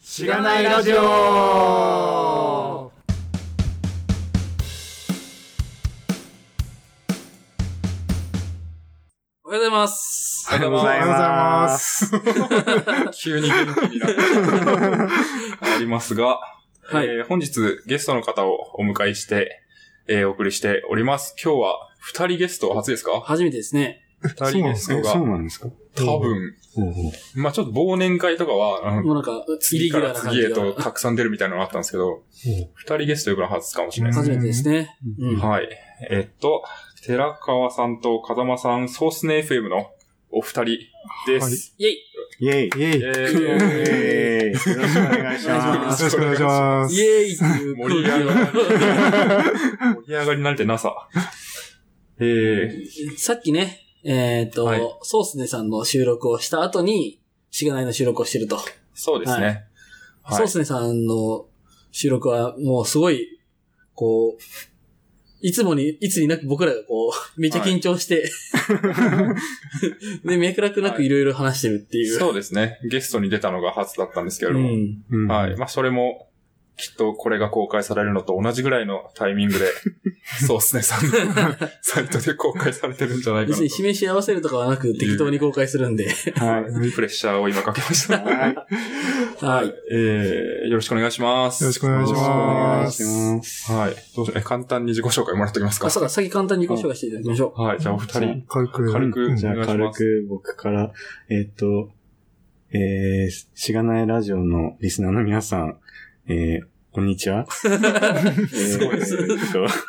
[0.00, 0.98] しがないラジオ
[9.44, 10.46] おはようございます。
[10.50, 12.10] おはようございます。
[13.14, 15.74] 急に元気になった。
[15.74, 16.38] ありますが、
[16.90, 19.62] はいえー本日ゲストの方をお迎えして、
[20.06, 21.34] えーお送りしております。
[21.42, 23.20] 今日は二人ゲスト初ですか？
[23.20, 24.02] 初めてですね。
[24.20, 25.68] 二人ゲストがそうなんですか？
[26.04, 26.54] 多分、
[27.34, 30.82] まあちょっと忘年会とかは、あのもうなんか、イ次から次へとが。
[30.82, 32.22] たくさん出るみたいなのがあったんですけど、
[32.74, 34.20] 二人ゲスト呼ぶのは初かもしれないです。
[34.20, 34.96] 初めてですね。
[35.18, 35.36] うん。
[35.38, 35.68] はい。
[36.10, 36.62] えっと、
[37.04, 39.90] 寺川さんと風間さん、ソースネ FM の
[40.30, 40.78] お二人
[41.26, 41.74] です。
[41.78, 42.08] イェイ
[42.40, 42.66] イェイ。
[42.66, 44.52] イェイえイェイ。
[44.52, 46.02] よろしくお願いします。
[46.02, 46.94] よろしくお願いします。
[46.94, 48.24] イェイ盛り上がり、
[49.96, 51.08] 盛り上がりなんてなさ。
[52.20, 57.20] えー、さっきね、えっとはい、ソースネさんの収録をした後に、
[57.50, 58.58] しがないの収録をしてると。
[58.94, 59.46] そうですね。
[59.46, 59.64] はい
[60.30, 61.46] ソースネさんの
[61.90, 63.40] 収録はもうすごい、
[63.94, 64.42] こう、
[65.40, 68.30] いつもに、いつになく僕らがこう、 めっちゃ緊張して、
[70.24, 72.18] で、脈絡なくいろいろ話してるっていう。
[72.18, 72.78] そうですね。
[72.90, 74.68] ゲストに出たのが初だったんですけれども。
[74.68, 75.04] うん。
[75.10, 75.56] うんはい。
[75.56, 76.27] まあ、それも、
[76.78, 79.66] きっとこれが公開されるのと同じぐらいのタイミングで、
[80.46, 81.12] そうですね、さんの
[81.82, 83.60] サイトで公開されてるんじゃないかなと。
[83.60, 86.08] 別に示し合わせるとかはなく適当に公開するんで。
[86.36, 86.92] はい。
[86.92, 88.18] プレッシャーを今かけました。
[88.18, 88.56] はい。
[89.44, 89.74] はい。
[89.90, 91.64] えー、よろしくお願いします。
[91.64, 93.02] よろしくお願いしお願いします。
[93.02, 93.72] ます。
[93.72, 93.96] はい。
[94.14, 94.38] どうしよう。
[94.38, 95.90] え、簡単に自己紹介もらっておきますかあ、。
[95.90, 97.80] そうだ、先簡単にご紹介していただきましょはい。
[97.80, 98.44] じゃあ、お二人。
[98.48, 98.92] 軽く。
[98.92, 100.92] 軽くうんじゃあ、軽く僕から、
[101.28, 101.90] えっと、
[102.70, 105.78] えー、しがないラジオのリスナーの皆さん、
[106.30, 107.46] えー、こんにちは。
[107.50, 109.16] すごいです。
[109.16, 109.34] ね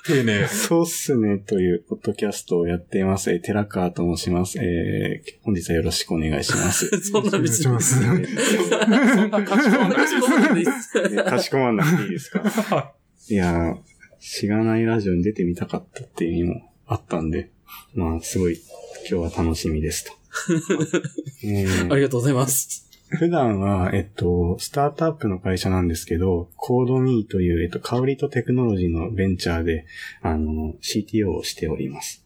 [0.06, 0.48] 丁寧。
[0.48, 3.30] そうっすねというポッドキャストをやっています。
[3.30, 4.58] えー、寺川と申します。
[4.58, 6.90] えー、本日はよろしくお願いします。
[6.94, 6.98] う。
[7.04, 7.64] そんな別に。
[7.66, 10.62] そんなかしこまんなくてい。
[10.62, 10.66] い。
[10.66, 12.06] ですかしこまんなくてい。
[12.06, 12.10] い。
[12.12, 12.94] ですか
[13.28, 13.36] い。
[13.36, 13.76] やー、
[14.22, 14.86] しがない。
[14.86, 16.30] ラジオに出てみたかったってい。
[16.30, 17.50] う意味もあったんで、
[17.96, 18.58] まあ、すごい、
[19.12, 20.14] 今日は楽しみですと。
[21.44, 22.34] えーありがとうござい。
[22.34, 22.89] ます。
[23.10, 29.86] 普段は、えっと、スタートアップの会社なんですけど、コードミーという、えっと、香りとテクノロジーのベンチャーで、
[30.22, 32.24] あの、CTO をしております。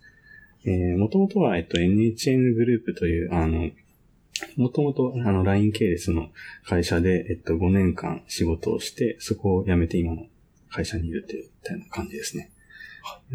[0.66, 3.72] えー、もともとは、えっと、NHN グループという、あの、
[4.58, 6.30] もともと、あの、LINE 系列の
[6.66, 10.26] 会社で、えっと、5年間仕事をして、そこを辞めて今の
[10.70, 12.52] 会社にいるという、みたいな感じですね。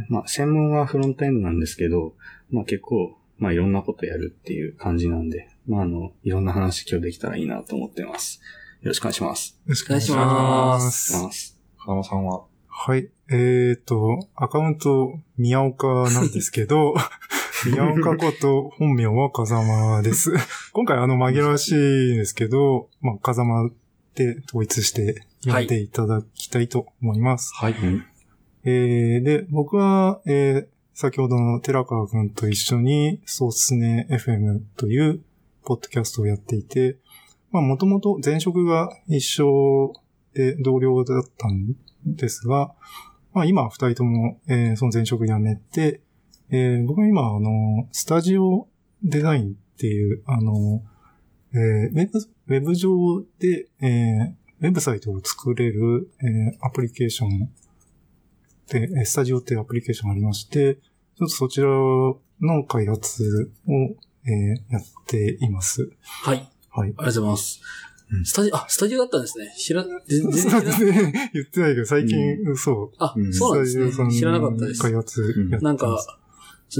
[0.08, 2.14] まあ、専門はフロントエンドなんですけど、
[2.50, 8.40] まあ結構、まあいろんなことやるっていう感じなんで、まああの、いろんな話今日できたらいいなと思ってます。
[8.80, 9.50] よろしくお願いします。
[9.66, 10.66] よろしくお願いしお願いしま。
[10.78, 11.56] ますます。
[11.78, 12.44] 風間さんは？
[12.68, 13.10] はい。
[13.30, 16.94] えっと、アカウント、宮岡なんですけど、
[17.66, 20.32] 宮岡こと本名は風間です。
[20.72, 23.70] 今回あの紛らわしいですけど、まあ、風間
[24.14, 27.52] で統一して読んでいただきたいと思います。
[27.54, 27.74] はい。
[28.64, 35.20] えーで、僕は、えー先ほどの寺川くんと一緒に、そうっすね FM という、
[35.68, 36.96] ポッドキャストをやっていて、
[37.50, 39.92] まあ、もともと前職が一緒
[40.32, 42.72] で同僚だったんですが、
[43.34, 46.00] まあ、今二人とも、えーその前職辞めて、
[46.50, 48.66] えー僕は今、あの、スタジオ
[49.02, 50.82] デザインっていう、あの、
[51.52, 57.50] えーウェブ、ウェブ上で、えーウェブサイトを作れる、えーアプリケーション
[58.68, 65.90] で、スタジオっていうアプリケーションがありまして、ちょっとそちらの開発を、えーやっています。
[66.04, 66.48] はい。
[66.70, 66.88] はい。
[66.88, 67.60] ありがとうございます
[68.12, 68.20] う。
[68.20, 69.54] んスタジオ、あ、スタジオだったんですね。
[69.56, 70.78] 知ら、全然知らな
[71.34, 72.96] 言ってないけど、最近、そう。
[72.98, 73.90] あう、んそうなんですね。
[74.12, 74.94] 知らなかったです開。
[74.94, 75.98] 発なんか、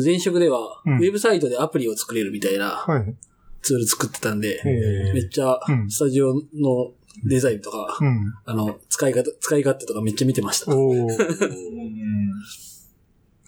[0.04, 3.14] 前職では、うんウェブサイトでアプリを作れるみたいなはい。
[3.62, 6.92] ツール作ってたんで、えめっちゃう、んスタジオの
[7.25, 8.34] デザインとか、うん。
[8.44, 10.72] あの、使い方、使い勝手とかめっちゃ見てました。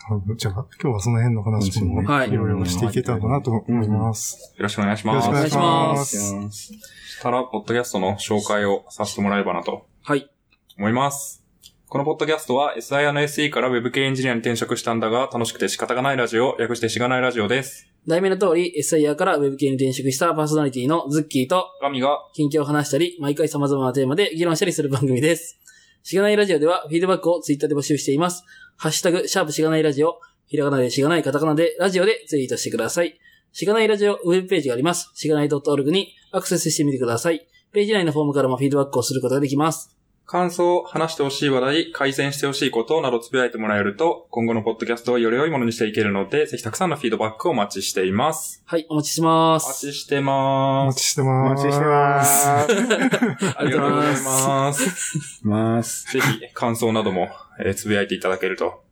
[0.36, 4.54] じゃあ、今日はその辺の話も、はいいろいろしていけたらなと思います。
[4.56, 5.26] よろしくお願いしよろます。
[5.26, 5.90] しくお願いしま。
[5.90, 10.30] お願いしますしたら、ポッドキャストの紹介をさせてもらえばなとはい。
[10.78, 11.44] 思います。
[11.88, 17.88] このポッドキャストは SIR の SE から Web 系エンジニアに転職したんだが楽しくて仕方がないラジオ、略してしがないラジオです。
[18.06, 25.60] 題名の通り、SIR から Web 系に転職したパーソナリティのズッキーと、神が、近況を話したり、毎回様々なテーマで議論したりする番組です。
[26.03, 28.44] しがないラジオでは、フィードバックをツイッターで募集しています。
[28.82, 33.21] ハッシュタグ、シャープしがないラジオ、ひらがなでしがない、カタカナでラジオでツイートしてください。
[33.53, 35.10] しがないラジオウェブページがあります。
[35.15, 37.47] しがない .org にアクセスしてみてください。
[37.72, 39.94] ページ内のフォームからもフィードバックをすることができます。
[40.30, 48.62] 感想、話してほしい話題、改善してほしいことなどつぶやいてもらえると、今後のポッドキャストをより良いものにしていけるので、ぜひたくさんのフィードバックをお待ちしています。
[48.65, 49.92] はい、お待ちしてまお待す。
[49.92, 50.97] ちしておます。
[51.00, 51.65] 待ちしておます。
[51.66, 52.48] 待ちしてます。
[52.48, 54.24] あ ありがとうございす。
[54.24, 55.41] ます。
[55.42, 56.12] ます。
[56.12, 57.28] ぜひ、感想なども、
[57.65, 58.84] えーつぶやいていただけると、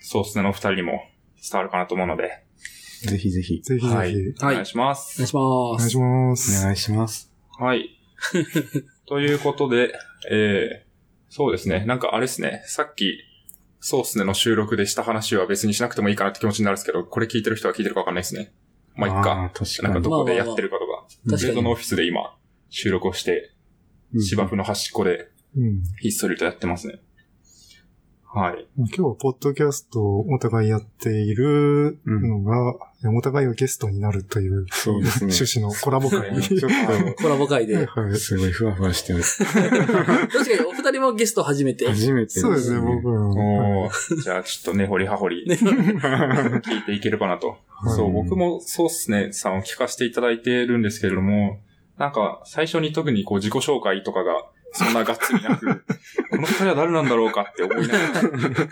[0.00, 1.02] そうっすねのお二人にも
[1.40, 2.42] 伝わるかなと思うので、
[3.06, 3.62] ぜひぜひ。
[3.62, 3.94] ぜひぜひ。
[3.94, 5.22] はいおはい願いします。
[5.22, 5.40] お願いします。
[5.40, 6.60] お願いします。
[6.60, 7.30] お願いします。
[7.60, 7.96] はい。
[9.10, 9.92] ということで、
[10.30, 11.84] えー、そうですね。
[11.84, 12.62] なんかあれですね。
[12.66, 13.18] さっき、
[13.80, 18.52] そうっすねの収録でした話は別にしなくてもいいかなって気持ちになるんですけど、これ聞いてる人は聞いてるかわかんないですね。
[18.94, 19.32] まあ、いっか。
[19.32, 20.04] あー確なんかかに。
[20.04, 21.06] どこでやってるかとか。
[21.08, 21.42] 確かに。
[21.42, 22.36] デートのオフィスで今、
[22.68, 23.50] 収録をして、
[24.14, 25.82] うん芝生の端っこでうん。
[26.00, 27.00] ひっそりとやってますね。
[28.32, 28.64] はい。
[28.76, 32.74] 今日はポッドキャストをお互いやっているのが、
[33.16, 35.32] お互いがゲストになるというそうですね。
[35.34, 36.42] 趣旨のコラボ会に。
[36.46, 36.70] ちょっ
[37.20, 37.74] コラボ会で。
[37.74, 38.14] はいと、。
[38.14, 39.22] すごいふわふわしてる。
[39.26, 41.88] 確かにお二人もゲスト初めて。
[41.88, 42.30] 初めて。
[42.30, 43.86] そうですね、僕も。
[43.86, 47.58] おーじゃあちょっと根掘り葉掘りね聞いていければなと。
[47.68, 51.58] はいそう、僕もそうっすね、さんを聞かせていただいてるんですけれども、
[51.98, 55.66] なんか最初に特にこう自己紹介とかがそんながっつりなく、
[56.30, 58.22] この二人は誰なんだろうかって思いなが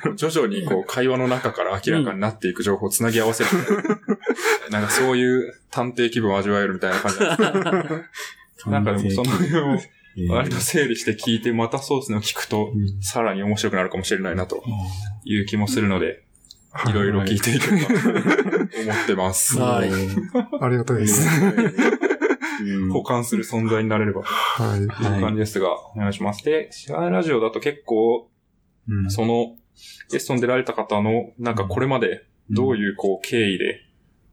[0.07, 3.51] ら、徐々にこう会話の中から明らかになっていく情報をつなぎ合わせる。
[4.71, 4.81] な。
[4.81, 7.19] なんかそういう探偵気分を味わえるみたいな感じ。
[7.21, 8.05] なんで
[8.59, 9.79] すなんかでもその辺を
[10.19, 13.01] えー割と整理して聞いて、またそうですねを聞くと、うん。
[13.01, 14.65] さらに面白くなるかもしれないなと
[15.25, 16.25] いう気もするので、
[16.73, 19.59] はいろいろ聞いていければと思ってます。
[19.59, 19.91] はい。
[20.61, 21.27] ありがたいです。
[22.63, 22.93] うん。
[22.93, 24.23] 保管する存在になれれば。
[24.23, 24.79] はい。
[24.79, 24.89] という
[25.21, 26.45] 感じですが、お願いします。
[26.45, 28.29] で、シガイラジオだと結構、
[28.89, 29.11] うん。
[29.11, 29.57] その、
[30.11, 33.81] ゲストに出られた方の、なんかこれまでどういうこう経緯で、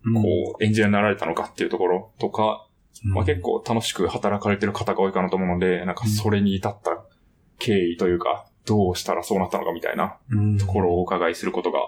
[0.04, 2.68] こう、エンジニアになられたのかっていうところとか、
[3.04, 7.04] まあ結構楽しく働かれてる方が多いかなと思うので、なんかそれに至った
[7.60, 10.57] 経緯というか、どうしたらそうなったのかみたいなうん。
[10.57, 11.80] ところをお伺いすることが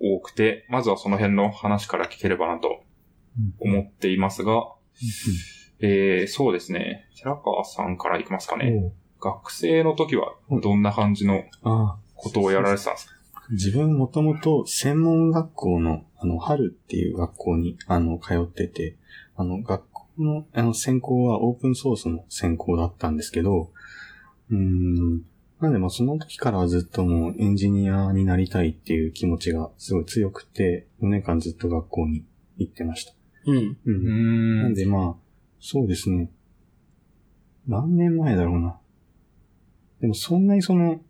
[0.00, 2.82] 多くて、まずはその辺の話から聞ければなと
[3.60, 4.68] 思っていますが、
[5.80, 7.08] えー、そうですね。
[7.16, 8.92] 寺川さんからいきますかね。
[9.20, 13.14] 学生の時はどんな感じのあことをやられてたんですか？
[13.50, 18.96] 自分もともと専門学校の、あの、春っていう学校に、あの、通ってて、
[19.36, 23.70] あの、学校の、あの、専攻はオープンソースの専攻だったんですけど、
[24.50, 25.22] うーん、
[25.60, 32.24] なんでまあその時からはずっともうエンジニアになりたいっていう気持ちがすごい強くて、4年間ずっと学校に
[32.58, 33.12] 行ってました。
[33.46, 33.56] うん。
[33.56, 33.76] う。
[33.86, 35.24] うんなんでまあ、
[35.60, 36.30] そうですね。
[37.66, 38.78] 何年前だろうな。
[40.00, 41.00] でもそんなにその、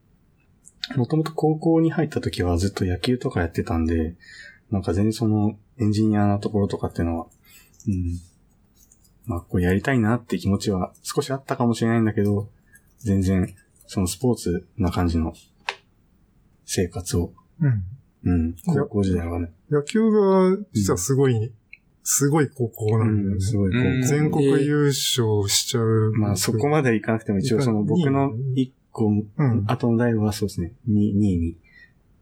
[0.97, 4.15] もともと高校に入った時はずっと野球とかやってたんで、
[4.71, 7.27] なんか全然そのエンジニアなところとかっていうのは、
[7.89, 8.19] うん。
[9.27, 12.49] まあ、こうやりたいなって気持ちは少しあったかもしれないんだけど、
[12.99, 13.55] 全然
[13.87, 15.35] そのスポーツな感じの
[16.67, 17.85] 生活を、うん。
[18.27, 21.53] うん、高校時代はね、野球が実はすごい、
[22.07, 23.41] すごい高校なんだよねうん、。
[23.41, 26.13] すごい高校うん全国優勝しちゃう。
[26.13, 29.65] まあそこまでいかなくても一応その僕の一個うん。
[29.67, 31.57] 後の代はそうですね、2, 2位に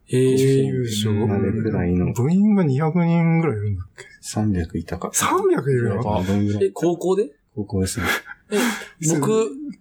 [0.07, 0.53] へ準え。
[0.67, 1.27] 優勝。
[1.27, 5.09] なるくらいの部員が200人ぐらいいるんだっけ？300いたか。
[5.13, 7.29] ?300 いるやばのあどんぐらえ、い高校で？
[7.55, 8.05] 高校ですね。
[9.09, 9.31] 僕、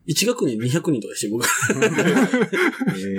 [0.08, 1.44] 1学年200人とかして、僕。
[1.46, 3.16] え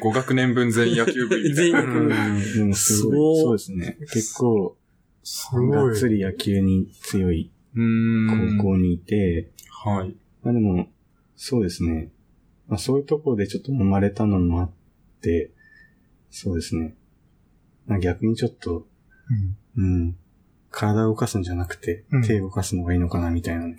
[0.00, 1.80] 1.5 学年分全員野球部みたい全員な。
[1.82, 3.96] ー、でもすごい、すごいそうですね。
[4.12, 4.76] 結構、
[5.22, 5.92] すがごい。
[5.92, 9.50] っつり野球に強いうん高校にいて、
[9.84, 10.16] はい。
[10.42, 10.88] まあでも、
[11.36, 12.10] そうですね。
[12.68, 14.70] まあそういうところでちょっと揉まれたのもあっ
[15.20, 15.50] て、
[16.30, 16.94] そうですね。
[17.86, 18.86] まあ逆にちょっと、
[19.76, 20.16] うんうん。
[20.70, 23.76] 体を動かすんじゃなくて、うん手を動かすのがいいのかなみたいなね。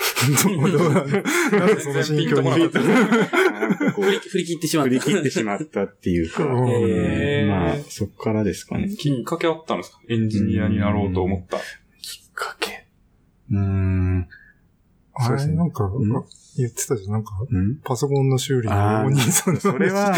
[0.44, 2.50] どうどうなんでその心境に
[3.60, 4.88] なかったなんかこう振り振り切ってしまった。
[4.90, 8.88] 振り切ってしまったっていうか、 まあ、そこからですかね。
[8.88, 10.00] きっかけあったんですか？
[10.08, 11.58] エンジニアになろうと思った。
[12.34, 12.86] かけ？
[13.50, 14.28] うーん。
[15.14, 15.90] あれ、そうですねなんか、ん？
[16.56, 17.12] 言ってたじゃん。
[17.12, 17.76] なんか、うん？
[17.84, 18.74] パソコンの修理の
[19.06, 20.14] お兄さんそれは。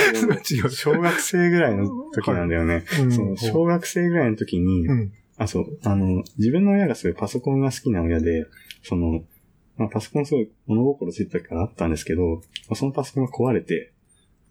[0.70, 2.84] 小学生ぐらいの時なんだよね。
[3.36, 5.12] 小学生ぐらいの時に、うん。
[5.38, 8.46] あ、そう、あの、自分の親がすごいパソコンが好きな親で、
[8.82, 9.24] その、
[9.76, 12.40] まあ、パソコンすごい物心ついた時からあったんですけど、ま
[12.72, 13.92] あそのパソコンが壊れて、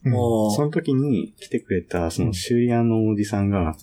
[0.04, 0.12] うん。
[0.14, 3.76] もその時に来てくれた、その修理屋のおじさんが、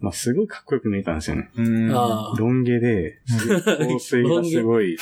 [0.00, 1.50] まあ、すごいかっこよく見えたんですよね。
[1.56, 3.20] ロン毛で、
[3.64, 4.96] 香水がすごい、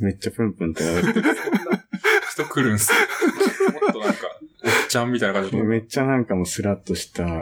[0.00, 1.28] めっちゃプンプンってやられてて、
[2.32, 3.72] 人来るんすよ。
[3.72, 5.62] もっとなんか、おっちゃんみたいな感じで。
[5.62, 7.38] めっちゃなんかもうスラッとした、うん。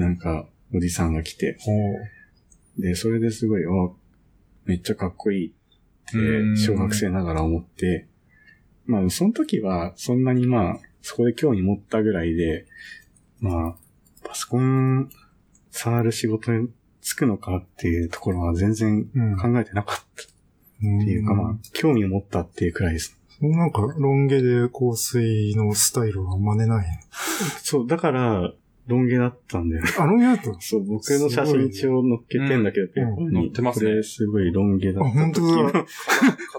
[0.00, 1.72] なんか、おじさんが来て、ほ
[2.78, 3.68] で、それですごい、あ、
[4.64, 5.54] めっちゃかっこいい
[6.56, 8.06] 小学生ながら思って、
[8.86, 12.66] まあ、その時は、そんなにまあ、そこで興味持ったぐらいで、
[13.40, 13.76] まあ、
[14.24, 15.10] パソコン
[15.70, 16.68] 触る仕事に
[17.02, 19.36] 就くのかっていうところは全然うん。
[19.36, 20.26] 考えてなかったっ
[20.78, 23.18] っていうか、まあ、興味を持ったっていうくらいです。
[23.40, 26.86] なんか、ロン毛で香水のスタイルは真似ない。
[27.62, 28.52] そう、だから、
[28.88, 29.90] ロン毛だったんだよね。
[29.98, 30.60] あ、ロン毛だったの？
[30.60, 33.34] そう、僕の写真一応載っけてんだけど、ペーパーに。
[33.34, 35.78] 載ってますねこれすごいロン毛だあ、った時本当だ。
[35.78, 35.86] の。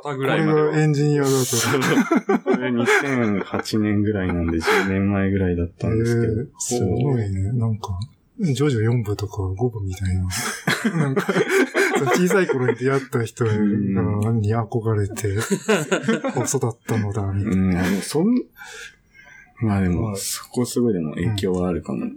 [0.04, 0.72] 肩ぐこれらいまでは。
[0.72, 1.36] がエンジニアだと。
[2.44, 6.34] これ2008年ぐらいなんで10年前ぐらいだったんですけど。
[6.34, 7.52] えーすごいね。
[7.54, 8.00] なんか、
[8.40, 10.28] ジョジョ4部とか5部みたいな。
[10.98, 11.34] なんか、
[12.16, 18.28] 小さい頃に出会った人がに憧れて、育ったのだ、みたいうん、でもそん、
[19.62, 22.06] まあでも、はいそこすごいでも影響はあるかも。
[22.06, 22.12] な。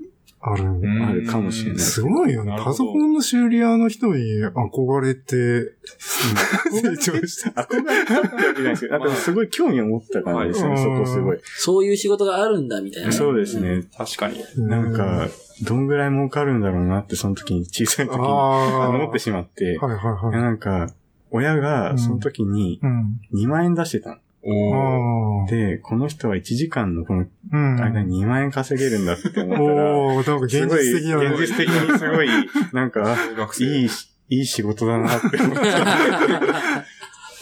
[0.45, 0.65] ある。
[0.65, 1.79] うんあるかもしれない。
[1.79, 5.75] すごいよねパソコンの修理屋の人に憧れて、
[6.73, 7.63] 成長した。
[7.63, 11.39] 憧れたってわけじゃないですけど、あでもすごい興味を持った感じですね、はいそこすごい。
[11.43, 13.13] そういう仕事があるんだ、みたいな。
[13.13, 13.85] そうですね。
[13.97, 14.43] 確かに。
[14.57, 15.29] なんか、
[15.65, 18.27] どんぐらい儲かるんだろうなって、その時に、小さい時に。
[18.27, 20.43] 思ってしまって、はいはいはい。
[20.43, 20.89] なんか、
[21.31, 23.21] 親がその時にうん。
[23.35, 24.17] 2万円出してたの。
[24.45, 25.47] お。
[25.49, 27.77] で、この人は1時間のこのうん。
[27.81, 31.17] 間に2万円稼げるんだって思ったら、おー、なんか現すごい、実的な。
[31.19, 32.29] 現実的にすごい、
[32.73, 33.17] なんか。
[33.61, 33.89] いい、
[34.29, 36.85] いい仕事だなって思った。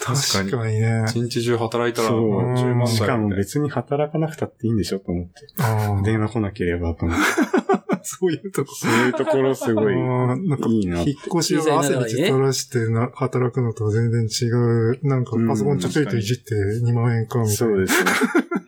[0.03, 1.05] 確かに確かにね。
[1.07, 5.47] 一日中働いたらそう10万しかも台別に働かなくたっていいんでしょと思って。
[6.03, 7.80] 電話来なければと思って。
[8.03, 8.75] そういうとこ。
[8.75, 14.99] そういうところすごい、なんか、いいな引っ越しを汗に垂らしてな、働くのとは全然違う。
[15.03, 17.57] なんか、パソコンちょちょいといじって2万円かみたいな。
[17.57, 18.11] そうですね。
[18.45, 18.61] うん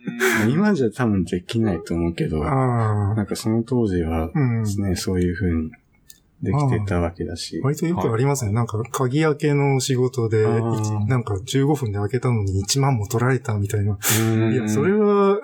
[0.49, 3.15] 今じゃ多分できないと思うけど、ああ。
[3.15, 4.63] なんかその当時はうん。
[4.63, 5.71] ね、そういう風に
[6.43, 7.61] できてたわけだし。
[7.63, 8.51] 割とよくありますね。
[8.51, 13.97] なんか、鍵開けの仕事で、なんか15分で開けたのに1万も取られたみたいな。
[14.19, 15.39] うんいや、それは、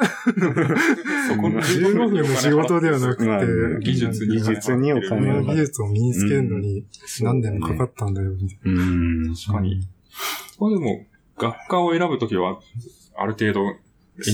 [1.30, 3.46] そこの15分の仕事ではなくまあて、
[3.82, 6.86] 技術に技術におこ金技術を身につけるのに
[7.22, 9.36] 何年もかかっったんだよ、みたいうん。
[9.36, 9.82] 確かに。
[10.60, 11.06] まあでも、
[11.38, 12.60] 学科を選ぶときは、
[13.16, 13.76] ある程度、エ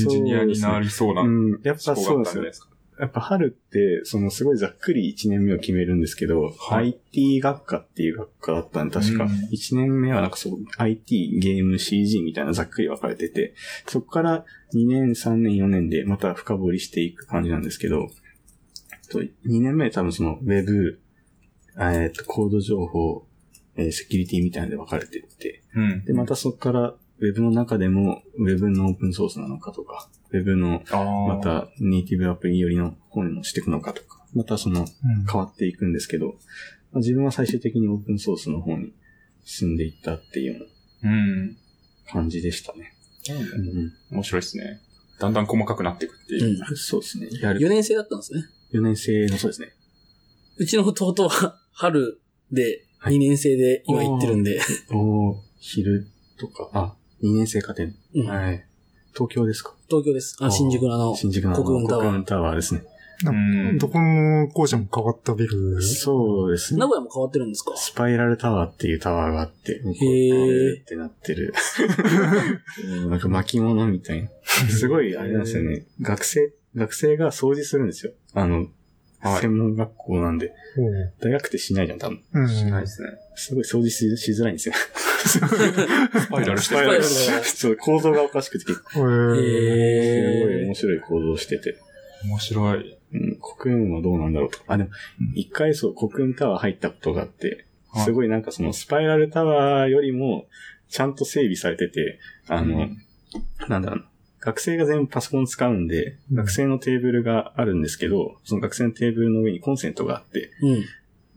[0.04, 1.62] ンジニアになりそうなうん。
[1.64, 2.44] やっぱそうですよ
[3.00, 9.26] やっぱ春って、そのすごいざっくり1年目を決めるんですけど、はい IT 学科っていう学科だったんで、確か。
[9.26, 13.54] うん1年目はなんかそう、IT、ゲーム、CG みたいなざっくり分かれてて、
[13.88, 18.10] そこから2年、3年、4年でまた深掘りしていく感じなんですけど、
[19.10, 21.00] と2年目多分その Web、
[21.80, 23.28] えっと、コード情報、
[23.76, 26.06] えーセキュリティみたいなので分かれてって、うん。
[26.06, 31.36] で、またそこから、ウェブの中でも、ウェブのオープンソースなのかとか、ウェブの、ああ。
[31.36, 34.86] ま、たネイティブアプリよりの方にもしていくのかとか、またそのな。
[35.32, 36.34] 変わっていくんですけど、ま
[36.96, 38.94] あ自分は最終的にオープンソースの方に
[39.46, 40.68] 進んでいったっていうよう。
[42.12, 42.94] 感じでしたね。
[43.30, 44.82] うん面白いですね。
[45.20, 46.50] だんだん細かくなっていくっていう。
[46.70, 46.76] うん。
[46.76, 47.28] そうですね。
[47.42, 48.44] やる4年生だったんですね。
[48.74, 49.70] 4年生のそうですね。
[50.58, 52.20] うちの弟は春
[52.52, 54.60] ではい2年生で今行ってるんで、
[54.92, 56.08] おー昼
[56.38, 57.90] とか、あ、2年生家庭。
[58.16, 58.66] うんはい。
[59.14, 59.74] 東京ですか？
[59.90, 60.36] 東京です。
[60.42, 62.84] あ、新宿のあの、新宿の国分タワー国分タワーですね。
[63.26, 63.78] うん。
[63.78, 65.82] どこの校舎も変わったビル？
[65.82, 66.88] そうですね名。
[66.88, 67.74] 古屋も変わってるんですか？
[67.78, 71.54] スパイラルタワーっていうタワーがあって、へーってなってる。
[73.04, 74.30] うんなんか巻物みたいな。
[74.70, 75.86] すごい、あれなんですよね。
[76.02, 78.12] 学生、学生が掃除するんですよ。
[78.34, 78.68] あの、
[79.22, 80.54] はい専門学校なんで。
[81.22, 82.22] 大学ってしないじゃん、多分。
[82.34, 82.50] うん。
[82.50, 83.10] しないですね。
[83.36, 84.76] すごい掃除ししづらいんですよ。
[85.30, 87.04] スパイラルしてるスパイラル。
[87.04, 91.76] そう、構造がおかしくて結構、へーすごいへ面白い構造をしてて。
[92.26, 92.98] 面白い。
[93.14, 94.60] うん、国運はどうなんだろうと。
[94.68, 94.90] あ、でも、
[95.36, 100.48] 一回そう、国運タワー入ったことがあって、はいすごいなんかそのスパイラルタワーよりも、
[100.90, 102.98] ちゃんと整備されてて、あの、うん
[103.70, 104.06] なんだろうな。
[104.42, 110.86] 学生が全部パソコン使うんで、うん学生のテーブルがあるんですけど、その学生のテーブルの上にコンセントがあって、うん。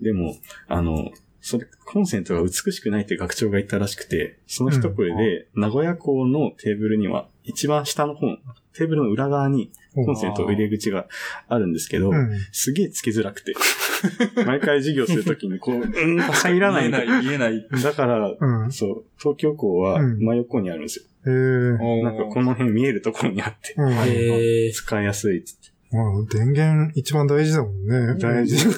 [0.03, 8.27] でも、あの、それ、コンセントが美しくないって学長が言ったらしくて、その一声で、名古屋港のテーブルには、一番下の方、
[8.75, 11.07] テーブルの裏側にコンセント入れ口が
[11.49, 12.31] あるんですけど、うん。
[12.53, 13.55] すげえつきづらくて。
[14.47, 17.69] 毎回授業するときに、こう、うん、入らない見えない、見えない。
[17.83, 18.73] だから、うん。
[18.73, 21.05] そう、東京港はうん真横にあるんですよ。
[21.27, 22.03] えー。
[22.03, 24.73] なんかこの辺見えるところにあって。
[24.73, 25.78] 使いやすいっつって。
[25.91, 28.15] まあ、電源一番大事だもんね。
[28.19, 28.67] 大事。
[28.67, 28.75] 見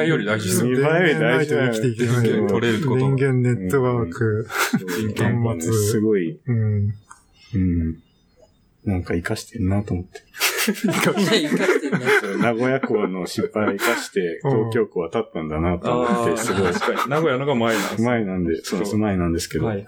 [0.00, 0.70] 栄えより大事ですよ。
[0.70, 4.48] 見栄えより大事だ生きていけない電源取れること電源ネットワーク。
[5.18, 6.94] なんかねすごい、うん。
[7.54, 7.98] うん。
[8.84, 10.22] なんか活かしてるなと思って。
[10.72, 12.06] 生かしてるね。
[12.20, 16.72] そう名古屋港の失敗を活かして、東京港は立ったんだなと思って、すごい。
[16.72, 17.10] 確かに。
[17.10, 18.08] 名古屋のが前なんですね。
[18.08, 19.66] 前なんで、そうです、前なんですけど。
[19.66, 19.86] はい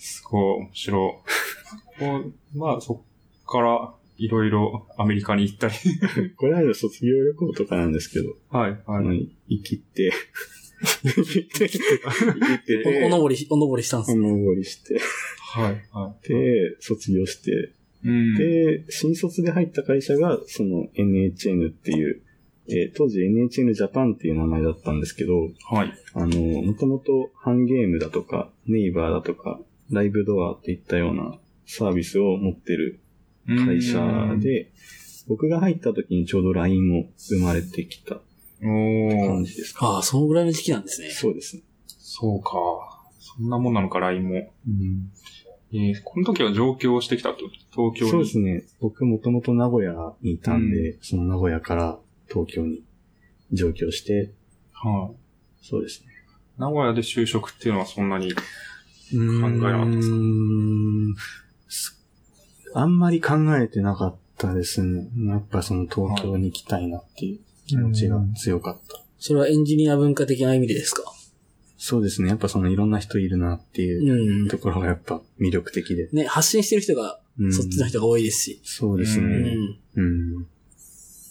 [0.00, 1.24] すごい、面白
[1.98, 2.16] こ
[2.54, 5.74] うまあ、そっから、いろいろアメリカに行ったり。
[6.36, 9.28] これは卒業旅行とかなんですけど、はい、あの、はい。
[9.48, 10.12] 生きて、
[11.02, 11.78] 生きて、生き
[12.66, 14.28] て、おおのぼりし、おのぼりしたんですおね。
[14.28, 14.98] 登りして、
[15.54, 16.28] はい、はい。
[16.28, 17.70] で、卒業して、
[18.04, 18.36] うん。
[18.36, 22.22] で、新卒で入った会社が、その NHN っていう、
[22.68, 25.92] えー当時 NHN ジャパンっていう名前だったんですけど、はい。
[26.12, 29.60] あの、もともとハンゲームだとか、ネイバーだとか、
[29.90, 33.00] ライブドアっていったようなサービスを持ってる
[33.48, 34.70] 会社で、
[35.26, 38.20] 僕が入った時にちょうど LINE も生まれてきた
[38.60, 39.86] 感じですか。
[39.86, 41.10] ああ、そのぐらいの時期なんですね。
[41.10, 41.62] そうですね。
[41.86, 42.50] そうか。
[43.18, 44.34] そんなもんなのか、LINE も。
[44.66, 45.10] うん
[45.70, 47.38] えー、この時は上京してきたと？
[47.70, 48.10] 東京に？
[48.10, 48.64] そうですね。
[48.80, 52.82] 僕もともと名古屋にいたんで、その名古屋から東京に
[53.52, 54.32] 上京して、
[54.72, 55.16] はい。
[55.66, 56.06] そうですね。
[56.56, 58.32] 名古屋で就職っていうのはそんなに。
[58.32, 58.40] 考
[59.12, 61.97] えなかったですか？
[62.74, 65.08] あんまり考えてなかったですね。
[65.26, 69.00] やっぱその東京に行きたいなっていう気持ちが強かった。
[69.18, 71.02] それはエンジニア文化的な意味でですか？
[71.76, 72.28] そうですね。
[72.28, 74.48] やっぱそのいろんな人いるなっていううん。
[74.48, 76.08] ところがやっぱ魅力的で。
[76.12, 78.60] ね、発信してる人が、うんそっちの人が多いですし。
[78.64, 79.54] そうですうね。
[79.54, 79.78] ん。
[79.94, 80.46] うん。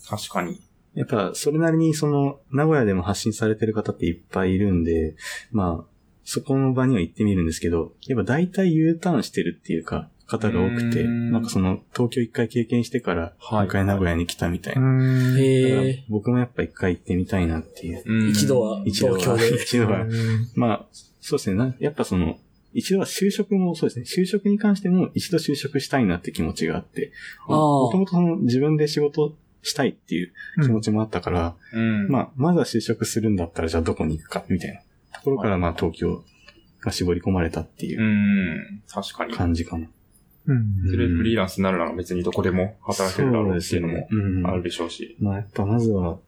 [0.08, 0.62] 確かに。
[0.94, 5.16] やっぱそれなりにその名古屋でも発信されてる方っていっぱいいるんで、
[5.52, 5.92] まあ、
[6.24, 14.82] そこの場には行ってみるんですけど、やっぱ大体 U ターンしてるっていうか、方が多くて、うんなんかその東京一回経験してから、一回名古屋に来たみたいな。
[14.82, 14.98] ん。
[15.00, 16.06] だからへえ。
[16.10, 18.04] 僕もやっぱ一回行ってみたいなっていう。
[18.06, 19.20] うん一度は一度は。
[19.20, 20.06] 一度は。
[20.56, 20.86] まあ、
[21.22, 21.56] そうですね。
[21.56, 22.38] なやっぱその、
[22.74, 24.24] 一度は就職もそうですね。
[24.24, 27.12] 就職に関しても一度就職したいなって気持ちがあって、
[27.48, 30.32] もともとその自分で仕事したいっていう
[30.62, 32.08] 気持ちもあったから、うん。
[32.10, 34.82] まあ、まずは就職するんだったらじゃあどこに行くかみたいな
[35.20, 36.24] ところからまあ東京
[36.82, 39.34] が絞り込まれたっていううん確かに。
[39.34, 39.86] 感じかな。
[39.86, 39.90] うん。
[40.90, 45.18] それでフリーランスになるなら別にどこでも働けるだろうっていうのもうんあるでしょうし。
[45.20, 46.20] まあやっぱまずは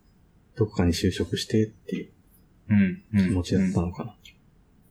[0.58, 2.12] どこかに就職してっていう
[2.70, 3.04] うん。
[3.14, 3.28] うん。
[3.28, 4.16] 気持ちだったのかな。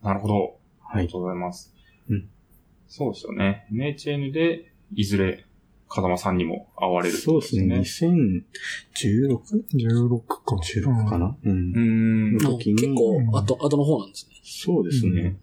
[0.02, 0.34] なるほど。
[0.34, 0.54] はい。
[0.90, 1.74] ありがとうございます。
[2.08, 2.28] うん
[2.88, 3.66] そうですよね。
[3.70, 5.44] NHN で、いずれ、
[5.90, 7.80] 風間さんにも会われるってそうですね。
[7.80, 9.40] 2016?16
[9.74, 11.10] 16か。
[11.10, 12.32] かなうんう。
[12.32, 12.36] ん。
[12.36, 14.36] あ時に結構、後、後の方なんですね。
[14.42, 15.36] そうですね。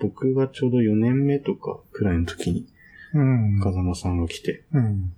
[0.00, 2.66] 僕がちょうど4年目とかくらいの時に
[3.14, 3.60] うん。
[3.60, 5.12] 風間さんが来て、うん。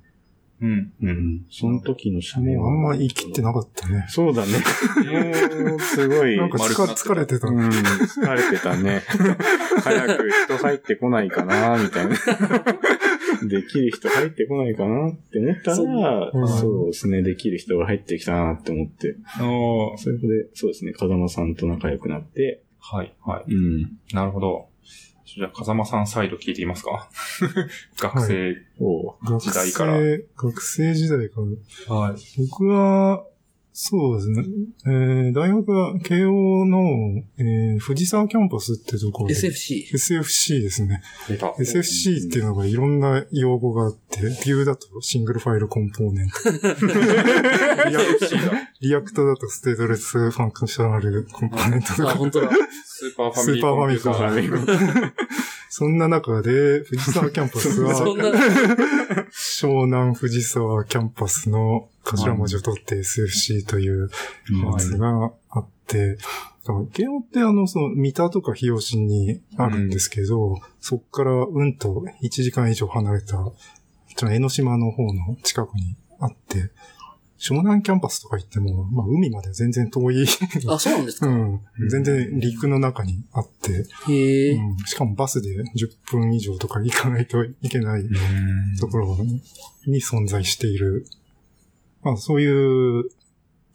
[0.62, 0.92] うん。
[1.03, 1.46] うん。
[1.50, 2.68] その時の写メは。
[2.68, 4.07] あんま言い切ってなかったね。
[4.09, 4.53] そうだね。
[5.64, 6.37] もう、すごい。
[6.37, 7.48] なんか疲れ疲れてた。
[7.48, 9.03] うん、疲れてたね。
[9.83, 12.14] 早く人入ってこないかな、みたいな。
[13.48, 19.16] できる人入ってこないかなって思ったら、うんそうですね、できる人が入ってきたなって思って、
[19.96, 23.53] それで、そうですね、風間さんと仲良くなって、はい、はい。
[23.53, 23.98] うん。
[24.12, 24.69] なるほど。
[25.36, 27.08] じゃあ、風間さんサイド聞いてみますか？
[28.00, 28.56] 学生。
[29.38, 31.36] 時代から生、学生時代か
[31.88, 31.94] ら。
[31.96, 32.14] はい。
[32.48, 33.24] 僕は、
[33.82, 34.44] そうですね。
[34.84, 39.34] えー、大学は慶応の、えー、藤沢キャンパスってところで。
[39.34, 39.90] SFC。
[39.90, 41.02] SFC ですね。
[41.28, 46.36] SFC っていうのがいろんな用語があって、ビューだとシングルファイルコンポーネント。
[47.88, 48.68] リアクだ。
[48.82, 52.18] リアクトだとステートレスファンクショナルコンポーネントとあ、か。
[52.18, 52.50] 本当だ。
[52.84, 54.92] スーパーファスミリーーパーファミコンコンピューター。
[54.92, 55.12] ファミコン
[55.72, 59.26] そんな中で、藤沢キャンパスそんは、な、
[59.60, 64.08] 湘南藤沢キャンパスの頭文字を取って SFC という
[64.48, 66.16] やつがあって、
[66.92, 73.52] 慶応ってあの、その、三田とか日吉にあるんですけど、そっからうんと1時間以上離れた、ちょっ
[74.16, 76.70] と江ノ島の方の近くにあって、
[77.40, 80.26] 湘南キャンパスとか行っても、まあ海まで全然遠い、
[80.68, 81.26] あ、そうなんですか？
[81.26, 84.53] うん、全然陸の中にあって、へえ。
[84.53, 88.05] うん、しかもバスで10分以上とか行かないといけない
[88.79, 89.16] ところ
[89.87, 91.07] に存在している。
[92.03, 92.46] まあそうい
[93.00, 93.05] う、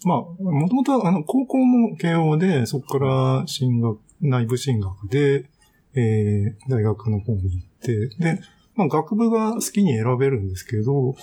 [0.03, 5.49] まあ、もともとあの、高校も慶応で、そこから進学、内部進学で、
[5.95, 8.39] えー、大学の方に行って、で、
[8.75, 11.15] まあ学部が好きに選べるんですけど、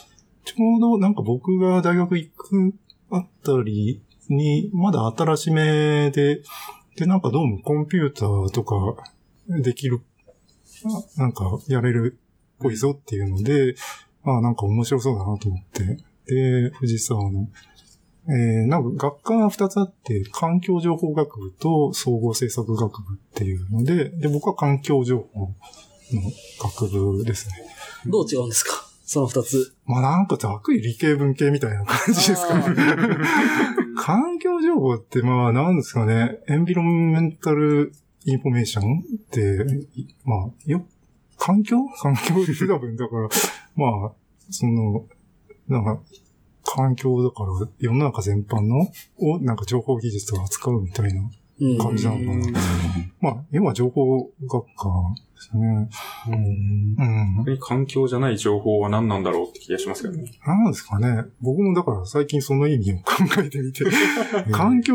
[0.45, 2.75] ちょうどなんか僕が大学行く
[3.11, 6.43] あたりに、まだ新しめで、
[6.97, 8.75] で、なんかどうもコンピューターとか
[9.49, 10.01] できる、
[11.17, 13.75] なんかやれるっぽいぞっていうので、
[14.25, 15.99] まあなんか面白そうだなと思って。
[16.27, 17.49] で、藤沢の、
[18.29, 25.53] えー、なんか学科が2つあって、環境情報学部と総合政策学部っていうので、で、僕は環境情報の
[26.63, 27.55] 学部ですね。
[28.07, 28.82] どう違うんですか？
[29.05, 29.75] その二つ。
[29.85, 32.77] まあなんかざっくり理系文系みたいな感じですかね。
[33.97, 37.93] 環境情報ってまあなんですかね、 Environmental
[38.25, 39.67] Information って、
[40.25, 40.87] まあよ、
[41.37, 41.77] 環境？
[42.01, 43.29] 環境って多分、だから、
[43.75, 44.13] まあ、
[44.51, 45.07] その、
[45.67, 46.01] なんか、
[46.65, 48.87] 環境だから、世の中全般の、
[49.19, 51.29] を、なんか情報技術を扱うみたいな
[51.61, 51.79] うん。
[51.79, 52.59] 感じなのかな。
[53.21, 54.89] まあ、要は情報学科
[55.43, 55.89] ですね。
[56.29, 57.59] うんうん。
[57.59, 60.31] 環境じゃない情報は何なんだろうって気がしますけどね。
[60.47, 61.25] なんですかね。
[61.41, 63.03] 僕もだから最近その意味を考
[63.39, 63.85] えてみて、
[64.53, 64.95] 環境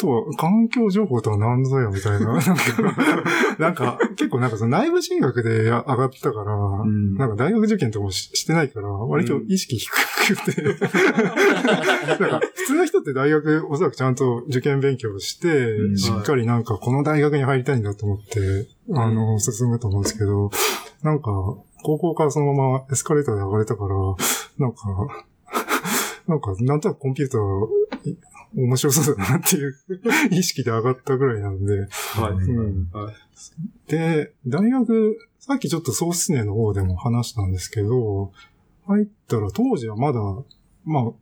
[0.00, 2.38] とは、環境情報とは何ぞやみたいな。
[3.58, 7.14] なんか、結構なんかその内部進学で上がったから、ん。
[7.16, 10.62] なんか大学受験とかもししてないから、割と意識低くて、
[12.06, 15.96] なんか普通の人って大学おそらくちゃんと受験勉強して、うん。
[15.96, 20.50] しっかりなんかこの大学に入りたいんだと思って、あの、進むと思うんですけど、
[21.02, 21.30] なんか、
[21.82, 23.94] 高校からそのままエスカレーターで上がれたから、
[24.58, 25.24] なんか、
[26.26, 28.16] なんか、なんとなくコンピューター、い
[28.54, 29.74] 面白そうだなっていう
[30.30, 32.32] 意識で上がったぐらいなんで、はい。
[32.32, 33.14] うんはい
[33.88, 38.32] で、大学、さっきちょっとソースネの方でも話したんですけど、
[38.86, 40.20] 入ったら当時はまだ、
[40.84, 41.12] ま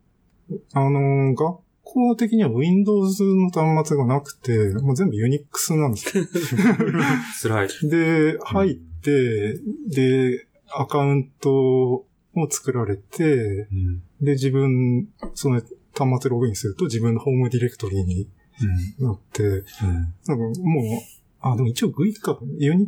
[0.73, 6.23] あ、あのー学校的には Windows の端末がなくて、もう全部 Unix なんですよ。
[7.41, 7.89] 辛い。
[7.89, 12.05] で、入って、で、アカウントを
[12.49, 15.61] 作られて、うんで、自分、その
[16.05, 18.27] 端末ログインすると自分のホームディレクトリに
[18.99, 19.63] なって、うん。
[20.25, 20.53] なんかもう、
[21.41, 22.87] あ、でも一応 GUI か、ユニッ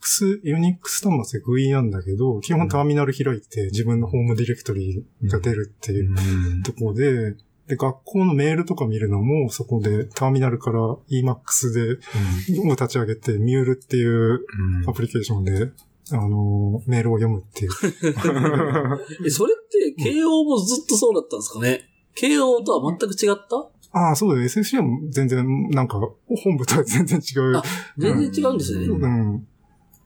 [0.00, 6.62] クス、ユニックス端末で GUI なんだけど、基本ターミナル開いて自分のホームディレクトリが出るっていううん。
[6.62, 7.34] ところで、
[7.68, 10.78] で、学校のメールとか見るのも、そこでターミナルから
[11.10, 14.44] Emacs で、を立ち上げて、ミュールっていう
[14.86, 15.70] アプリケーションで、
[16.12, 17.72] あのーメールを読むっていう。
[19.26, 21.80] え、それって、慶応もずっとそうだったんですかね？
[22.16, 23.68] 慶応とは全く違った？
[23.92, 24.46] ああ、そうだよ。
[24.48, 25.98] SFC は全然、なんか、
[26.28, 27.62] 本部とは 全然違うあ。
[27.96, 28.86] 全然違うんですね。
[28.86, 29.46] うん。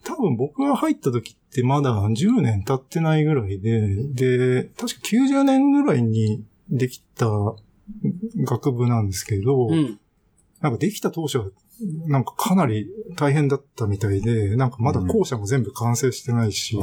[0.05, 7.27] 多分僕が入った時ってまだ10年経ってないぐらいで、で、確か90年ぐらいにできた
[8.45, 9.99] 学部なんですけど、うん。
[10.61, 11.47] なんかできた当初は、
[12.07, 16.79] なんかかなり大変だったみたいで、なんかまだ校舎も全部完成してないし、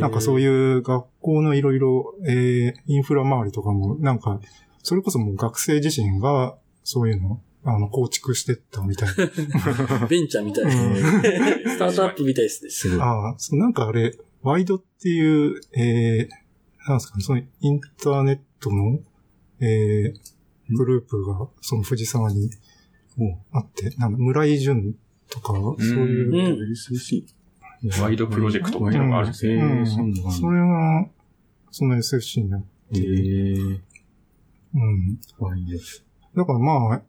[0.00, 0.82] なんかそういう。
[0.82, 4.40] 学校のいろいろ、えー、インフラ周りとかも、なんか、
[4.82, 10.06] それこそもう学生自身が、そういうの、あの、構築してったみたいな。
[10.08, 10.70] ベンチャーみたいな。
[10.70, 10.96] うん
[11.68, 12.70] スタートアップみたいですね。
[12.70, 13.02] す。
[13.02, 19.00] ああ、そう、なんかあれ、ワイドっていう、えー、なんですかね、そのインターネットの、
[19.60, 22.50] えー、グループが、その藤沢に、
[23.52, 24.94] あって、なんだ、村井淳
[25.30, 26.72] とか、そういう、うん。
[26.72, 27.24] SC。
[28.00, 29.82] ワイドプロジェクトっていうのがあるんですえうん。
[29.82, 31.06] ー、それが、
[31.70, 33.78] その SFC になって、えー、
[34.74, 35.18] うん。
[35.38, 36.04] ワイです。
[36.36, 37.02] だからまあ、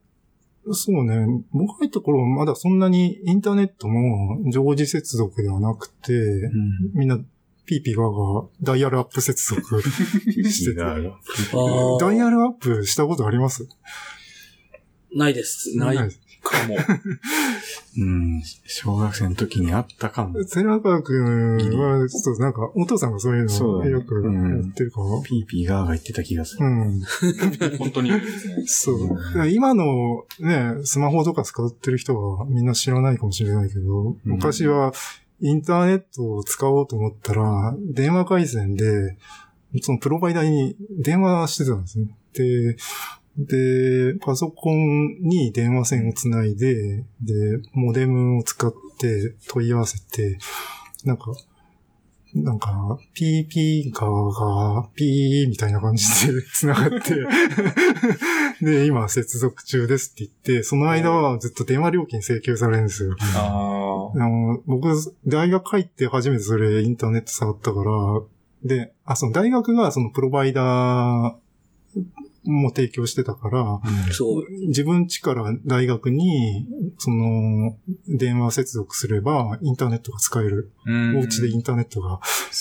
[0.73, 6.91] そうね、僕が入った頃はまだそんなにインターネットも常時接続ではなくて、うん。
[6.93, 7.17] みんな
[7.65, 10.81] ピーピーガーがダイヤルアップ接続 してて。
[10.83, 13.67] あダイーヤルアップしたことあります？
[15.15, 15.77] ないです。
[15.77, 16.75] ないですかも。
[17.97, 18.41] うん。
[18.65, 20.43] 小学生の時にあったかも。
[20.45, 25.21] 寺川くんは、ちょっとなんか、お父さんがそういうのそうだねよくやってるから。
[25.21, 26.69] ピーピーガーが言ってた気がすうる。
[26.69, 27.01] ん。
[27.77, 28.11] 本当に。
[28.65, 29.49] そう。
[29.49, 34.93] 今のね、スマホとか使ってる人はみんな知らないかもしれないけど、うん昔は
[35.41, 39.17] インターネットを使おうと思ったら、電話回線で、
[39.81, 42.07] そのプロバイダーに電話してたんですね。
[42.33, 42.77] で、
[43.39, 50.37] で、パソコンに電話線をつないで、で、モデムを使って問い合わせて、
[51.05, 51.33] なんか、
[52.35, 57.15] なんか、ピーピーガーが、ピーみたいな感じで 繋がって、
[58.61, 63.15] で、今接続中ですって言って、その間はずっと電話料金請求されるんですよ。
[63.35, 64.89] ああの僕、
[65.25, 68.21] 大学入って初めてそれインターネット触ったから、
[68.63, 72.01] で、あ、その大学がそのプロバイダー
[72.43, 74.45] も提供してたから、そう。
[74.67, 80.71] 自分家から大学に、その、電話接続すれば、インターネットが使える。
[80.85, 80.91] あ。
[80.91, 82.19] うんお家でインターネットが、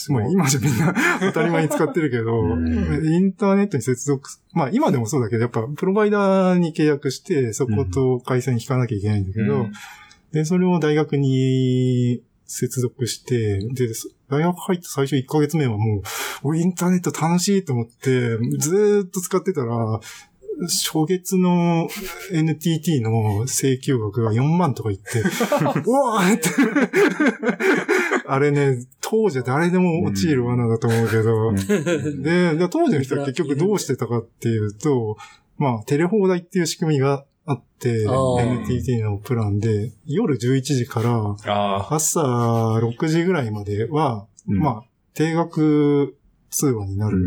[0.09, 9.73] もう今じゃみんな 当たり前に使ってるけど、うんインターネットに接続、まあ今でもそうだけど、やっぱプロバイダーに契約して、そこと回線引かなきゃいけないんだけど、うん
[10.33, 16.03] で、それを大学に接続して、で、そ大学入った最初1ヶ月目はも
[16.45, 20.01] う、おインターネット楽しいと思って、ずーっと使ってたら、
[20.61, 21.88] 初月の
[22.33, 25.21] NTT の請求額が4万とか言って、
[25.87, 26.49] うわーって。
[28.27, 31.53] あれね、当時は誰でも陥る罠だと思うけど、
[32.23, 35.17] で、で当時の人は結局どうしてたかっていうと、
[35.57, 38.07] まあ、テレ放題っていう仕組みがあって、
[38.41, 44.59] NTT のプランで、夜11時からあ朝6時ぐらいまでは、うん。
[44.59, 44.83] まあ、
[45.15, 46.15] 定額
[46.51, 47.19] 通話になる。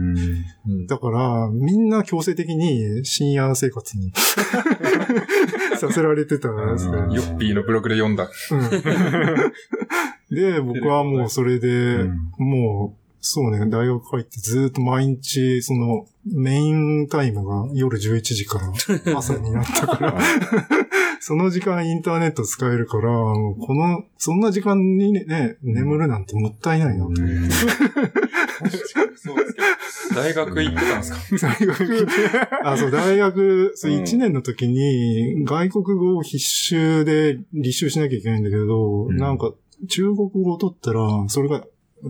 [0.68, 0.88] うん。
[0.88, 4.12] だから、みんな強制的に深夜生活に
[5.78, 6.98] させられてたんですね。
[6.98, 8.30] ヨッピーのブログで読んだ。
[8.52, 10.36] うん。
[10.36, 12.32] で、僕はもうそれで、うん。
[12.38, 18.72] もう、そうね、大学入ってずっと毎日、その、メインタイムが夜11時から
[19.18, 20.20] 朝になったから、
[21.20, 27.12] その時間インターネット使えるから、この、そんな時間にね、ね眠るなんてもったいないなと。
[29.16, 29.68] そうですけど。
[30.16, 31.12] 大学行ってたんです
[31.46, 31.48] か？
[31.60, 32.08] 大学、
[32.64, 34.04] あ、そう、大学、そう、うん。
[34.04, 39.18] 1年の時に、外国語を必修で履修しなきゃいけないんだけど、うん。
[39.18, 39.54] なんか、
[39.88, 41.64] 中国語を取ったら、それが、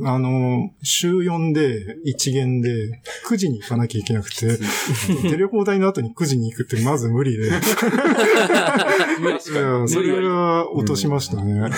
[0.04, 4.58] あの、週4で、1限で、9時に行かなきゃいけなくて、
[5.24, 7.62] テレポータイの後に9時に行くってまず無理で、いや
[9.88, 11.70] それが落としましたね。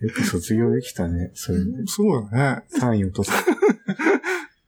[0.00, 1.30] よく卒業できたね。
[1.34, 2.62] それそうだね。
[2.80, 3.32] 単位落とす。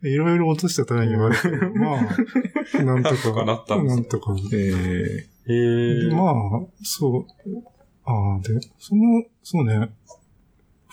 [0.03, 4.35] いろいろ落とした単位はあるけど、 まあ、なんとなんとかなったなんとか。
[4.53, 6.14] えへえ。
[6.14, 6.33] まあ、
[6.83, 7.27] そう。
[8.05, 9.90] ああ、で、その、そうね、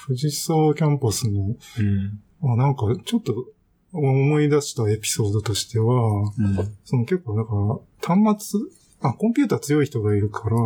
[0.08, 2.20] 藤沢キャンパスの、うん。
[2.43, 3.46] あなんか、ちょっと
[3.91, 6.32] 思い出したエピソードとしては、
[6.86, 7.54] その結構、だか
[8.08, 8.60] ら、端末、
[9.02, 10.58] あ、コンピューター強い人がいるから、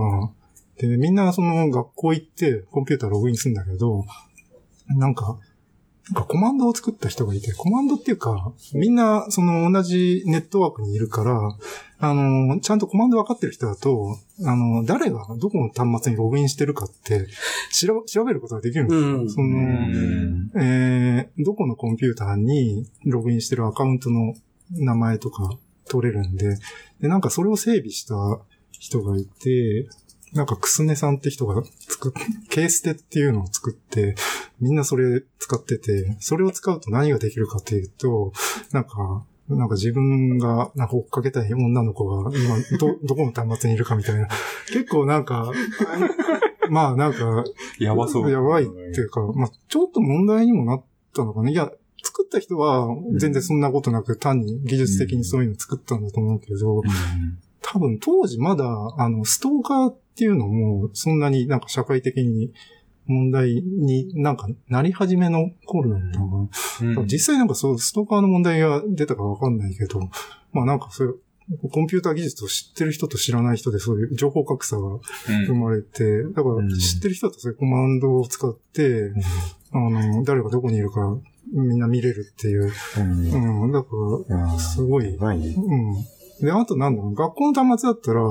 [0.78, 4.06] で、みんなその学校行ってコンピューターログインするんだけど、
[4.88, 5.40] なんか、
[6.12, 11.58] なんかコマンドを作った人がいて、コマンドっていうか、みんなその同じネットワークにいるから、
[12.02, 17.28] あの、ちゃんとコマンド分かってる人だと、あの、誰がどこの端末にログインしてるかって、
[17.72, 19.08] 調調べることができるんですよ。
[19.20, 20.52] うんその、うん。
[20.60, 24.34] えー、どこのコンピューターにログインしてるアカウントの
[24.72, 25.52] 名前とか
[25.88, 26.58] 取れるんで、
[27.02, 28.16] で、なんかそれを整備した
[28.72, 29.88] 人がいて、
[30.34, 32.12] なんかクスネさんって人が作っ、
[32.50, 34.16] ケーステっていうのを作って、
[34.60, 38.32] みんなそれ使ってて、それを使うと何ができるかっていうと、
[38.72, 44.28] なんか、なんか自分が、なんか追っかけたい女の子が今、ど、 どこの端末にいるかみたいな。
[44.68, 45.52] 結構なんか、
[46.70, 47.44] まあなんか、
[47.80, 48.32] やばそう。
[48.32, 51.50] やばいっていうか、まあ、ちょっと問題にもなったのかな。
[51.50, 51.72] いや、
[52.04, 56.82] 作った人は全然そんなことなく単に技術的にそういうの作ったんだと思うけど、
[57.62, 58.66] 多分当時まだ、
[58.98, 62.54] あの、ストーカーっていうのもそんなになんか社会的に
[63.12, 67.02] 問題になんかなり始めの頃だったのかな。
[67.02, 70.00] うん実際なんかそう、ストーカーの問題が出たかわかんないけど、
[70.52, 75.00] まあなんかそういう、コンピューター技術を知ってる人と知らない人でそういう情報格差が
[75.48, 79.12] 生まれて、だからうん知ってる人だとそういうコマンドを使って、
[79.74, 81.18] あの、誰がどこにいるか
[81.54, 82.72] みんな見れるっていう。
[82.98, 83.66] うん。
[83.66, 83.88] うん、だか
[84.30, 85.16] ら、すごい。
[85.16, 85.94] うん。
[86.42, 88.22] で、あとなんだろう、学校の端末だったら、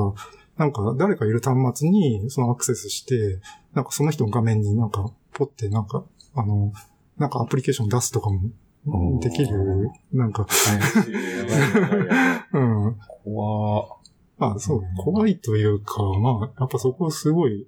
[0.57, 3.41] なんか誰かいる端末にそのアクセスして、
[3.75, 6.05] なんかその人の画面になんかポってなんか、
[6.35, 6.73] あの、
[7.19, 9.91] なんかアプリケーション出すとかもできる。
[10.13, 10.47] なんか、
[12.53, 12.97] うん。
[13.25, 14.01] 怖
[14.39, 17.67] あ、そう、怖いというか、まあ、やっぱそこすごい、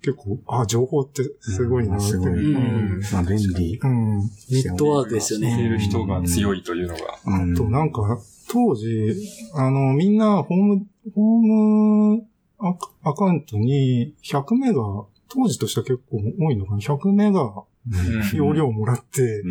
[0.00, 2.04] 結構、あ、情報ってすごいなって。
[2.04, 3.00] すごいうん。
[3.12, 3.80] まあ、便利。
[3.82, 4.18] うん。
[4.18, 4.26] ネ
[4.60, 5.42] ットワークですよい。
[5.42, 5.56] ね。
[5.56, 7.00] てる人が強いというのが。
[7.26, 8.18] うんあと、なんか、
[8.50, 9.16] 当時、
[9.54, 12.26] あの、みんな、ホーム、ホーム
[12.58, 14.82] アカアカウントに100メガ、
[15.28, 19.42] 当時としては結構多いのかな ?100 メガうん容量もらって、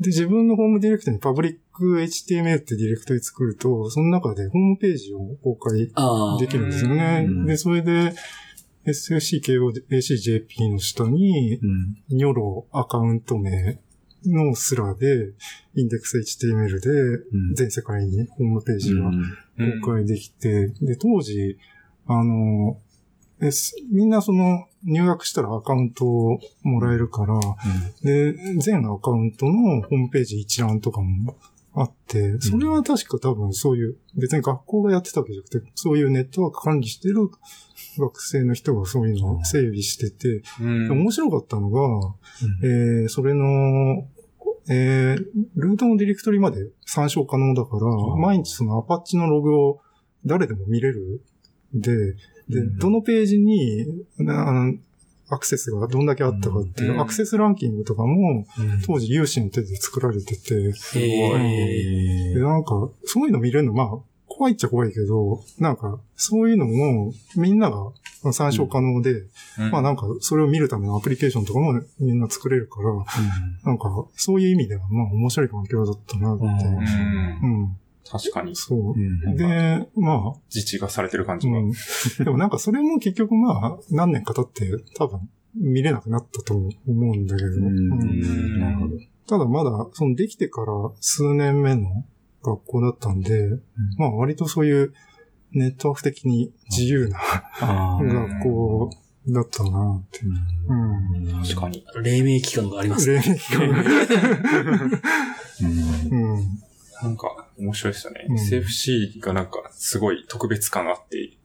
[0.00, 6.38] で、自分のホームディレクトにパブリック HTML ってディレクトリ作ると、その中でホームページを公開ああ。
[6.38, 7.46] できるんですよねうん。
[7.46, 8.14] で、それで、
[8.84, 11.96] SFCKOACJP の下に、うん。
[12.08, 13.78] ニョロアカウント名
[14.26, 15.32] のスラで、
[15.74, 21.58] インデックス HTML で、うん全世界にホームページがうん公開できて、で、当時、
[22.06, 22.80] あの、
[23.42, 27.38] S みんなその入学したらアカウントをもらえるから、
[28.02, 31.36] で、全アカウントのホームページ一覧とかも
[31.74, 37.30] あって、それは確か多分そういう、別に学校がやってたわけじゃなくて、そういうネットワーク管理してる
[37.98, 40.90] 学生の人がそういうのを整備してて、うん。
[40.92, 42.14] 面白かったのが、
[42.62, 44.06] えー、それの、
[44.68, 45.24] えー、
[45.56, 48.20] ルートのディレクトリまで参照可能だから、ん。
[48.20, 49.80] 毎日そのアパッチのログを
[50.26, 51.22] 誰でも見れる。
[51.74, 52.14] で、
[52.52, 52.78] で、うん。
[52.78, 53.86] どのページに、
[54.18, 54.74] なあの
[55.28, 57.00] アクセスがどんだけあったかっていう、うん。
[57.00, 58.46] アクセスランキングとかも、
[58.86, 62.34] 当時有志の手で作られてて、へえ。
[62.34, 63.88] で、なんか、そういうの見れるの、まあ、
[64.26, 69.24] 怖いっちゃ怖いけど、なんか、そういうのも、みんなが参照可能で、
[69.70, 72.92] まあなんか、それを見るためのアプリケーションとかもみんな作れるから、
[73.64, 76.44] なんか、そういう意味では、まあ面白い環境だったなって。
[76.44, 77.60] うん。
[77.60, 77.76] うん。
[78.08, 78.54] 確かに。
[78.56, 78.96] そうう。
[78.96, 81.58] んで、まあ、自治がされてる感じが。
[81.58, 81.72] うん。
[82.24, 88.94] でもなんかそれも結局まあ、何年か経って多分見れなくなったと思うんだけど、うんうんなるほど。
[89.26, 90.66] ただまだ、そのできてから
[91.00, 92.04] 数年目の
[92.42, 93.50] 学校だったんで、
[93.98, 94.92] まあ割とそういう
[95.52, 97.18] ネットワーク的に自由な
[97.60, 98.90] 学校
[99.28, 100.20] だったなって。
[100.68, 101.42] うん。
[101.42, 101.84] 確かに。
[102.02, 103.22] 黎明期間がありますね。
[103.22, 103.64] 例年期間
[105.62, 106.62] うん うん。
[107.02, 108.26] なんか、面白いですよね。
[108.28, 108.36] うん。
[108.36, 111.36] SFC がなんか、すごい特別感あって、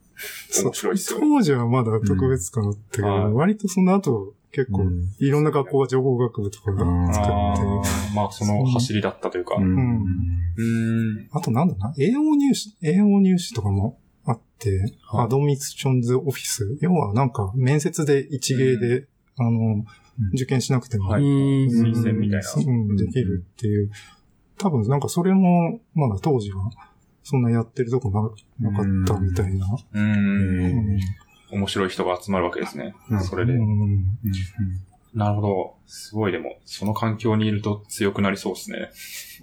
[0.62, 1.26] 面白いですよね。
[1.26, 3.24] 当時はまだ特別感だったけど、うん。
[3.24, 5.14] はい割とその後結構うん。
[5.18, 8.14] いろんな学校が情報学部とかが作って、あー。
[8.14, 9.56] まあ、その走りだったというか。
[9.56, 9.68] ううん。
[9.68, 10.62] う
[11.22, 11.28] ん。
[11.32, 14.70] あとなんだな、英語入試、英語入試とかもあって、
[15.02, 15.24] はい。
[15.26, 16.78] アドミッションズオフィス。
[16.80, 19.84] 要はなんか面接で一芸で、あの、
[20.32, 22.52] 受験しなくても、推薦みたいな。
[22.56, 23.90] うん、できるっていう。
[24.58, 26.70] 多分なんかそれも、まだ当時は、
[27.22, 28.10] そんなやってるとこ
[28.60, 29.66] ななかったみたいな。
[29.92, 31.00] うんん
[31.50, 33.20] 面白い人が集まるわけですねうん。
[33.22, 33.54] それで。
[33.54, 34.18] うん
[35.14, 35.74] なるほど。
[35.86, 38.90] すごいでも、その環境にいると強くなりそうですね。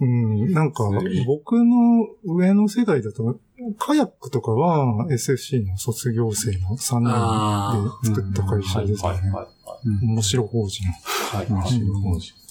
[0.00, 0.84] うん、なんか
[1.26, 3.40] 僕の上の世代だと、
[3.78, 9.30] カヤックとかは SFC の卒業生の3あ人で作った会社はい、はい、ですね。
[9.30, 10.06] はい。
[10.06, 10.84] 面白法人。
[11.32, 11.46] はい。
[11.46, 12.45] うんはい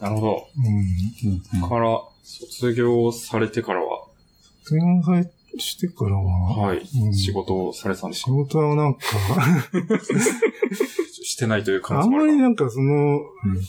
[0.00, 0.48] なるほど。
[0.56, 1.68] うん。
[1.68, 4.06] から、卒業されてからは、
[4.62, 7.14] 卒業されしてからは、はい、うん。
[7.14, 9.00] 仕事をされてたんです仕か事はなんか、
[11.22, 13.20] してないという可能あんまりなんかその、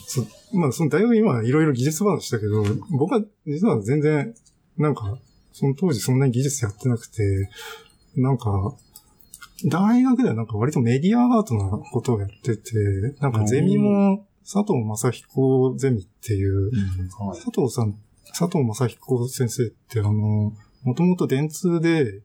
[0.06, 4.34] そまあその大学今いろいろ技術話したけど、僕は実は全然、
[4.78, 5.18] なんか、
[5.52, 7.50] その当時そんなに技術やってなくて、
[8.16, 8.74] なんか、
[9.66, 12.72] 大学ではなんか割とメディアアートなことをやってて、
[13.20, 16.70] なんかゼミも佐藤正彦ゼミっていう、
[17.18, 17.38] はい。
[17.38, 17.94] 佐藤さん、
[18.28, 20.52] 佐藤正彦先生ってあの、
[20.82, 22.22] もともと電通で、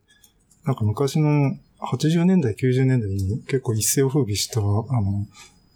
[0.65, 5.27] なんか昔の80年代、90年代に結構一世を風靡した、あの、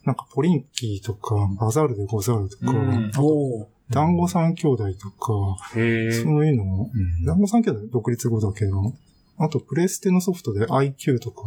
[0.04, 3.12] なんかポリンキーとか、バザールでござるとか、うん。
[3.90, 5.58] 団子三兄弟とか。
[5.74, 5.84] そう
[6.46, 6.90] いうのも、
[7.26, 8.94] 団子三兄弟独立後だけど、
[9.38, 11.44] あとプレステのソフトで IQ とか、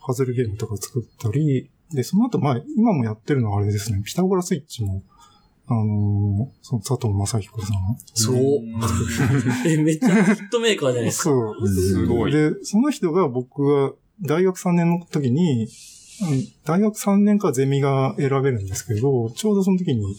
[0.00, 5.02] パズルゲームとか作ったり、で、その後、まあ、今もやってるのはあれですね、ピタゴラスイッチも、
[5.66, 7.72] あのーその佐藤正彦さん。
[8.12, 8.36] そう。
[8.36, 8.80] ん
[9.66, 11.24] え、めっちゃヒットメーカーじゃないですか。
[11.24, 11.68] そう。
[11.68, 12.32] すごい。
[12.32, 15.68] で、その人が僕が大学3年の時に、うん
[16.64, 20.14] 大学3年からゼミが選べるんですけど、ちょうどその時に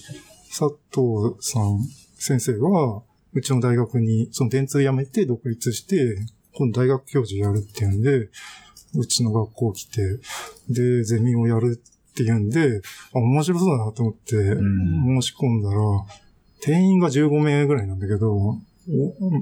[0.49, 1.79] 佐藤さん
[2.17, 3.01] 先生が、
[3.33, 6.17] うちの大学に、その電通辞めて独立して、
[6.53, 8.29] 今度大学教授やるっていうんで、
[8.95, 10.01] うちの学校来て、
[10.69, 12.81] で、ゼミをやるっていうんで、
[13.13, 15.77] あ、面白そうだなと思って、ん申し込んだら、
[16.61, 19.37] 定員が15名ぐらいなんだけど、おう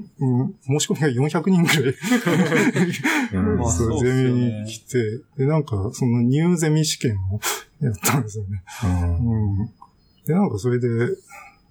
[0.46, 1.94] ん申し込みが400人ぐらい
[3.34, 7.40] うん まあそう、ゼミに来て、で、なんか、その入ゼミ試験を
[7.80, 8.62] やったんですよね。
[9.20, 9.70] うん。
[10.26, 11.18] で、なんかそれで、う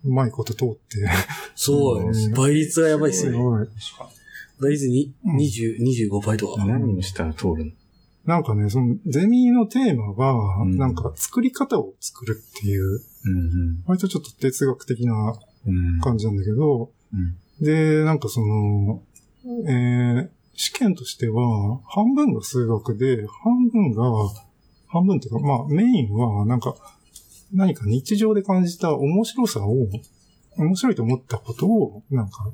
[0.05, 1.09] まいこと通って、
[1.55, 2.33] そううん。
[2.33, 3.37] 倍率がやばいっすね。
[4.57, 4.71] すごい。
[4.71, 5.37] 倍率にうん。
[5.37, 6.65] 20、25倍とか。
[6.65, 7.71] 何をしたら通るの？
[8.25, 10.77] なんかね、その、ゼミのテーマが、うん。
[10.77, 13.83] なんか、作り方を作るっていう、うん。
[13.85, 15.35] 割とちょっと哲学的な
[15.65, 15.99] うん。
[15.99, 17.35] 感じなんだけど、うん。
[17.65, 19.01] で、なんかその、
[19.67, 24.03] えー、試験としては、半分が数学で、半分が、
[24.87, 26.75] 半分っていうか、まあ、メインは、なんか、
[27.53, 29.87] 何か日常で感じた面白さを、
[30.57, 32.51] 面白いと思ったことを、なんか、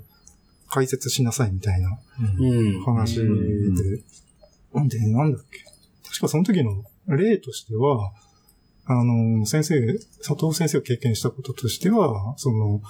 [0.69, 1.99] 解説しなさいみたいな
[2.39, 2.83] うん。
[2.83, 5.63] 話で、うんで、なんだっけ。
[6.07, 8.11] 確かその時の例としては、
[8.85, 12.81] あの、先生、佐藤先生が経験したこととしては、その、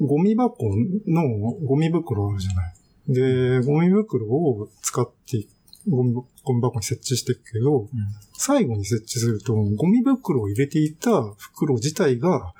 [0.00, 0.70] ゴミ箱
[1.06, 1.28] の
[1.64, 2.74] ゴミ袋あるじゃない。
[3.08, 5.46] で、ゴミ袋を使って、
[5.88, 7.88] ゴミゴミ箱に設置していくけど、
[8.34, 12.54] 最後に設置すると、ゴミ袋を入れていた袋自体が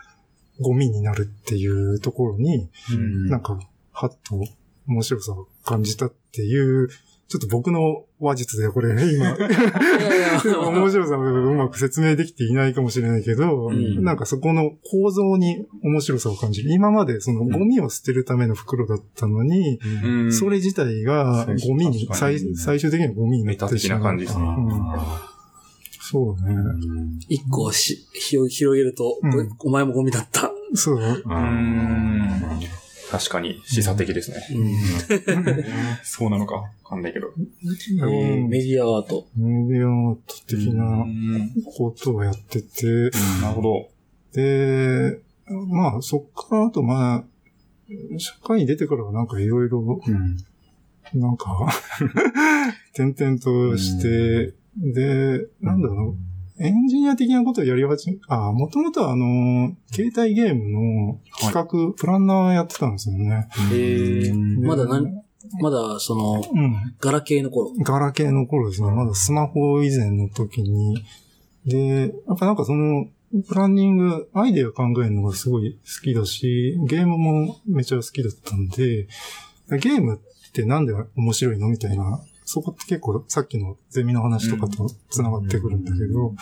[0.60, 3.58] ゴミになるっていうところに、うんなんか、
[3.92, 4.44] はっと
[4.88, 6.88] 面白さを感じたっていう、
[7.28, 9.50] ちょっと僕の話術でこれ今、いやい
[10.44, 16.72] や面白さをうまく説明できていないかもしれないけど、うんなんかそこの構造に面白さを感じる。
[16.74, 23.98] 今までそのゴミを捨てるための袋だったのに、うんそれ自体がゴミに、最最終的にはゴミになってしまう。
[24.00, 24.44] な感じですね。
[26.02, 26.54] そうだね。
[27.28, 30.50] 一個し広広げると、うんお前もゴミだった。
[30.74, 30.96] そう。
[30.96, 32.30] うん
[33.12, 34.42] 確かに、示唆的ですね。
[34.54, 34.72] うん。
[36.02, 37.28] そうなのか、わかんないけど。
[37.36, 39.26] えーメディアアート。
[39.36, 43.10] メディアアート的うなんことをやってて、
[43.42, 43.88] なるほど。
[44.32, 47.24] で、まあ、そっからあと、まあ、
[48.16, 50.36] 社会に出てからはなんかいろいろ、うん。
[51.20, 51.68] なんか、
[52.96, 60.68] 転々として、で、なんだろう、エンジニア的なことをやり始め、あ、もともとはあの、携帯ゲーム
[61.08, 63.48] の企画、プランナーやってたんですよね。
[63.70, 65.22] へーうんまだで何
[65.60, 66.94] まだ、その、うん。
[67.00, 67.72] ガラケーの頃？
[67.82, 68.90] ガラケーの頃ですね。
[68.90, 71.04] まだスマホ以前の時に。
[71.66, 73.08] で、やっぱなんかその、
[73.48, 79.08] プランニング、アイデア考えるのがすごい好きだし、ゲームもめちゃ好きだったんで、
[79.78, 81.68] ゲームってなんで面白いの？
[81.68, 86.34] みたいな、そこって結構さっきのゼミの話とかと繋がってくるんだけど、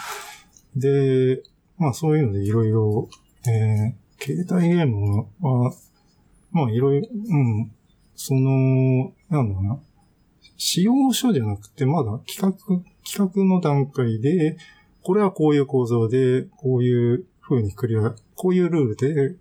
[0.76, 1.42] で、
[1.78, 3.08] まあそういうのでいろいろ、
[3.46, 5.72] えー、携帯ゲームは、
[6.52, 7.72] まあいろいろ、うん、
[8.14, 9.78] その、なんだろうな、
[10.56, 12.52] 使用書じゃなくて、まだ企画、
[13.04, 14.58] 企画の段階で、
[15.02, 19.36] これはこういう構造で、こういう風にクリア、こういうルールで、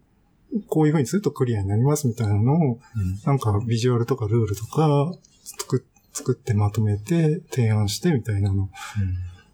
[0.67, 2.79] こういう風にするとクリアになりますみたいなのを、
[3.25, 5.13] なんかビジュアルとかルールとか
[6.13, 8.69] 作ってまとめて提案してみたいなの。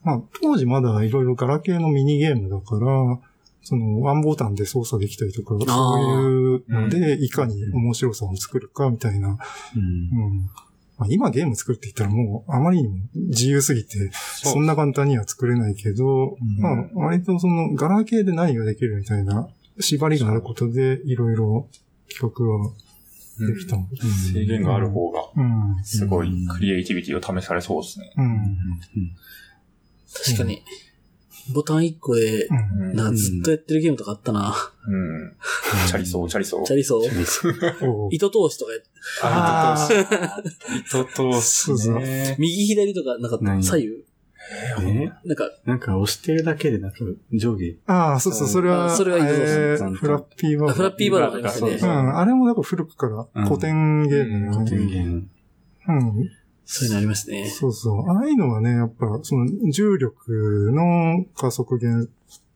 [0.03, 3.19] まあ当時まだいろいろガラケーのミニゲームだから、
[3.63, 9.29] そのワンボタンで操作できたりとか、そういうのでいかに面白さを作るかみたいな。
[9.75, 9.81] うん。
[9.81, 10.49] うん。
[10.97, 16.61] まあ、今ゲーム作るって言ったらもうあまりにも自由すぎて、そんな簡単には作れないけど、ん。
[16.61, 19.49] まあ割とそのガラケーで何ができるみたいな
[19.79, 21.67] 縛りがあることでいろいろ
[22.09, 22.71] 企画は
[23.39, 23.75] できた。
[23.75, 23.87] うん。
[24.33, 25.83] 制限がある方が、うん。
[25.83, 28.11] すごいクリエイティビティを試されそうですね。
[28.17, 28.57] うん。
[30.25, 30.63] 確かに。
[31.53, 32.47] ボタン1個で、
[32.93, 34.55] なずっとやってるゲームとかあったな。
[34.87, 35.35] うん。
[35.87, 36.63] チャリソー、チャリソー。
[36.63, 37.05] チャリソー
[38.09, 38.81] 糸通しとかやっ
[39.21, 39.87] あ
[40.87, 42.35] 糸通しね。
[42.39, 44.04] 右左とかなかった何左右
[44.83, 46.97] えなんか、なんか押してるだけでなんか
[47.33, 47.77] 上下。
[47.87, 51.89] ああ、そうそう、それは、あそれはいいぞえーフラッピーバーあフラッピーバードありますねそう。
[51.89, 54.85] うん、あれもなんか古くから古典ゲームだよ電ね。
[54.85, 55.27] 源。
[55.87, 56.29] うん。
[56.65, 57.47] そういうのありますね。
[57.47, 58.09] そうそう。
[58.09, 62.09] ああいうのはね、やっぱ、その重力の加速源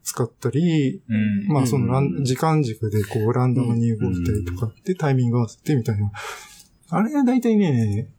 [0.03, 1.47] 使ったり、うん。
[1.47, 6.11] まあそのラン、うん時間軸でこうランダムに動いたりとかってタイミング合わせてみたいな。
[6.89, 8.09] あれは大体ね、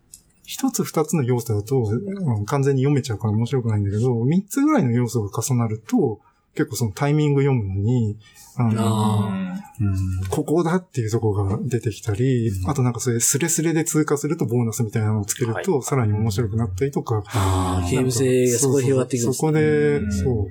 [0.50, 6.20] 一つ二つの要素だと、うん完全に読めちゃうから面白くないんだけど、三つぐらいの要素が重なると、
[6.56, 8.18] 結構そのタイミング読むのに、
[8.56, 10.26] あの、あうん。
[10.28, 12.68] ここだっていうとこが出てきたり、うん。
[12.68, 19.34] あとなんかそれスレスレで通過するとボーナスみたいなのをつけると、さらに面白くなったりとか、あーゲーム性がそこで広がっていくんですね。
[19.34, 20.12] そこでう、ん。
[20.12, 20.48] そ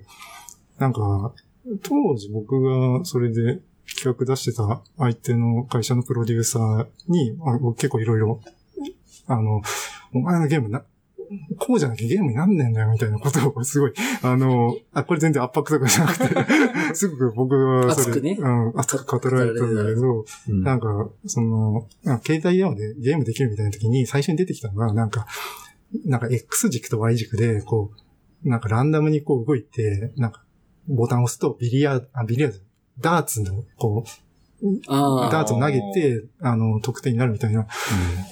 [0.77, 0.81] う。
[0.81, 1.33] なんか、
[1.83, 3.59] 当時僕がそれで
[3.93, 8.39] 企画出してた相手の会社のプロデューサーに、あの結構いろいろ、
[9.29, 9.61] あの、
[10.13, 10.83] お前のゲームな、
[11.59, 16.35] こうじゃなきゃゲームになんねえんだよみたいなことをすごい、あの、あ、これ全然圧迫とかじゃなくて、
[16.95, 18.37] すごく僕はそれ、熱くね。
[18.39, 20.63] うん、熱く語られたんだけど、うん。
[20.63, 21.87] なんか、その、
[22.23, 25.27] 携帯電話でゲームできるみたいな時に最初に出てきたのが、なんか、
[26.05, 27.91] なんか X 軸と Y 軸で、こ
[28.43, 30.43] う、なんかランダムにこう動いて、なんか、
[30.87, 32.57] ボタンを押すとビリヤード、あ、ビリヤード、
[32.99, 34.28] ダーツの、こう、あ
[34.87, 37.67] ダーツを投げて、あの、得点になるみたいな。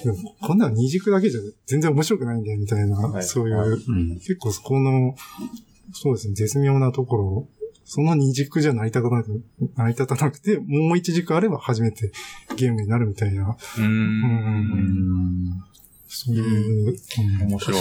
[0.04, 4.14] でもこんなの二軸だけじゃ全然面白くないんだよ、みたいな、はいそういう、うん。
[4.16, 5.14] 結構そこの、
[5.92, 7.48] そうですね、絶妙なところ、
[7.84, 9.42] その二軸じゃ成り立たなく、
[9.76, 12.12] 成り立たなくて、もう一軸あれば初めて
[12.56, 13.80] ゲームになるみたいな、う。
[13.80, 15.64] うんうん。
[16.06, 17.80] そういう、うん面白い。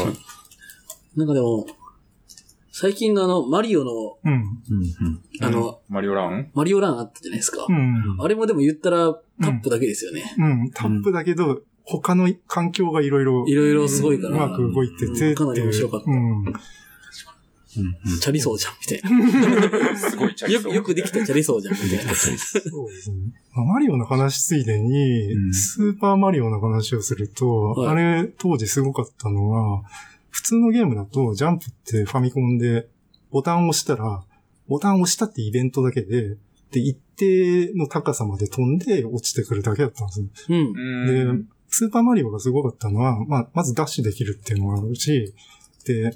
[1.18, 1.66] なんかでも、
[2.80, 4.34] 最近のあの、マリオの、うん。
[4.34, 4.44] うん。
[5.42, 6.52] あの、マリオラン？
[6.54, 7.66] マリオランあったじゃないですか。
[7.68, 8.18] うん。
[8.20, 10.36] あれもでも言ったら、タップだけですよね。
[10.38, 10.72] うん。
[10.76, 15.34] タップだけど、他の環境がいろいろ、いろいろすごいうから、まく動いてて。
[15.34, 16.46] かなり面白かったうん。
[16.46, 16.54] うん。
[18.20, 19.98] チャリソーじゃん、みたいな。
[19.98, 20.74] すごいチャリソー。
[20.74, 22.14] よく、よくできたチャリソーじゃん、みたいな。
[22.14, 23.18] そうですね。
[23.56, 29.82] まあマリオの話ついでに、うんスーパーマリオの話をすると、はいあれ、当時すごかったのは、
[30.38, 32.88] 普通のゲームだと、ジャンプってファミコンで、
[33.32, 34.24] ボタンを押したら、
[34.68, 36.38] ボタンを押したってイベントだけで、
[36.72, 40.28] で、一定の高さまで飛んで落ちてくるだけだったんですよ。
[40.50, 40.58] うん。
[40.60, 41.40] うん。
[41.40, 45.34] で、スーパーマリオがすごかったのは、まあ、まずダッシュできるっていうのがあるし、で、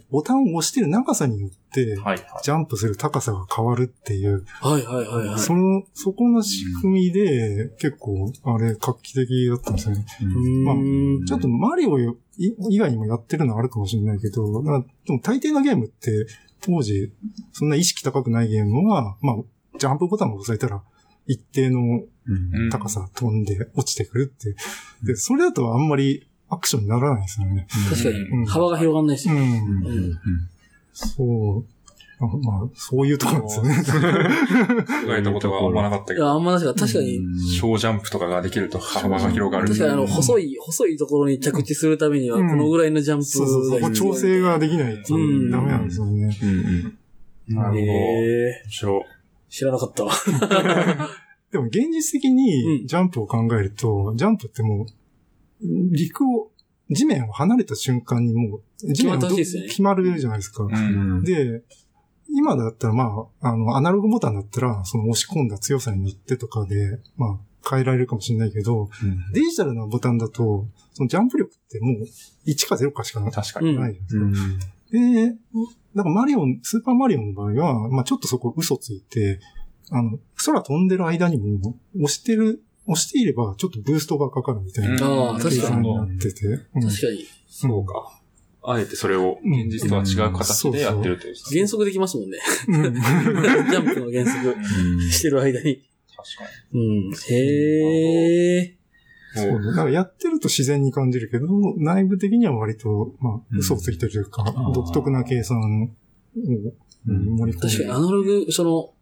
[0.09, 2.19] ボタンを押してる長さによって、はいはい。
[2.43, 5.39] ジャンプする高さが変わるっていう、はいはいはいはい。
[5.39, 10.05] その、そこの仕組みで、結構、あれ、画期的だったんですよね。
[10.21, 10.25] う
[10.63, 10.75] まあ。
[11.25, 12.05] ちょっとマリオい
[12.69, 16.27] 以外にもやってるのはあるかもしれないけど、なでも大抵のゲームって、
[16.61, 17.11] 当時、
[17.53, 19.35] そんな意識高くないゲームは、まあ、
[19.77, 20.83] ジャンプボタンを押さえたら、
[21.27, 22.69] 一定のうん。
[22.69, 24.55] 高さ飛んで落ちてくるって。
[25.03, 27.65] で、それだとあんまりアクションにならないですよね。
[27.89, 28.41] 確かうん。
[28.41, 29.29] に、幅が広がんないし。
[29.29, 29.35] うん。
[29.35, 29.43] うん。
[29.87, 30.19] うん。
[30.93, 31.65] そう。
[32.43, 33.75] まあ、そういうところですよね。
[35.07, 35.73] 考えたことがあん。
[35.73, 36.43] まなかったけいや、ど、あん。
[36.43, 37.19] ま確か確かに、
[37.59, 39.67] 小ジャンプとかができると幅が広がる。
[39.67, 40.07] 確かにあの、うん。
[40.07, 42.57] 細い、細いところに着地するためには、こうん。
[42.59, 43.47] のぐらいのジャンプそう
[43.81, 45.49] そう、調整ができないとうん。
[45.49, 45.85] ダメなん。
[45.85, 46.37] ですよね。
[46.43, 46.49] うん。
[46.49, 47.55] うん。
[47.55, 47.81] なるほど。
[47.81, 49.03] 面白い。
[49.49, 50.11] 知らなかったわ。
[51.51, 52.87] でも現実的うにん。
[52.87, 54.85] ジャンプを考えると、ジャンプってもう、
[55.61, 56.51] 陸を、
[56.89, 60.63] 地面を離れた瞬間にもう、地面が決まるじゃないですか。
[60.63, 61.23] うん。
[61.23, 61.63] で、
[62.29, 68.89] 今だったらまあ、あの、アナログボタンだったら、その押し込んだ強さによってとかで、まあ、変えられるかもしれないけど、
[69.33, 73.69] デジタルなボタンだと、そのジャンプ力ってもう1か0かしかないじ確かに。
[73.71, 74.25] うんゃないですか。
[74.25, 74.59] うん。
[74.91, 75.35] で、
[75.95, 79.39] だからマリオン、スーパーマリオンの場合は、まあちょっとそこ嘘ついて、
[79.91, 86.47] あの、空飛んでる間にも、押してる、押していればちょっとブーストがかかるみたいなああ確かに計算になってて。
[86.47, 87.25] うん確かに。
[87.47, 88.21] そうか。
[88.63, 91.35] あえてそれを現実とは違う形でやってるという。
[91.51, 92.37] 減速できますもんね。
[92.67, 94.55] うん ジャンプの減速
[95.11, 95.81] してる間に。
[96.15, 96.79] 確かに。
[96.79, 97.13] うん。
[97.29, 98.77] へえ。
[99.33, 99.65] そうね。
[99.67, 104.43] だからやってると自然に感じるけど、内部的には割と、まあ、うん嘘をついてるというか、
[104.75, 105.89] 独特な計算を
[106.35, 107.67] うん盛り込んで。
[107.67, 108.93] 確かにアナログ、その、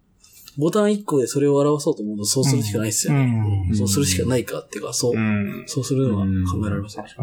[0.60, 3.20] ボタン1個でそれを表そうと思うとそうするしかないですよね。
[3.70, 5.64] うんそうするしかないかっていうか、そう、うん。
[5.68, 7.06] そうするのは考えられますね。
[7.08, 7.22] そ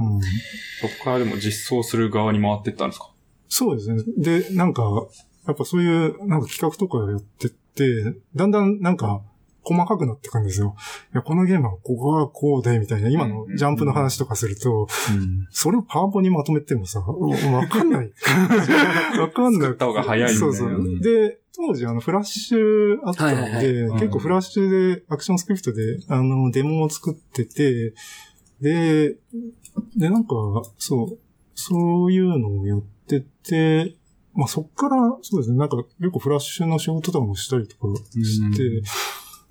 [0.99, 3.12] こからでも実装する側に回ってったんですか？
[3.49, 4.03] そうですね。
[4.16, 5.07] で、なんか、
[5.47, 9.22] やっぱそういう、なんか企画とかやってって、だんだんなんか、
[9.68, 10.76] 細かくなっていくんですよ。
[11.12, 14.86] いや、このゲームはここがこうで、みたいな、今のジャンプの話とかすると、
[15.50, 18.12] それをパワポにまとめてもさ、うわかんない。
[19.18, 19.62] わかんない。
[19.62, 21.00] 作った方が早いそうそう。
[21.00, 27.92] で、当時あの、フラッシュあったはいはいので、はいうん結構フラッシュで、アクションスクリプトで、あの、デモを作ってて、
[28.60, 29.16] で、
[29.96, 30.34] で、なんか、
[30.78, 31.18] そう、
[31.54, 33.96] そういうのをやってて、
[34.34, 38.82] まあそっから、そうですね、なんか結構フラッシュの仕事とかもしたりとかして、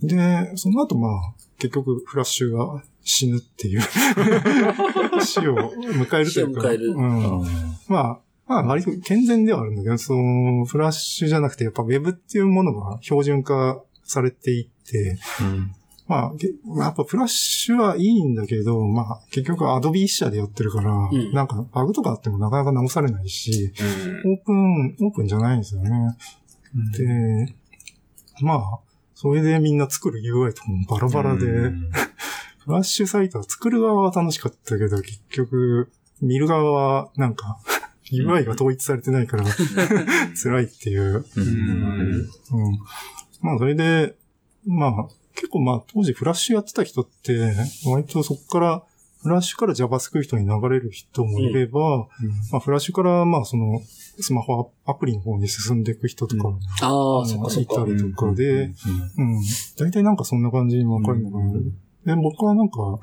[0.02, 3.82] で、その後まあ、結局フラッシュが死ぬっていう
[5.24, 6.62] 死を迎えるというか。
[6.62, 7.44] 死を迎えるうん。
[7.88, 15.18] まあ、まあ割と健全ではあるんだけど、その、フラッシュじゃなくて、やっぱ Web っていうものが標準化されていって、
[16.08, 23.74] まあ、けやっぱフラッシュはいいんだけど、まあ、結局 Adobe 一社でやってるから、んなんかバグとかあってもなかなか直されないし、
[24.24, 24.34] うん。
[24.34, 25.90] オープン、オープンじゃないんですよね。
[26.98, 27.56] で、
[28.42, 28.80] まあ、
[29.16, 31.46] それでみんな作る UI とかもバラバラで、
[32.66, 35.90] フラッシュサイトは作る側は楽しかったけど、結局、
[36.22, 37.58] 見る側はなんか、
[38.12, 39.46] UI が統一されてないから、
[40.36, 41.26] 辛いっていう。
[41.36, 42.28] うん。
[43.42, 44.16] まあ、それで、
[44.66, 47.54] まあ、結構まあ、当時フラッシュやってた人って、
[47.86, 48.84] 割とそこから、
[49.26, 52.08] フラッシュから JavaScript に流れる人もいれば、
[52.52, 53.82] まあ、フラッシュから、まあ、その、
[54.20, 56.50] スマホアプリの方に進んでいく人とか、
[56.84, 57.86] ああ、そっかそっいたか。
[57.88, 58.74] りとかで、うん。
[59.80, 61.54] 大体なんかそんな感じに分かるのかな。
[62.06, 63.00] で、僕はなんか、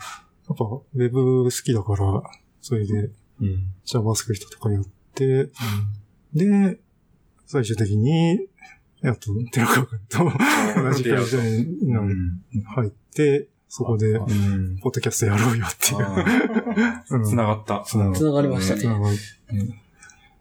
[0.49, 0.65] やっぱ
[0.95, 2.23] Web 好きだから、
[2.61, 3.11] それで
[3.85, 5.51] JavaScript とかやって、
[6.33, 6.79] で、
[7.47, 8.47] 最終的に、
[9.01, 10.19] やっと寺川君と
[10.83, 11.67] 同じ会社に
[12.65, 17.17] 入って、そこで、ポッドキャストやろうよっていう。
[17.17, 17.83] うん繋がった。
[17.87, 18.81] つなが繋がりましたね。
[18.83, 19.17] つながる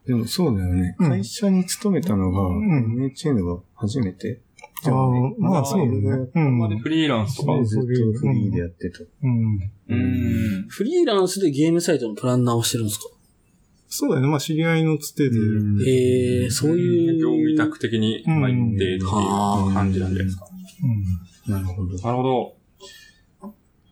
[0.05, 0.97] でもそうだよね。
[0.99, 4.41] うん会社に勤めたのが、ん NHN が初めて？
[4.83, 4.93] ああ、
[5.37, 6.29] まあそうだね。
[6.35, 6.57] うん。
[6.57, 7.63] までフリーランスとか？
[7.63, 8.99] ずっとフリーでやってた。
[8.99, 9.71] うん。
[9.87, 10.65] うん。
[10.67, 13.05] フリーランスでゲームサイトのプランナーをしてるんですか？
[13.87, 14.27] そうだよね。
[14.27, 15.37] まあ知り合いのつてで、
[15.89, 17.17] へえ、そういう。
[17.17, 20.49] 業務委託的にうん入ってっていう感じなんじゃないですか。
[21.47, 21.53] うん。
[21.53, 21.97] なるほど。
[21.97, 22.60] なるほど。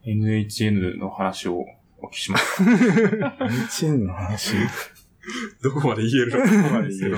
[0.06, 1.66] NHN の話を
[2.02, 2.64] お聞きしました。
[3.46, 4.56] NHN の話？
[5.62, 6.38] どこまで言えるの？
[6.38, 7.18] かわかんないですけど。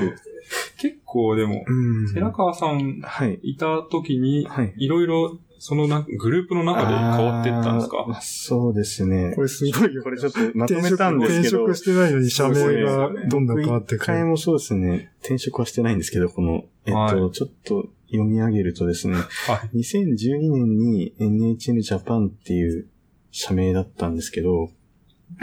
[0.80, 3.40] 結構でも、うん寺川さんはい。
[3.44, 4.74] いた時に、はい。
[4.78, 8.20] いろいろ、そのなグループの中で変わっていったんですか？
[8.22, 9.34] そうですね。
[9.36, 10.02] これすごいよ。
[10.04, 11.64] これちょっとまとめたんですけど。
[11.64, 14.06] 転職してないのに社名がどんどん変わってい一く。
[14.08, 15.12] 回もそうですね。
[15.22, 19.24] 転職はしてないんですけど、この、えっと、はいちょっと読み上げるとですね、は
[19.74, 19.78] い。
[19.80, 22.88] 2012年に NHN Japan っていう
[23.32, 24.70] 社名だったんですけど、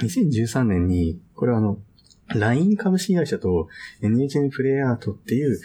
[0.02, 1.78] 2013年に、これはあの、
[2.34, 3.68] LINE 株式会社と
[4.02, 5.58] NHN プレイアートっていう、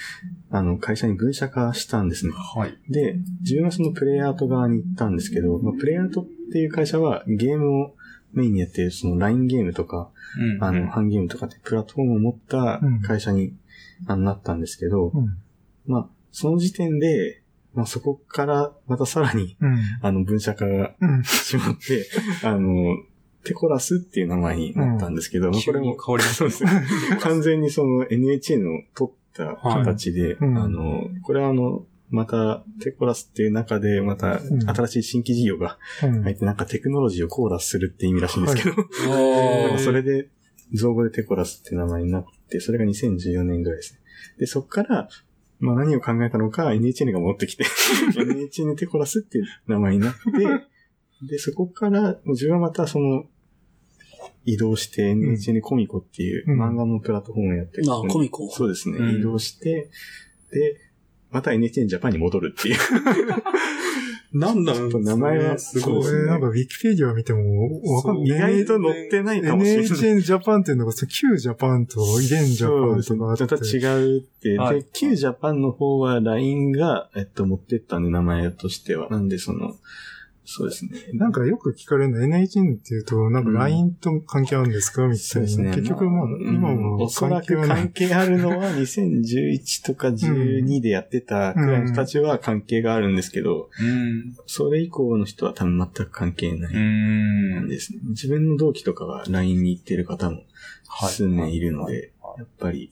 [0.49, 2.33] あの、会社に分社化したんですね。
[2.33, 2.77] はい。
[2.89, 7.95] で、自分はそのプレイアート側に行ったんですけど、まあ、プレイアートっていう会社はゲームを
[8.31, 13.53] メインにやっているその LINE ゲームとか、うんあの、ハンゲームとかってプラットフォームを持った会社に、
[14.07, 15.37] あのなったんですけど、うん。
[15.85, 17.41] まあ、その時点で、
[17.73, 19.79] まあそこからまたさらに、うん。
[20.01, 21.23] あの、分社化がうん。
[21.23, 22.05] しまって、
[22.43, 22.97] あの、
[23.45, 26.71] テコラスっていう名前になったんですけど、まあこれも、変わりそうですね。
[27.21, 38.75] 完全にその NHN を取っった形で、うんあの、これはあの、また、テコラスっていう中で、またうん新しい新規事業がうん入って、なんかテクノロジーをコーラスするって意味らしいんですけど、
[39.09, 40.29] おなんかそれで、
[40.73, 43.99] 造語でテコラスって名前になって、それが2014年ぐらいですね。
[44.39, 45.09] で、そっから、
[45.59, 47.65] まあ何を考えたのか NHN が持ってきて、
[48.15, 50.19] NHN テコラスっていう名前になって、
[51.27, 53.25] で、そこから、自分はまたその、
[54.45, 58.49] 移動して NHN コミコっていううん漫画のプラットフォームをやってるあ、コミコ。
[58.49, 59.89] そうですね、うん移動して、
[60.51, 60.79] で、
[61.31, 62.77] また NHN ジャパンに戻るっていう。
[64.33, 69.85] なんだちょっと名前はすごいこれなんかウィキペディア見てもわかん意外と載ってないかもしれない。
[69.85, 73.47] NHN ジャパンっていうのが、旧ジャパンとイデンジャパンとかあって。
[73.47, 74.57] ちょっと違うって。
[74.57, 79.09] はいで、旧ジャパンの方は LINE が、えっと、持ってったんで、名前としては。
[79.09, 79.75] なんで、その、
[80.45, 80.91] そうですね。
[81.13, 85.17] なんかよく聞かれるの NHN っていうと、なんか LINE と関係あるんですかみたいな。
[85.17, 85.71] そうですね。
[85.73, 87.77] 結局まあ、うん今はおそらく関係はない。
[87.77, 94.35] 関係あるのは2011とか12でやってたくらいの人たちは関係があるんですけど、うん。
[94.45, 97.67] それ以降の人は多分全く関係なういんん。
[97.69, 97.99] ですね。
[98.09, 100.43] 自分の同期とかは LINE に行ってる方も
[100.87, 102.91] はい数名いるので、はいやっぱり、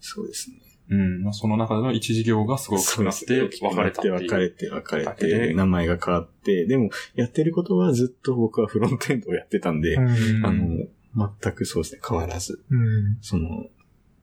[0.00, 0.56] そうですね。
[0.92, 1.22] うん。
[1.22, 4.14] まあその中での一事業がすごい大きくなって、そうですね別れたっていう。
[4.14, 10.86] 別れて、別れだけでて、名前が変わって、でも、やってることはずっと僕はフロントエンドをやってたんで、うんうんあの、
[11.42, 12.62] 全くそうですね、変わらず。
[12.70, 13.18] うん。
[13.20, 13.66] その、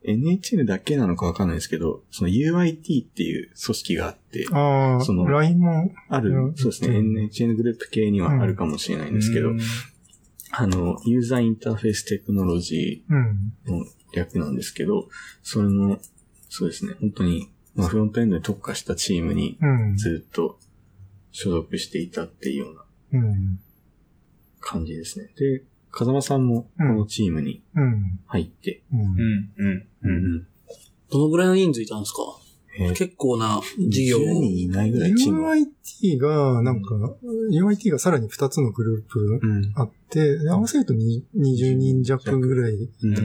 [0.02, 9.60] NHN だけなのかわかんないですけど、その UIT っていう組織があって、ああ、その LINE も、あるうん、そうですね、うん NHN グループ系にはあるかもしれないんですけど、うん
[10.52, 13.52] あの、ユーザーインターフェーステクノロジうん。
[13.66, 15.08] ーの略なんですけど、
[15.42, 15.98] それの、
[16.50, 19.96] そうですね、本当に、まあ、フロントエンドに特化したチームにうん。
[19.96, 20.58] ずっと
[21.30, 22.72] 所属していたっていうよ
[23.12, 23.60] うなうん。
[24.60, 25.30] 感じですね。
[25.38, 28.20] で、風間さんもこのチームにうん。
[28.26, 29.04] 入って、うんう。
[29.04, 29.08] ん。
[29.56, 29.86] うん。
[30.02, 30.46] うん。
[31.10, 32.18] どのぐらいの人数いたんですか？
[32.78, 34.20] えー結構な事業を。
[34.20, 35.54] 10人いないぐらいチームは。
[35.54, 36.94] UIT が、なんか、
[37.52, 39.72] UIT がさらに2つのグループうん。
[39.74, 42.72] あって、で合わせるとに20人弱ぐらい。
[42.74, 43.18] うん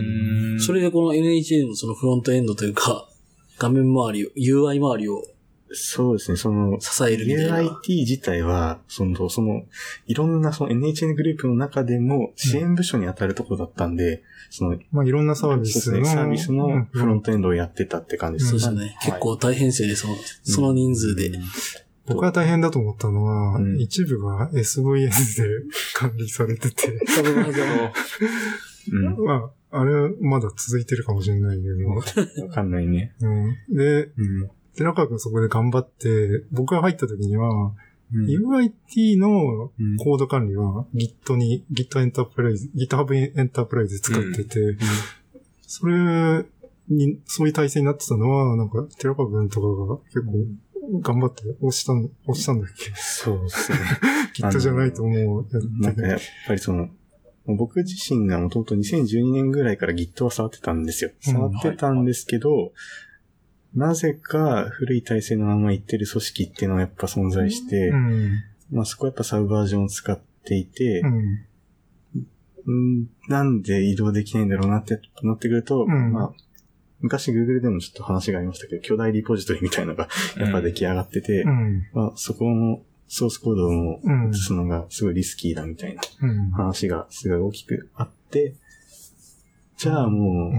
[0.53, 0.59] うん。
[0.59, 3.07] それでこの NHN のそのフロントエンドというか、
[3.58, 5.24] 画面周りを、UI 周りを
[5.72, 7.62] そうですね、その、支えるみたいな。
[7.62, 9.64] UIT 自体は、その、その、
[10.06, 15.99] いろんなその NHN グループの中でも支援部署に当たるところだったんで、その、まあ、いろんなサービスの。
[15.99, 18.97] ね、サービスのフロントエンドをやってたって感じですそうですね。
[19.01, 21.32] 結構大変生で、その、その人数で。
[22.06, 25.10] 僕が大変だと思ったのは、うん一部が SVN で
[25.95, 26.93] 管理されてて、
[28.93, 29.03] うん。
[29.26, 31.89] まあ、あれはまだ続いてるかもしれないけど、
[32.45, 33.13] わかんないね。
[33.21, 33.28] う
[33.73, 34.07] ん、で、う
[34.45, 34.49] ん。
[34.76, 37.49] 寺川くんそこで頑張って、僕が入った時には、
[38.13, 38.26] うん。
[38.26, 44.78] UIT のうんコード管理は Git に、Git エンタープライズ、GitHub エンタープライズ使ってて、
[45.61, 46.45] それ
[46.89, 52.91] に、そういう体制になってたのは、なんか、寺川くんとかが結構頑張って押したん、押したんだっけ？
[52.95, 53.78] そうですね。
[54.38, 55.47] ?Git じゃないと思う。
[55.82, 56.89] なんかやっぱりその、
[57.47, 61.11] 僕自身がもともと2012年ぐらいから Git は触ってたんですよ。
[61.27, 62.73] うん触ってたんですけど、
[63.75, 68.31] なぜか古い体制のまま行ってる組織っていうのはやっぱ存在して、うん。
[68.71, 71.45] まあそこはやっぱサブバージョンを使っていてう、ん。
[72.67, 76.33] うんなんで移動できないんだろうなってなってくると、うんまあ、
[76.99, 81.87] 昔 Google でもちょっと話がありましたけど、巨大リポジトリみたいなのがやっぱ出来上がってて、うん。
[81.93, 86.51] まあそこのソースコードをうん移すのがすごいリスキーだみたいなうん。
[86.51, 88.56] 話がすごい大きくあって、
[89.78, 90.53] じゃあもう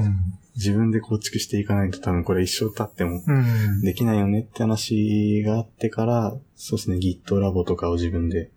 [0.57, 3.81] 自分で構築していかないと多分これ一生経ってもうん。
[3.83, 8.51] できないよねって話があってから、そうですね、Git ラボとかを自分で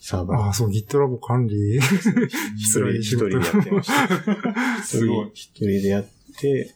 [0.00, 1.76] サーバーああ、そう、GitLab 管理。
[1.76, 1.82] 一
[2.72, 4.82] 人一人でやってました。
[4.82, 5.30] すごい。
[5.34, 6.06] 一人でやっ
[6.38, 6.74] て、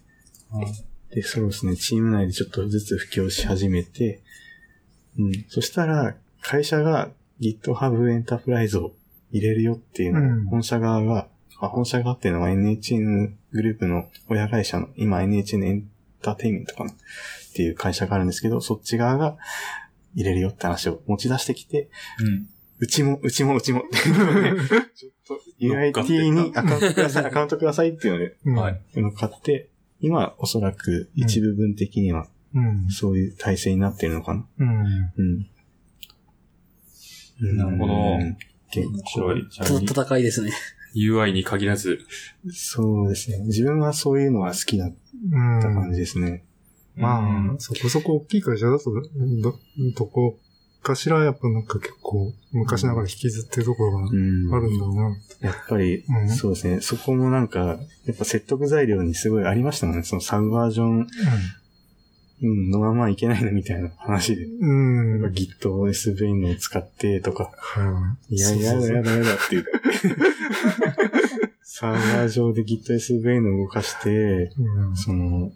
[1.11, 4.21] で、そうですね、チーム内でちょっとずつ布教し始めて、
[5.19, 5.45] うん。
[5.49, 8.93] そしたら、会社が GitHub エンタープライズを
[9.31, 11.29] 入れるよっていうのを、うん本社側が、
[11.59, 15.91] あ、本社側っていうのは NHN グループの親会社の、今 NHN エン
[16.23, 16.95] ターテインメントかなっ
[17.55, 19.37] ていう会社があるんですけど、そっち側が
[20.15, 21.89] 入れるよって話を持ち出してきて、
[22.21, 22.47] うん。
[22.79, 28.81] うちも、うちも、うちもっていうので、 ちょっと UIT にアカウントください、 アカウントくださいっていうので、うんはい。
[28.97, 29.71] 乗っかって、
[30.01, 32.89] 今おそらく一部分的にはうん。
[32.89, 34.47] そういう体制になってるのかな。
[34.59, 34.69] うん。
[34.69, 35.47] うん。
[37.41, 38.37] うんなるほど面
[38.93, 39.47] 構白い。
[39.51, 40.53] 戦いですね。
[40.97, 42.01] UI に限らず。
[42.51, 43.39] そうですね。
[43.47, 44.95] 自分はそういうのが好きだっ
[45.61, 46.45] た感じですね。
[46.97, 49.59] まあ、そこそこ大きい会社だと、ど、
[49.97, 50.39] どこ
[50.83, 55.17] かしらやっぱなんか結構昔ながら引きずってるところがうんあるんだろうな。
[55.41, 56.81] やっぱり、うんそうですね。
[56.81, 60.05] そこもなんか、やっぱ説得材料にすごいありましたもんね。
[60.05, 61.09] そのサブバージョン、
[62.45, 64.45] うん、のままいけないのみたいな話で。
[64.45, 65.23] うん。
[65.23, 65.33] うん。
[65.33, 69.71] Git、SV のを使ってとか、はいや、やだやだやだって言って。
[71.65, 75.53] サーバー上で Git、SV の動かして、うんその、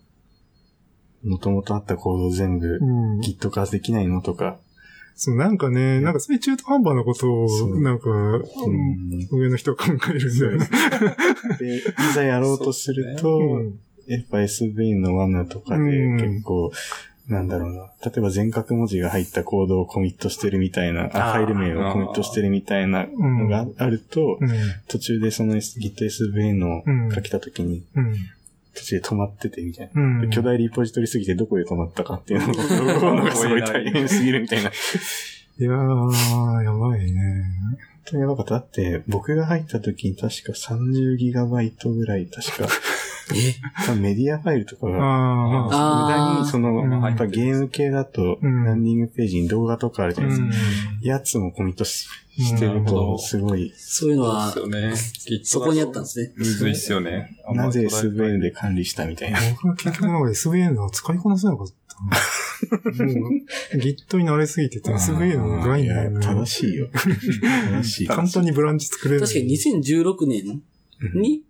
[1.22, 2.84] 元々あったコードを全部う
[3.18, 3.20] ん。
[3.20, 4.58] Git 化できないのとか、
[5.14, 7.48] そう、なんかね、なんかそういう中途半端なことを、
[7.80, 10.68] なんか、うん上の人が考えるんだよね。
[11.58, 11.82] で、い
[12.14, 16.72] ざやろうとすると、うんやっぱ SV の罠とかでうん結構、
[17.28, 17.92] なんだろうな。
[18.04, 24.48] 例えば全角文字が入ったコードをコミットしてるみたいな、ファイル名をコミットしてるみたいなのがあると、うん。
[24.88, 28.14] 途中でその GitSV のうん書けた時に、うん。
[28.74, 30.02] 途中で止まっててみたいな。
[30.02, 30.30] うん。
[30.30, 32.46] 巨大リポジトリすぎてどこで止まったかっていうの
[33.16, 34.70] のがすごい大変すぎるみたいな。
[35.60, 37.44] いやー、やばいね。
[37.72, 38.54] 本当にやばかった。
[38.54, 42.68] だって、僕が入った時に確か 30GB ぐらい、確か、
[43.36, 43.94] え？
[43.96, 50.46] メディアファイルとかが、無駄に、その、うんやっぱゲーム系だと、うんランディングページに動画とかあるじゃないですか。
[50.46, 52.08] うんやつもコミットし
[52.44, 54.54] してると、すごい、そういうのは
[55.42, 56.32] そこにあったんですね。
[56.36, 57.36] むずいっすよね。
[57.52, 59.40] なぜ SVN で管理したみたいな。
[59.52, 63.06] 僕は結局なんか SVN が使いこなせなかったな。
[63.12, 66.88] もう、Git に慣れすぎてて SVN の概念正しいよ。
[66.92, 68.06] 正しい。
[68.06, 69.20] 簡単にブランチ作れる。
[69.20, 70.62] 確かに2016年に
[71.00, 71.44] うん、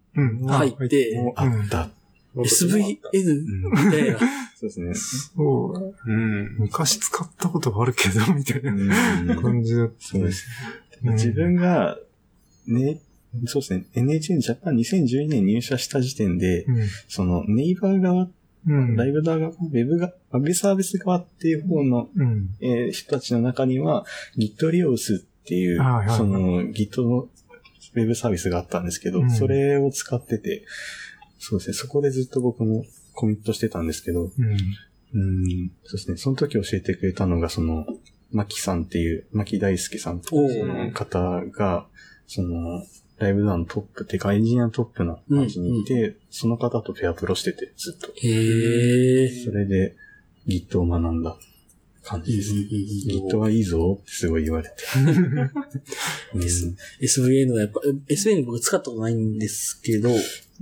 [0.46, 1.90] 入って、もうあった。
[2.36, 4.18] SVN うんみたいな。
[4.58, 4.94] そうですね。
[4.94, 6.56] そう、うん。
[6.58, 9.94] 昔使ったことがあるけど、みたいなうん感じだった。
[9.98, 10.46] そうです。
[11.04, 11.96] うん自分が、
[12.66, 13.00] ね、
[13.46, 16.66] そうですね、NHN ジャパン2012年入社した時点で、
[17.08, 18.28] そのネイバー側、
[18.66, 18.96] うん。
[18.96, 22.50] ライブ側、ウェブが、ウェブサービス側っていう方の、うん。
[22.60, 24.04] えー人たちの中には、
[24.36, 27.28] Git リオスっていう、はいはいはいその Git の
[27.95, 29.30] ウェブサービスがあったんですけど、うん。
[29.30, 30.64] それを使ってて、
[31.39, 32.84] そうですね、そこでずっと僕も
[33.14, 34.30] コミットしてたんですけど、うん。
[35.14, 37.86] うん、そうですね、その時教えてくれたのが、その、
[38.30, 41.86] マキさんっていう、マキ大輔さんっておいうその方が、
[42.26, 42.82] その、
[43.18, 48.12] ライブダウントップっていうか、エンジニアのトップな感じにいて、その方とペアプロしてて、ずっと。
[48.14, 49.45] へえ。
[49.45, 49.97] それで
[50.47, 51.36] Git を学んだ
[52.09, 52.52] 感じです。
[52.54, 54.74] Git はいいぞってすごい言われて。
[56.34, 56.42] うん
[57.00, 60.11] SVN はやっぱ、SVN 僕使ったことないんですけど、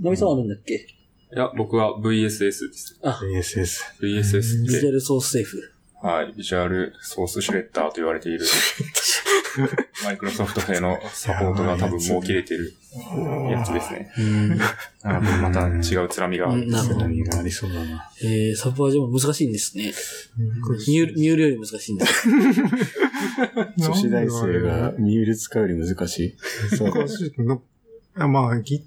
[0.01, 0.73] ナミさんはあるんだっけ？
[0.75, 2.97] いや、僕は VSS です。
[3.01, 3.81] あ、ASS。
[4.01, 5.61] VSS って、ビジュアルソースセーフ。
[6.01, 8.45] はい、ビジュアルソースシュレッダーと言われている、
[10.03, 12.73] マイクロソフト製のサポートが多分もう切れてる
[13.51, 14.11] やつですね。
[14.17, 14.57] うん。
[14.57, 16.61] なので、また違うつらみがある。
[16.61, 18.11] ありそうだな。
[18.23, 19.93] えー、サブバージョンも難しいんですね。
[20.37, 22.27] ミュール、ミュールより難しいんです。
[23.77, 26.19] 女子大生がミュール使うより難し
[26.71, 26.75] い？
[26.77, 26.91] そう。
[26.91, 27.33] 難しい
[28.15, 28.81] まあ、Git、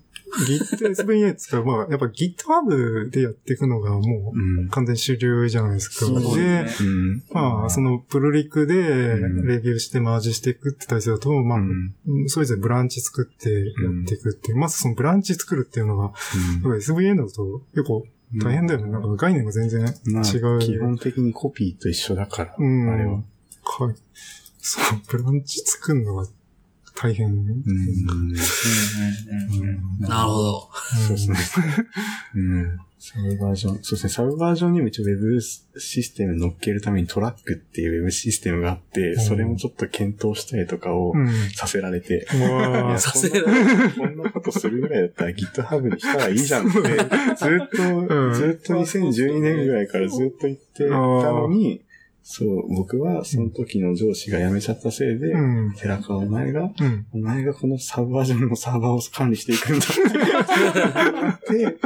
[0.47, 1.65] Git SVN 使う。
[1.65, 4.69] まあ、やっぱ GitHub でやっていくのがもう。
[4.71, 6.07] 完全主流じゃないですか。
[6.07, 7.23] そうですでね、うん。
[7.31, 13.65] まあ、そのプルリクでうんレビューしてマージしていくって体制だと、まあ、うんそれぞれブランチ作ってや
[14.05, 14.57] っていくっていう。
[14.57, 16.13] まずそのブランチ作るっていうのが、
[16.65, 18.07] SVN だと結構
[18.39, 18.91] 大変だよね。
[18.91, 20.59] なんか概念が全然まあ、違う。
[20.61, 22.89] 基本的にコピーと一緒だから、うん。
[22.91, 23.15] あれは。
[23.15, 23.25] はい。
[24.59, 26.27] そう、ブランチ作るのが
[27.03, 27.35] 大変。
[30.01, 30.69] なるほど。
[31.07, 31.37] そうですね。
[32.35, 32.79] うん。
[32.99, 33.75] サブバージョン。
[33.77, 34.11] そうですね。
[34.11, 41.15] サブバージョンにも一応 Web システム乗っけるためにトラックっていう Web システムがあって、それもちょっと検討したりとかを。
[41.57, 44.17] させられて、うわさせられこん。
[44.23, 46.69] なことするぐらいだったら GitHub にしたらいいじゃん。
[46.69, 46.89] って、ずっ
[47.71, 51.81] と、ずっと2012年ぐらいからずっと言ってたのに、
[52.33, 55.37] そう、僕はその時の上司が辞めちゃったせいで、う
[55.71, 55.75] ん。
[55.75, 57.07] 寺川お前が、うん。
[57.13, 61.79] お前がこのサブバージョンのサーバーを管理していくんだって言って、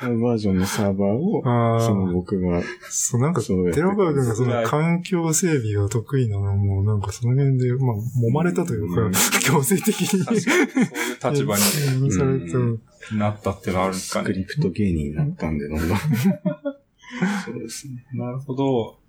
[0.00, 1.42] サブバージョンのサーバーを、
[1.76, 10.06] あそのあ、僕が、そう、なんか、そ寺川君がその環境整備が得意なのも、なんかその辺で、まあ、揉まれたというか、うん強制的に。
[10.06, 12.56] そういう立場にされた。
[12.56, 12.80] う
[13.18, 14.24] なったってのはあるんですかね。
[14.24, 15.98] スクリプト芸人になったんで、どんどん。
[17.44, 18.06] そうですね。
[18.14, 18.99] なるほど。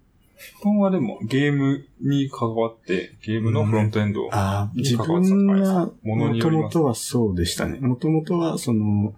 [0.59, 4.27] 基本はでもゲームに関わって、ゲームのフロントエンド。
[4.31, 7.79] ああ、に自関わってたかもともとはそうでしたね。
[7.79, 9.13] もともとは、その、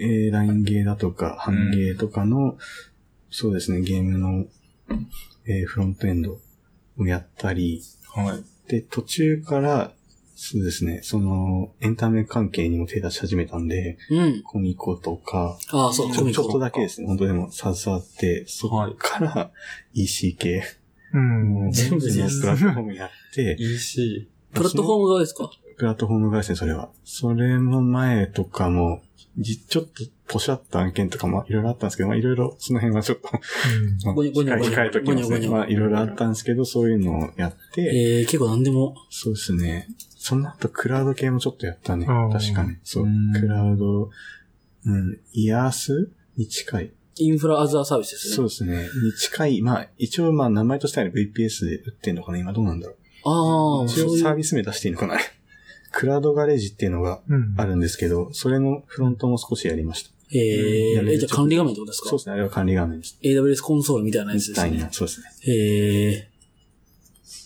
[0.00, 2.56] えー、ラインゲーだとか、ハンゲーとかの、
[3.30, 4.46] そうですね、ゲームの、
[5.46, 6.38] えーフロントエンド
[6.98, 7.82] をやったり、
[8.14, 8.70] はい。
[8.70, 9.92] で、途中から、
[10.38, 14.42] そうですね、その、エンタメ関係にも手出し始めたんで、うん。
[14.42, 19.50] コミコとか、ああ、そう、コミコちょちょっとだけですね、本当でも携わって、そっから
[19.94, 20.62] EC 系、
[21.14, 21.72] ううん。
[21.72, 24.28] 全部ですプラットフォームやって、EC。
[24.52, 25.50] プラットフォーム側ですか？
[25.78, 26.90] プラットフォーム側ですね、それは。
[27.04, 29.00] それの前とかも、
[29.38, 33.28] じちょっとポシャった案件とかもいろいろあったんですけど、まあいろいろその辺はちょっと、
[34.04, 35.22] まあごにょごにょごにょ控えときますね。
[35.22, 38.94] ごにょごにょまあいろいろあったんですけど、そういうのをやって、えー、結構何でも。
[39.10, 39.88] そうですね。
[40.26, 42.04] その後クラウド系もちょっとやったね。
[42.04, 42.76] 確かに。
[42.82, 43.06] そうう。
[43.06, 44.10] んクラウド、
[44.86, 46.92] うん、イヤースに近い。
[47.18, 48.34] インフラアザーサービスですね。
[48.34, 48.88] そうですね。
[49.04, 49.62] に近い。
[49.62, 52.38] まあ、一応まあ名前としては VPS で売ってんのかな？
[52.38, 52.96] 今どうなんだろう。
[53.24, 54.16] ああ、一応。
[54.18, 55.16] サービス名出していいのかな？
[55.92, 57.54] クラウドガレージっていうのがうん。
[57.56, 60.10] あるんですけど、それのフロントも少しやりました。
[60.32, 62.08] ええ、じゃあ管理画面ってことですか？
[62.10, 62.32] そうですね。
[62.32, 63.16] あれは管理画面です。
[63.22, 64.92] AWS コンソールみたいなやつですねみたいな。。
[64.92, 65.26] そうですね。
[65.52, 66.28] え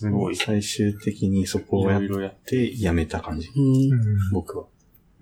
[0.01, 0.37] すごい。
[0.37, 3.51] 最終的にそこいをやっろいろやってやめた感じ。
[4.33, 4.65] 僕は。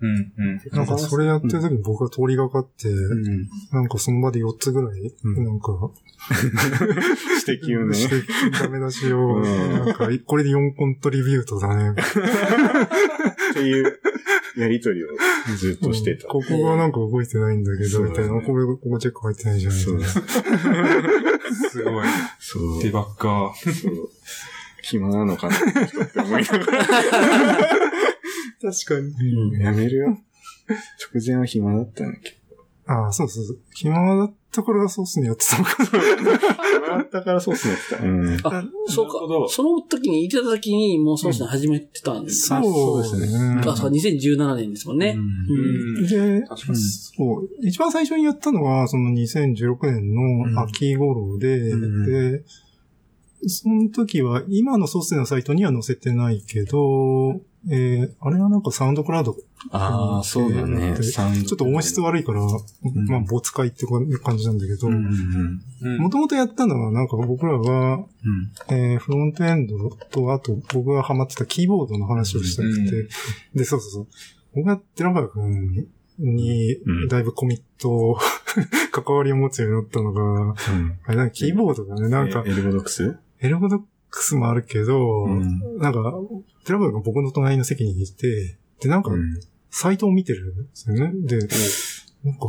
[0.01, 0.61] うん、うん。
[0.71, 3.49] なんかそれやってる時に僕が通りがかって、うん。
[3.73, 5.91] なんかその場で4つぐらい、うんなんか、
[7.45, 7.93] 指摘をね。
[7.93, 8.23] して
[8.57, 11.91] ダメ出しを、うんなんか、これで4コントリビュートだね。
[13.51, 13.99] っていう
[14.57, 15.07] やりとりを
[15.57, 16.29] ずっとしてた。
[16.29, 18.41] ここがなんか動いてないんだけど、みたいな。
[18.41, 19.73] これ、ここチェック入ってないじゃん。
[19.73, 20.07] みたそいうな。
[21.69, 22.07] すごい。
[22.39, 22.83] そう。
[22.83, 23.53] デバッカー。
[24.81, 25.59] 暇なのかなっ
[26.11, 26.87] て思いながら。
[28.61, 29.07] 確かに。
[29.07, 30.17] うんやめるよ。
[31.13, 32.39] 直前は暇だったんだけ
[32.85, 33.59] ああ、そうそうそう。
[33.75, 35.75] 暇だった頃がソースにやってたのか。
[35.85, 38.03] 暇だったからそうっすねってた。
[38.03, 38.33] うん。
[38.43, 39.13] あ、そうか。
[39.47, 42.51] その時に、いてた時に、もうそうですね、始めてたんです。
[42.51, 43.61] あそうですねね。
[43.63, 45.15] あ、そう、2017年ですもんね。
[45.15, 46.07] うんうん。
[46.07, 46.79] で、確かに。
[46.79, 47.49] そう。
[47.61, 50.15] 一番最初にやったのは、その2016年
[50.55, 52.43] の秋頃で、うんで、
[53.47, 59.35] その時は、今のソースのサイトには載せてないけど、えー、あれはなんかサウンドクラウド、
[59.71, 60.95] ああ、そうだね。
[60.97, 62.47] ちょっと音質悪いから、ん
[63.09, 63.85] まあ、没回って
[64.23, 68.05] 感じなんだけどもともとやったのは、なんか僕らが、うん。
[68.69, 73.07] えーフロントエンドと、あと僕がハマってたキーボードの話をしたくて、うん
[73.55, 74.07] で、そうそうそう。
[74.55, 75.87] 僕が寺川くん
[76.19, 78.17] にうん、だいぶコミット、
[78.91, 80.55] 関わりを持つようになったのが、うん。
[81.05, 82.09] あれなんかキーボードだね。
[82.09, 86.13] なんかえ、 ErgoDox？ErgoDox もあるけど、うんなんか、
[86.65, 89.39] 寺川くんが僕の隣の席にいて、で、なんかう、ん。
[89.71, 90.53] サイトを見てる？
[90.53, 91.11] んですよね？
[91.27, 92.47] で、なんか、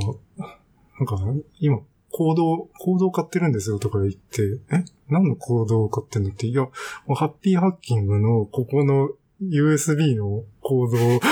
[0.99, 1.19] なんか、
[1.59, 1.81] 今、
[2.11, 4.85] コード、コードを買ってるんですよとか言って、え？
[5.09, 6.71] 何のコードを買ってんのって、いや、も
[7.11, 9.11] うハッピーハッキングのここの
[9.43, 11.31] USB のコードを買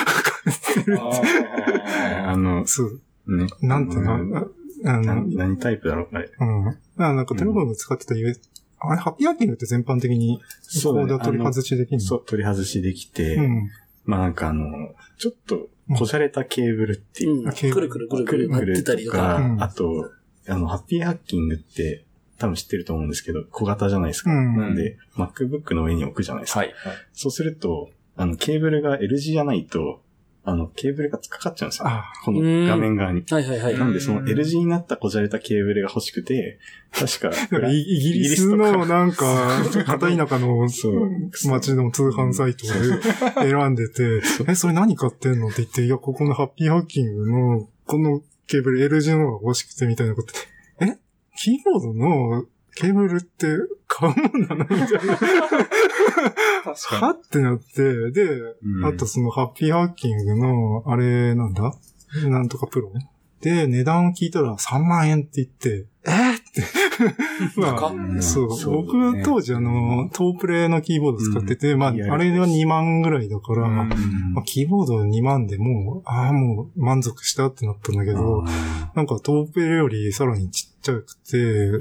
[0.53, 0.99] ってる。
[1.01, 3.47] あの、そう、ね。
[3.63, 4.39] なんていううんの、
[4.85, 6.31] ああの、何何タイプだろうあれ。
[6.39, 6.69] うん。
[6.69, 8.41] あなんか、テレフォンが使ってた US、
[8.81, 12.01] あれ、ハッピーハッキングって全般的に、そう取り外しできるの？
[12.05, 13.71] そう、取り外しできて、うん。
[14.05, 17.53] まあなんかあの、ちょっと、こじゃれたケーブルっていう、うん。
[17.53, 19.19] くるくるくるくくるとたりとか。
[19.19, 20.11] か、うんあと、
[20.49, 22.05] あの、ハッピーハッキングって、
[22.39, 24.31] 多分知ってると思うんですけど、小型じゃないですか。
[24.31, 26.61] うんなんで、MacBook の上に置くじゃないですか。
[26.61, 26.75] はい。
[27.13, 30.03] そうすると、あの、ケーブルが L 字じゃないと、
[30.45, 31.89] あの、ケーブルが突っかかっちゃうんですよ。
[31.89, 33.23] あこの画面側に。
[33.29, 33.79] はいはいはい。
[33.79, 36.59] なんで、その L 字になったこじゃれたケーブルが欲しくて、
[36.91, 41.11] 確か、かイイギリスのなんか、片田舎のそう。
[41.51, 45.49] 街の通販サイトで選んでて、え、それ何買ってんの？
[45.49, 50.33] って言って、いや、ここのハッピーハッキングの、このケーブル L 字の方が欲しくてみたいなこと。
[50.81, 50.97] え？
[51.37, 52.47] キーボードの
[52.77, 53.47] ケーブルって
[53.87, 55.17] 買うもんなのみたいな。
[55.19, 58.25] 確はってなって、で、
[58.63, 58.85] うん。
[58.87, 61.73] あとそのハッピーハッキングの、あれ、なんだ？
[62.29, 62.93] なんとかプロ？
[63.41, 66.11] で、値段を聞いたら3万円って言って、え？
[66.11, 66.63] ーって。
[67.57, 68.23] まあ、うん。
[68.23, 68.57] そう。
[68.57, 72.07] そう僕ね当時あの、トープレイのキーボード使ってて、まあ、あれ
[72.39, 73.89] は2万ぐらいだから、うん。
[74.35, 78.45] まあ、キーボード2万でもう、ああ、もう満足したってなったんだけど、
[78.95, 81.37] なんかトープレイよりさらにちっちゃくて、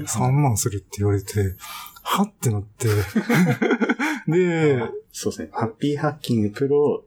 [0.06, 1.54] 3万するって言われて、
[2.02, 2.88] はってなって。
[4.28, 5.48] で、そうですね。
[5.52, 7.04] ハッピーハッキングプロ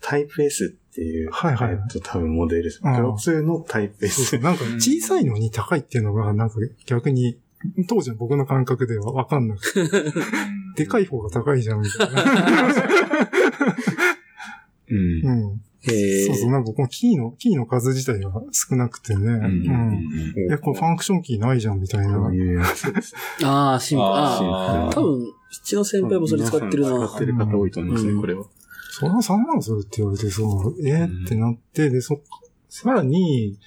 [0.00, 2.80] タイプ S っていう、はいはいえっと、多分モデルです。
[2.80, 4.40] プうんロ2のタイプそうそ S う。
[4.40, 7.38] なんか小さいのに高いっていうのが、なんか逆に、
[7.88, 9.82] 当時の僕の感覚ではわかんなくて、
[10.84, 12.22] でかい方が高いじゃん、みたいな。
[14.90, 14.96] うん
[15.26, 15.60] うん。
[15.82, 19.22] へそうそう、なんかこのキーの、キーの数自体が少なくてね。
[19.24, 20.52] うんうん。
[20.52, 22.32] え、これファンクションキーないじゃん、みたいな。
[23.44, 24.08] ああ、シンプル。
[24.90, 27.18] 多分、七の先輩もそれ使ってるな使っ。
[27.18, 28.44] てる方多いと思うんですね、うんこれは。
[28.98, 32.20] それは3万するって言われて、そう、えーってなって、で、そ、
[32.68, 33.58] さらに、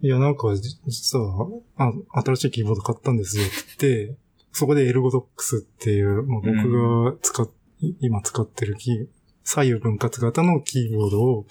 [0.00, 0.54] いや、なんか、
[0.86, 4.16] 実は、あ、新しいキーボード買ったんですよって言って、
[4.52, 6.54] そこでエルゴドックスっていう、まあ、僕
[7.12, 7.48] が使っ、
[8.00, 9.06] 今使ってるキー、
[9.44, 11.46] 左右分割型のキーボードを、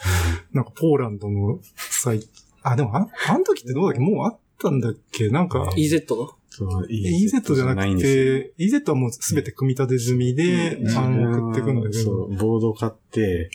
[0.53, 2.27] なんかポーランドのサイト、
[2.63, 3.99] あ、でもあ、あの時ってどうだっけ？
[3.99, 5.29] もうあったんだっけ？
[5.29, 6.29] なんか、EZ の？
[6.57, 8.39] そう、EZ じゃなくんですよ。
[8.41, 10.97] て、EZ はもうすべて組み立て済みで、うん。
[10.97, 13.51] あの、送ってくんだけそど、う、ボード買って、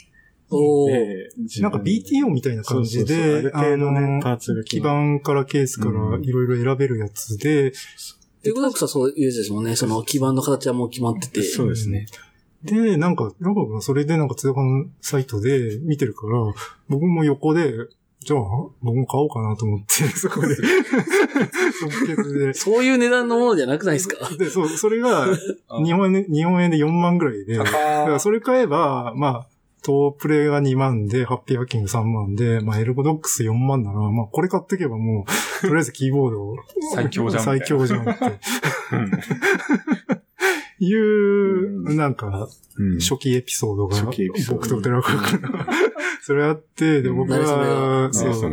[0.50, 0.88] お
[1.60, 3.26] なんか BTO みたいな感じそうそうそう。
[3.26, 7.72] あでる、程度ねの基板からケースからいろいろ選べるやつで、
[8.44, 9.74] エゴドックスはそういうやつですもんね。
[9.74, 11.42] その基板の形はもう決まってて。
[11.42, 12.06] そうですね。
[12.64, 16.38] で、なんか、ラバがそれでなんか通販サイトで見てるから、
[16.88, 17.72] 僕も横で、
[18.24, 18.40] じゃあ、
[18.82, 22.54] 僕も買おうかなと思って、 そこで、即決で。
[22.54, 24.16] そういう値段のものじゃなくないですか？
[24.38, 25.26] で、そう、それが、
[25.84, 27.70] 日本円で、日本円で4万ぐらいで、だか
[28.08, 29.46] らそれ買えば、まあ、
[29.84, 35.30] トープレイが2万で、ハッピーハッキング3万で、まあ、エルゴドックス4万なら、まあ、これ買ってけばもう、
[35.66, 36.54] とりあえずキーボード
[36.94, 37.58] 最強じゃんみたいな。
[37.60, 38.16] 最強じゃんって。
[40.84, 42.98] いう、なんか、うん。
[42.98, 44.02] 初期エピソードが、
[44.50, 45.48] 僕と寺川君の
[46.22, 48.52] それあって、で、僕は、どそう。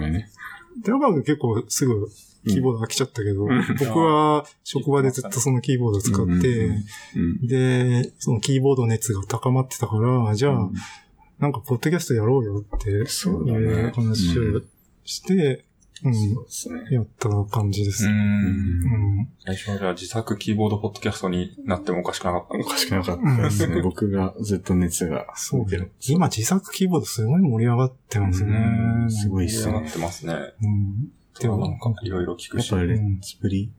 [0.84, 2.08] 寺川君結構すぐ
[2.48, 3.64] キーボード飽きちゃったけど、うん。
[3.80, 6.70] 僕は職場でずっとそのキーボードを使って、
[7.16, 7.48] うん。
[7.48, 10.70] で、そのキーボード熱が高まってたから、じゃあ、
[11.40, 14.62] なんかポッドキャストやろうよってそういう話を
[15.04, 15.66] して、
[16.04, 16.82] うん、そうですね。
[16.92, 18.06] やった感じです。
[18.06, 18.10] う。
[18.10, 19.30] うんん。
[19.46, 22.70] 最初はじゃあ自作キーボードポッドキャストになってもおかしくなかったのか。
[22.70, 23.82] おかしくなかったですね。
[23.82, 25.28] 僕がずっと熱が。
[25.36, 25.88] そうだよ。
[26.08, 28.52] 今自作キーボードすごい盛り上がってますね。
[29.04, 29.90] うんすごいっすね盛り上が。
[29.90, 30.34] ってますね。
[30.34, 31.12] うん。
[31.40, 32.72] でもなんかいろいろ聞くし。
[32.72, 33.72] やっぱレッツプリ？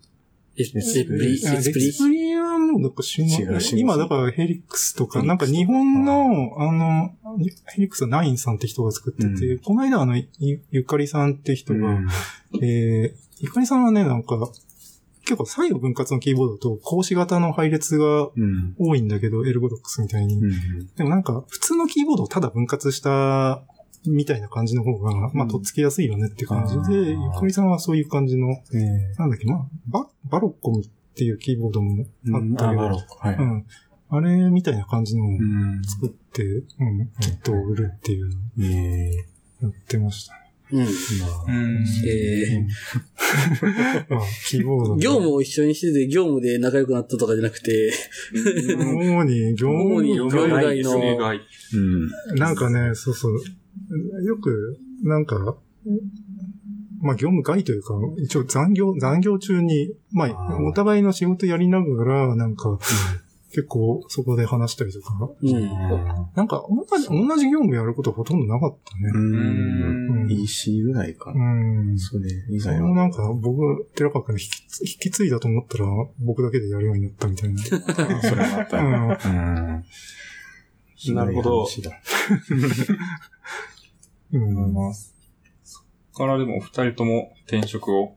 [0.64, 7.12] レッツプリ、レいやレッツプリッツプリはもうなんか死ぬ違う死ぬ今だからヘリックスとか、なんか日本の、あの、
[7.66, 11.98] ヘリックスはナインさんって人が作ってて、うこの間あの、ゆゆかりさんって人が、
[12.62, 14.50] えー、ゆかりさんはね、なんか、
[15.22, 18.74] 結構左右分割のキーボードと格子型の配列がうん。
[18.78, 20.38] 多いんだけど、エルゴドックスみたいに。
[20.38, 20.86] うん。
[20.96, 23.62] でもなんか、普通のキーボードをただ分割した
[24.06, 29.14] みたいな感じの方が、まあ、とっつきやすいよねって感じで、ゆかりさんはそういう感じの、ええ。
[29.18, 33.06] なんだっけ、まあ、バ、バロッコムっていうキーボードもあったあ、けどバロッ、ク。
[33.18, 33.36] はい。
[33.36, 33.66] うん。
[34.12, 35.82] あれみたいな感じのをうん。
[35.84, 39.10] 作って、うん、キットを売るっていうのをええ。
[39.62, 40.40] やってましたね。
[40.72, 40.78] うん。
[40.80, 41.84] まあうん。
[42.06, 42.66] え
[44.08, 47.92] まあ、キーボードー、業務を一緒にしてて、業務で仲良くなったとかじゃなくて、
[48.32, 51.40] 主に、業務主に業務外の業務外
[51.74, 52.36] うん。
[52.36, 53.40] なんかね、そうそう。
[54.24, 55.56] よく、なんか、
[57.00, 62.78] まあ業務外というか、一応残業、残業中に、まあお互いの仕事やりながら、なんか、
[63.52, 65.50] 結構そこで話したりとか、うん。
[66.36, 69.10] なんか同じ、同じ業務やることほとんどなかったね。
[69.12, 69.18] う。
[69.18, 71.54] うんん EC ぐらいかうな。
[71.54, 71.98] ん。
[71.98, 72.76] それ以そ外は。
[72.76, 74.60] れもなんか僕、寺川君に引き
[74.92, 75.86] 引き継いだと思ったら、
[76.20, 77.58] 僕だけでやるようになったみたいな。
[78.22, 79.14] それもあったうんう
[81.12, 81.14] ん。
[81.14, 81.66] なるほど
[84.30, 84.72] ひい。
[84.72, 85.14] ます。
[85.64, 88.16] そっからでもお二人とも転職を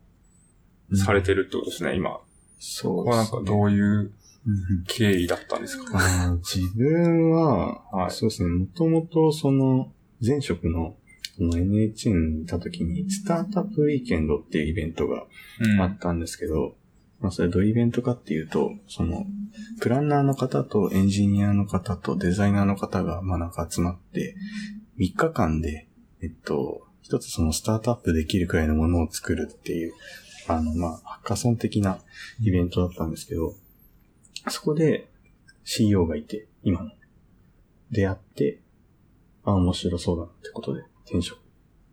[0.94, 2.20] されてるってことですね、今。
[2.58, 3.84] そうこれはなんかどういう
[4.46, 5.98] うん経緯だったんですか？
[6.42, 9.92] 自分は、はいそうですね、もともとその、
[10.24, 10.96] 前職の、
[11.36, 15.24] この NHN にいた時に、スタートアップウィーケンドっていうイベントが
[15.60, 16.76] うんあったんですけど、
[17.20, 19.26] まあそれどういうイベントかっていうと、その、
[19.80, 24.36] プランナーの方とエンジニアの方とデザイナーの方が、まあなんか集まって、
[24.98, 25.88] 3日間で、
[26.24, 29.92] えっと、一つそのスタートアップできるくらいのものを作るっていう、
[30.48, 31.98] あの、まあ、ハッカソン的な
[32.40, 33.54] イベントだったんですけど、
[34.48, 35.06] そこで
[35.64, 36.90] CEO がいて、今の。
[37.90, 38.60] 出会って、
[39.44, 41.38] あ、面白そうだなってことで転職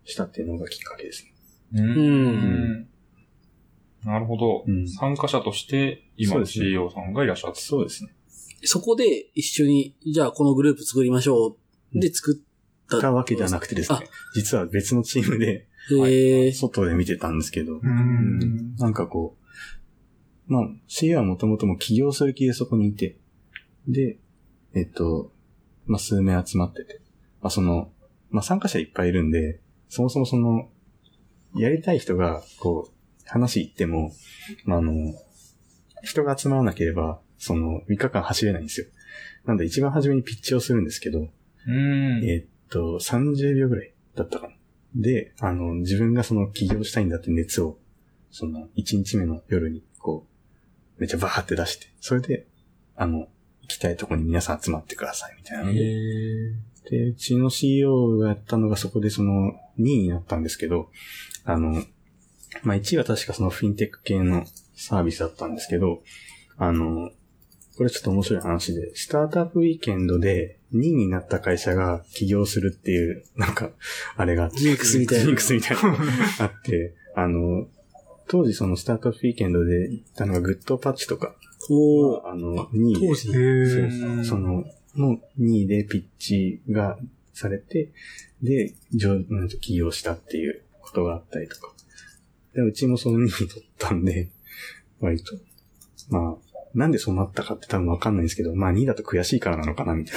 [0.05, 1.33] したっていうのがきっかけですね。
[1.73, 2.27] ううん
[2.83, 2.87] ん。
[4.05, 4.87] なるほどうん。
[4.87, 7.59] 参加者として、今の CEO さんがいらっしゃって。
[7.59, 8.15] そうですね。
[8.63, 11.57] そこで一緒に、じゃあこのグループ作りましょ
[11.93, 11.99] う。
[11.99, 12.50] で作っ
[12.91, 13.01] た。
[13.01, 13.99] たわけではなくてですね、
[14.33, 18.75] 実は別のチームで、へえ外で見てたんですけど、うん。
[18.75, 19.37] なんかこ
[20.47, 23.17] う、まあ、CEO はもともとも起業する気でそこにいて、
[23.87, 24.19] で、
[24.73, 25.31] えっと、
[25.85, 27.01] まあ、数名集まってて、
[27.41, 27.91] まあ、その、
[28.29, 30.69] まあ、参加者いっぱいいるんで、そもそもその、
[31.55, 32.93] やりたい人が、こう、
[33.25, 34.11] 話言っても、
[34.65, 35.13] まあ、あの、
[36.03, 38.87] 人が集まらなければ、その、3日間走れないんですよ。
[39.45, 41.27] なんで一番初めにピッチをするんですけど、
[41.67, 42.23] うん。
[42.23, 44.53] えーっと、30秒ぐらいだったかな。
[44.95, 47.77] で、あの、自分がその起業したいんだって熱を、
[48.31, 50.25] その、1日目の夜に、こ
[50.97, 52.47] う、めっちゃバーって出して、それで、
[52.95, 53.27] あの、
[53.61, 55.79] 行きたいとこに皆さん集まってください、みたいなので、
[56.89, 60.89] で、うちの CEO がやったのがそこでその2位になったんですけど、
[61.45, 61.83] あの、
[62.63, 64.45] まあ、1位は確かそのフィンテック系の
[64.75, 66.03] サービスだったんですけど、
[66.57, 67.11] あの、
[67.81, 73.71] これちょっと面白い話で、スタートアップウィーケンドで2位になった会社が起業するっていう、なんか、
[74.15, 75.81] あれがあって、ジンクスみたいなジンクスみたいな
[76.45, 77.67] あって、あの、
[78.27, 81.35] 当時そのスタートアップウィーケンドで行ったのがグッドパッチとか、
[81.71, 82.27] おー。
[82.27, 84.63] あの、2位で当時へそうーその、
[84.95, 86.99] の2位でピッチが
[87.33, 87.89] されて、
[88.43, 89.23] で、上、
[89.59, 91.73] 起業したっていうことがあったりとか。
[92.53, 94.29] で、うちもその2位取ったんで、
[94.99, 95.35] 割と。
[96.11, 100.15] まあ、なんでそうなったかって多分わかんないんですけど、まあ2位だと悔しいからなのかな、みたい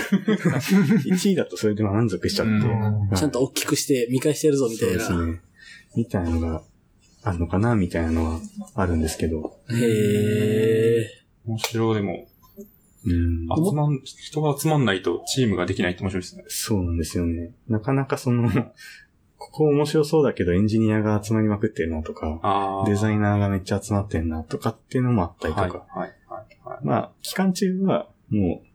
[0.51, 0.59] な。
[0.59, 3.17] 1位だとそれで満足しちゃって。
[3.17, 4.99] ちゃんと大きくして見返してるぞ、みたそういな。
[4.99, 5.41] ですね。
[5.97, 6.63] みたいなのが
[7.23, 8.41] あるのかな、みたいなのは
[8.75, 9.59] あるんですけど。
[9.71, 11.07] へえ。
[11.47, 11.95] 面白い。
[11.97, 12.29] でも、
[13.07, 13.49] うん。
[13.65, 16.45] 集まん、人が集まんないとチームができないって面白いですね。
[16.49, 17.53] そうなんですよね。
[17.69, 18.51] なかなかその、
[19.37, 25.67] ここ面白そうだけどエンジニアが集まりまくってるなとか、あデザイナーがめっちゃ集まってんなとかっていうのもあったりとか。
[25.67, 26.13] はい、はい、
[26.83, 28.67] まあ、期間中はもう、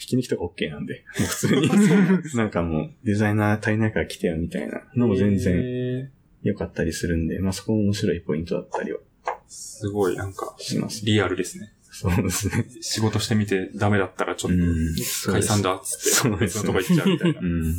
[0.00, 6.10] 引き抜きとか OK なんで、も う普通に、なんかもう、デザイナー足りないから来てよみたいなのも全然然。
[6.44, 9.00] 良かったりするんで、まあそこも面白いポイントだったりは
[9.48, 11.04] すごい、なんか、します。
[11.04, 11.72] リアルですね。
[11.90, 12.66] そうですね。
[12.80, 14.94] 仕事してみてダメだったらちょっうん。
[15.24, 17.44] と解散だっつって別のとこ行っちゃうみたいなう。
[17.44, 17.74] ん。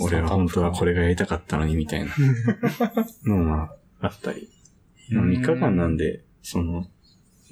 [0.00, 2.12] 俺は本当はこれがやりたかったのに、みたいな
[3.26, 4.48] のがあったり。
[5.10, 6.88] まあ、3日間なんで、その、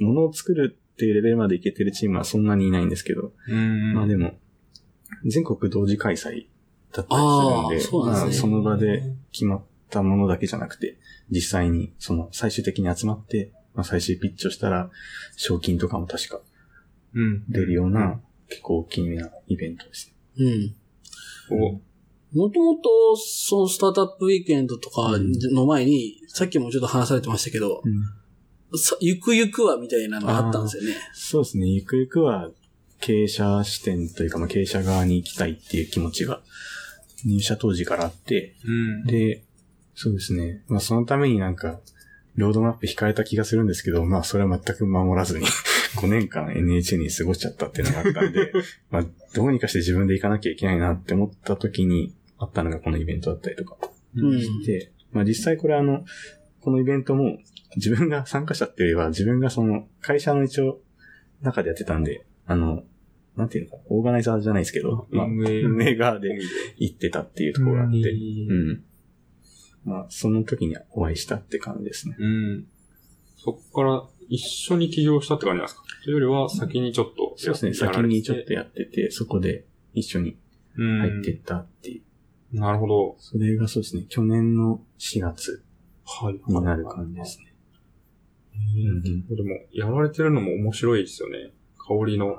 [0.01, 3.95] ものを作るっていうレベルまでいけてるチームはそんなにいないんですけど、うん。
[3.95, 4.35] まあでも、
[5.25, 6.47] 全国同時開催
[6.93, 10.99] だったりするんで、そうなんですねまあその場で決まったものだけじゃなくて、
[11.31, 14.91] 実際にその最終的に集まって、まあ、最終ピッチをしたら、
[15.37, 16.41] 賞金とかも確か
[17.15, 17.45] うん。
[17.49, 20.75] 出るような、結構大きなイベントですね。
[21.49, 21.63] うん。
[21.63, 21.81] お、
[22.39, 25.13] もともと、そのスタートアップウィークエンドとか
[25.53, 27.89] の前に、さっきもちょっと話されてましたけど、さ
[29.01, 30.97] ゆくゆくはみたいなのがあったんですよね。
[31.13, 31.67] そうですね。
[31.67, 32.51] ゆくゆくは
[33.01, 36.41] 経営者視点というか、まあ、経営者側に行きたいっていう気持ちが
[37.25, 39.05] 入社当時からあって、うん。
[39.05, 39.43] で、
[39.95, 40.63] そうですね。
[40.69, 41.81] まあそのためになんか、
[42.37, 45.47] ロードマップ引かれた気がするんですけど、まあそれは全く守らずに
[45.97, 48.53] 5年間 NHA に過ごしちゃったっていうのがあったんで、
[48.91, 53.77] まあどうにかして自分で行かなきゃいけないなって思った時にあったのがこのイベントだったりとか
[54.17, 54.41] うん。
[54.41, 56.05] して、まあ実際これあの、
[56.61, 57.39] このイベントも
[57.77, 60.81] 自分が参加者っていうよりは自分がその会社の一応
[61.43, 62.83] 中でやってたんで、あの、
[63.37, 66.29] なんていうのか、オーガナイザーじゃないですけど、まあ、運営運営側で
[66.77, 68.03] 行ってたっていうところがあって、う。
[68.03, 68.85] うんん。
[69.85, 72.17] まあ、その時にお会いしたって感じですね。
[72.19, 72.67] うん。
[73.37, 75.83] そっから一緒に起業したって感じなんですか？
[76.05, 77.75] というよりは先にちょっとそうですね。
[77.75, 79.65] 先にちょっとやってて、そこで
[79.95, 80.37] 一緒に
[80.77, 82.03] 入ってったっていう。
[82.53, 82.61] うん。
[82.61, 83.17] なるほど。
[83.19, 84.05] それがそうですね。
[84.09, 85.65] 去年の4月
[86.05, 86.41] はい。
[86.47, 87.50] になる感じですね。
[88.77, 91.53] うんでも、やられてるのも面白いですよね。
[91.77, 92.37] 香りの。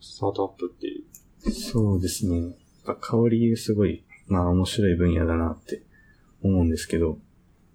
[0.00, 1.04] スタートアップってい
[1.46, 1.50] う。
[1.50, 2.40] そうですね。
[2.40, 2.52] やっ
[2.84, 5.82] ぱ香りすごい、まあ面白い分野だなって
[6.42, 7.18] 思うんですけど、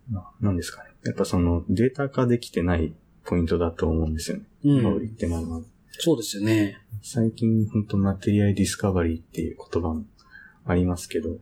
[0.10, 0.90] まあ何ですかね。
[1.04, 2.94] やっぱそのデータ化できてない
[3.26, 4.44] ポイントだと思うんですよね。
[4.64, 5.62] うん香りってなるのは。
[5.92, 6.78] そうですよね。
[7.02, 10.04] 最近本当マテリアルディスカバリーっていう言葉も
[10.66, 11.38] ありますけど、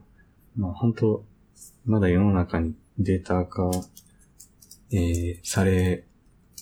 [0.56, 1.24] まあ本当
[1.86, 3.70] まだ世の中にデータ化、
[4.92, 6.04] えーされ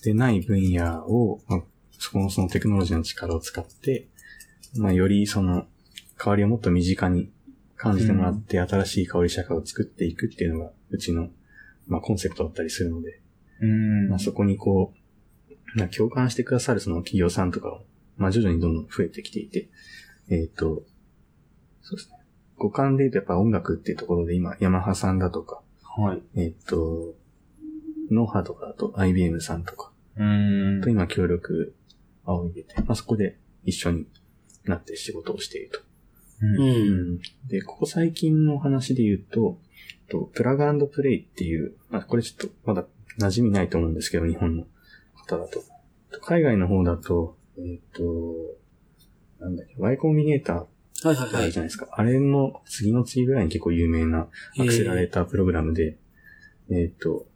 [0.03, 1.61] てない分野を、まあ、
[1.99, 4.09] そこのそのテクノロジーの力を使って、
[4.77, 5.67] まあよりその
[6.17, 7.31] 香りをもっと身近に
[7.77, 11.29] 感じてもらって新しい香り社会を作っていくっていうのがうちの、
[11.87, 13.21] まあコンセプトだったりするので、
[13.61, 14.93] うんまあ、そこにこ
[15.49, 17.83] う、まあ、共感してくださるその企業さんとかを、
[18.17, 19.69] まあ、徐々にどんどん増えてきていて、
[20.29, 20.83] えっ、と、
[21.83, 22.17] そうですね。
[22.59, 25.63] 五感で言うとやっぱ音楽っていうところで今、ヤマハさんだとか、
[25.97, 26.23] はい。
[26.37, 27.15] えっ、と、
[28.11, 31.75] ノウハとかだと IBM さんとかうんと今協力
[32.25, 34.07] を入れて、まあ、そこで一緒に
[34.65, 35.81] なって仕事をしていると。
[36.43, 36.47] う。
[36.47, 37.19] うんん。
[37.47, 39.59] で、ここ最近の話で言うと、
[40.09, 42.85] と Plug and Play っていう、まあ、これちょっとまだ
[43.19, 44.65] 馴染みないと思うんですけど、日本の
[45.15, 45.63] 方だと。
[46.21, 48.03] 海外の方だと、えっ、と、
[49.41, 50.73] なんだっけ、Y コンビネーターって
[51.09, 51.59] はいはいはいあるじ。
[51.59, 51.89] ゃないですか。
[51.91, 54.29] あれの次の次ぐらいに結構有名な
[54.59, 55.99] アクセラレータープログラムで、
[56.71, 57.27] えっ、と、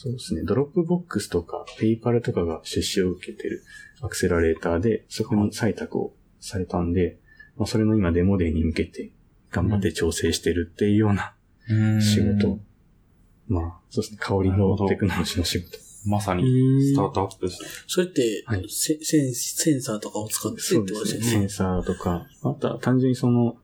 [0.00, 3.64] そうですね、 Dropbox とか、 PayPal とかが出資を受けてる
[4.00, 7.18] アクセラレーターで、そこに採択をされたんで、
[7.56, 9.10] まあ、それの今デモデーに向けて
[9.50, 11.34] 頑張って調整してるっていうような
[11.68, 12.60] うん仕事。
[13.48, 15.78] まあ、そうですね、香りのテクノロジーの仕事。
[16.06, 16.44] まさうに
[16.92, 17.68] スターんトアップですね。
[17.88, 21.24] それって、はいセセンセンサーとかを使ってってそうことですね。
[21.24, 21.48] セン。
[21.48, 23.56] サーとか、あとは単純にその、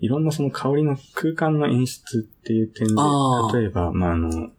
[0.00, 2.94] いろんなその香りの空間の演出っていう点で
[3.58, 4.50] 例えば、まあ、あの、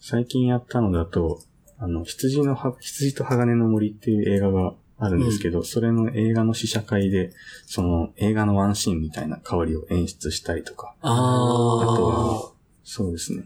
[0.00, 1.40] 最近やったのだと、
[1.78, 7.32] あの、羊のは、羊と鋼の森っていう映画があるんですけど、それの映画の試写会で、
[7.66, 12.52] その映画のワンシーンみたいな香りを演出したりとか、ああとあは、
[12.82, 13.44] そうですね。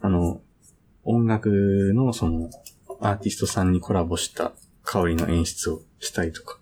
[0.00, 0.40] あの、
[1.04, 2.50] 音楽のその、
[3.00, 4.52] アーティストさんにコラボした
[4.84, 6.58] 香りの演出をしたりとか、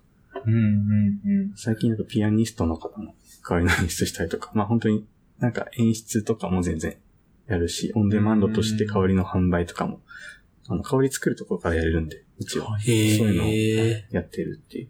[0.46, 1.52] うん、うん、うん。
[1.56, 5.06] 最近だとピアニストの方の香りの演出したりとか、まあ本当に
[5.38, 6.96] なんか演出とかも全然
[7.46, 10.00] やるし、オンデマンドとして香りの販売とかも、
[10.68, 14.06] あの、香り作るところからやれるんで、うちはへそういうのをえ。
[14.10, 14.88] やってるっていう。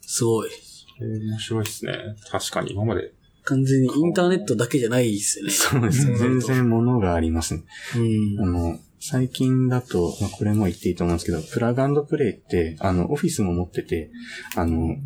[0.00, 0.50] すごい。
[1.00, 1.92] えー面白いですね。
[2.30, 3.12] 確かに今まで。
[3.44, 5.50] 完全にインターネットだけじゃないですよね。
[5.52, 6.16] そうですね。
[6.16, 7.64] 全然物がありますね。
[7.96, 8.40] うん。
[8.40, 14.10] あの、最近だと、まあ、これも言っていいと思うんですけど、プラグプレイって、あの、オフィスも持ってて、
[14.54, 14.96] あの、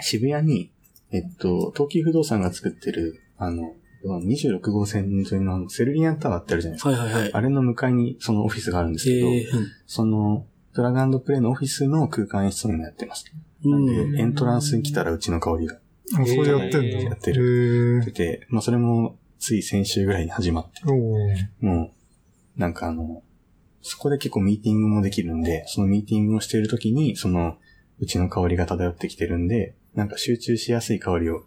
[0.00, 0.72] 渋谷に、
[1.10, 3.74] えっと、東急不動産が作ってる、あの、
[4.04, 6.90] 26号線沿いのあのセルリアンタワーってあるじゃないですか。
[6.90, 7.32] はいはいはい。
[7.32, 9.44] あれの向かいにそのオフィスがあるんですけど、えー
[9.86, 13.24] その、プラグプレイのオフィスの空間演出もやってます。
[13.64, 13.86] うん。
[13.86, 15.78] で、うんエントランスに来たらうちの香りが
[16.14, 16.78] あ、それやってんだ。
[16.78, 18.02] えーやってる。
[18.04, 20.84] 出て、まあそれもつい先週ぐらいに始まって、
[21.60, 21.92] も
[22.56, 23.22] う、なんかあの、
[23.82, 27.56] そこで結構ミーティングもできるんで、そのミーティングをしているときに、その、
[28.00, 31.44] うちの香りが漂ってきてるんで、なんか集中しやすい香りを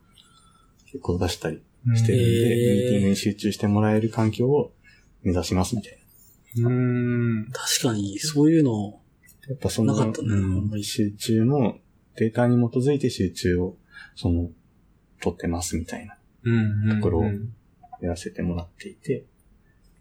[0.85, 1.61] 結構出したり
[1.95, 4.73] してるんで、ミーティングに集中してもらえる環境を
[5.23, 5.97] 目指しますみたい
[6.57, 6.69] な。
[6.69, 7.47] うん。
[7.51, 8.99] 確かに、そういうの、
[9.47, 11.79] やっぱその、なかっ集中も、
[12.17, 13.77] データに基づいて集中を、
[14.15, 14.49] その、
[15.21, 16.97] 取ってますみたいな、うん。
[16.97, 17.53] ところをうん
[18.01, 19.25] やらせてもらっていて、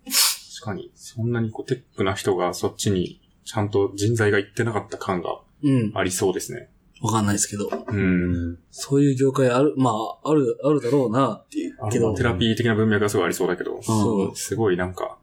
[0.04, 5.92] 確かに、そんなにこうテックな人がそっちにちゃんと人材が行ってなかった感がうん。
[5.94, 6.70] ありそうですね。
[7.00, 8.58] わかんないですけど、うん。
[8.70, 11.76] そういう業界ある、まあ、ある、あるだろうなっていう。
[11.90, 15.18] けどテ、ラピー的な文脈がすごいありそうだけど、そうすごいなんか、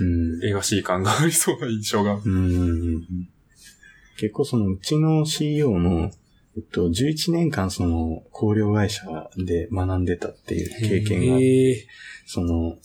[0.00, 0.44] うん。
[0.44, 2.20] 映画しい感がありそうな印象が。
[2.24, 3.28] うん。
[4.16, 6.12] 結構そのうちの CEO も、
[6.56, 9.04] えっと、11年間その、工業会社
[9.36, 11.86] で学んでたっていう経験があって、へえ。
[12.26, 12.76] その、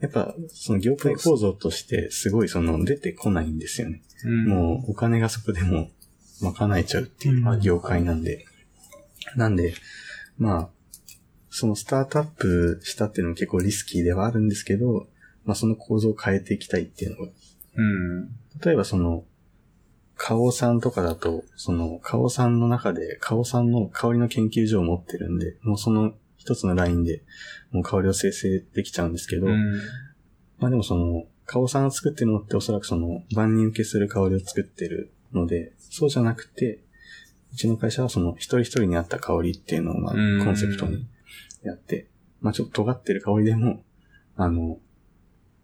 [0.00, 4.02] やっぱ、その業界構造としてすごいその出てこないんですよね。
[4.26, 5.88] うんもうお金がそこでも
[6.50, 8.46] 賄えちゃうっていう、まあ、業界なんで。
[9.36, 9.74] なんで、
[10.38, 10.68] まあ、
[11.50, 15.06] そのスタートアップしたっていうのも結構リスキーではあるんですけど、
[15.44, 17.32] まあその構造を変えていきたいっていうのが
[17.76, 18.26] うん。
[18.64, 19.24] 例えばその、
[20.16, 27.22] カオさんとかだと、その、カオさんの中で、カオさんの香りの研究所を持ってるんで、もうその一つのラインで、
[27.72, 29.74] もう香りを生成できちゃうんですけど、うん。
[30.58, 36.80] まあでもその、カオさんが作ってるのっておそらくその、万人受けする香りを作ってるので、そうじゃなくて、
[37.52, 41.06] うちの会社はその、一人一人に合った香りっていうのを、まあ、うんコンセプトに
[41.62, 42.08] やって、
[42.40, 43.82] まあちょっと尖ってる香りでも、
[44.36, 44.78] あの、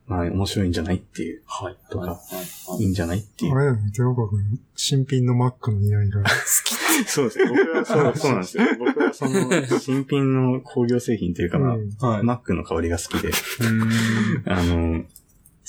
[0.06, 1.76] まあ面白いんじゃないっていう、はい。
[1.90, 6.28] とかはいはいんじゃないっていうあれだよね、寺岡君、新品の Mac の匂いが好
[6.64, 7.04] き。
[7.08, 7.44] そうですね。
[7.48, 8.64] 僕はそう、そうなんですよ。
[8.78, 12.22] 僕はその、 新品の工業製品というか、まあ、うんはい。
[12.22, 15.04] Mac の香りが好きで、うんあの、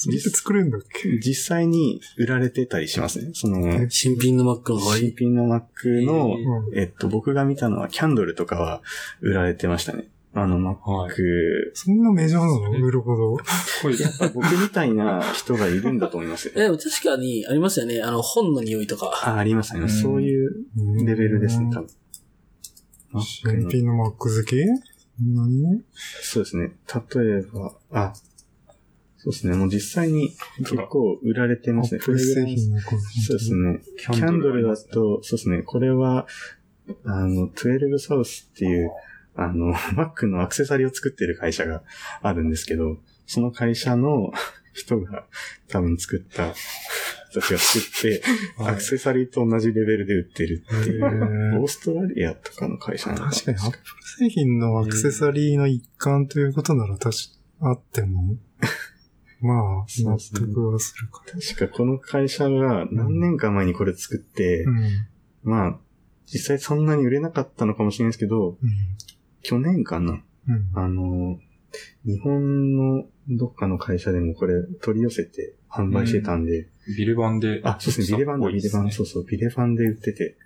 [0.04, 1.20] それって作れるんだっけ？
[1.20, 3.32] 実際に売られてたりしますね。
[3.34, 5.02] その、新品の Mac の香り。
[5.08, 6.36] 新品の Mac の、
[6.70, 8.82] うんえっと、僕が見たのはキャンドルとかは
[9.22, 10.08] 売られてましたね。
[10.34, 11.16] あの Mac、はい。
[11.74, 12.72] そんなメジャーなの？
[12.86, 13.38] 売るほど？
[14.00, 16.62] やっぱ僕みたいな人がいるんだと思いますよ え、。
[16.64, 18.02] でも確かにありますよね。
[18.02, 19.12] あの、本の匂いとか。
[19.26, 19.82] あ、ありますね。
[19.82, 20.66] うんそういう
[21.06, 21.90] レベルですね、多分。
[23.22, 24.56] 新品の Mac 好き
[25.20, 25.84] 何
[26.24, 26.72] そうですね。
[27.14, 28.14] 例えば、あ、
[29.24, 29.56] そうですね。
[29.56, 32.00] もう実際に結構売られてますね。
[32.00, 33.80] アップル製品の香りそうですね。
[34.00, 35.62] キキャンドルだと、そうですね。
[35.62, 36.26] これは、
[37.06, 38.90] あの、12サウスっていう、
[39.36, 41.84] あの、 Mac のアクセサリーを作ってる会社が
[42.24, 44.34] あるんですけど、その会社の
[44.74, 45.26] 人が
[45.68, 46.56] 多分作った、
[47.30, 48.22] 人たちが作って、
[48.58, 53.84] はいアクセサリーと同じレベルで売ってるっていへう、ーオーストラリアとかの会社なの確かに、アップル
[54.18, 57.14] 製品のアクセサリーの一環ということなら確か
[57.62, 58.36] あっても、
[59.42, 64.72] まあ、納そうですね得はするか確かこの会社が何年か前にこれ作って、ら。
[64.72, 64.90] うん。
[65.44, 65.80] まあ、
[66.28, 68.58] 実際そんなに売れなかったのかもしれないですけど、
[69.42, 70.70] 去年かなうん。
[70.76, 71.40] あの、
[72.06, 77.62] 日本のどっかの会社でもこれ取り寄せて販売してたんで、ビレバンで。
[77.64, 80.38] あ、そうですね、ビレバンだ、ビレバン、そうそう、ビレバンで売ってて、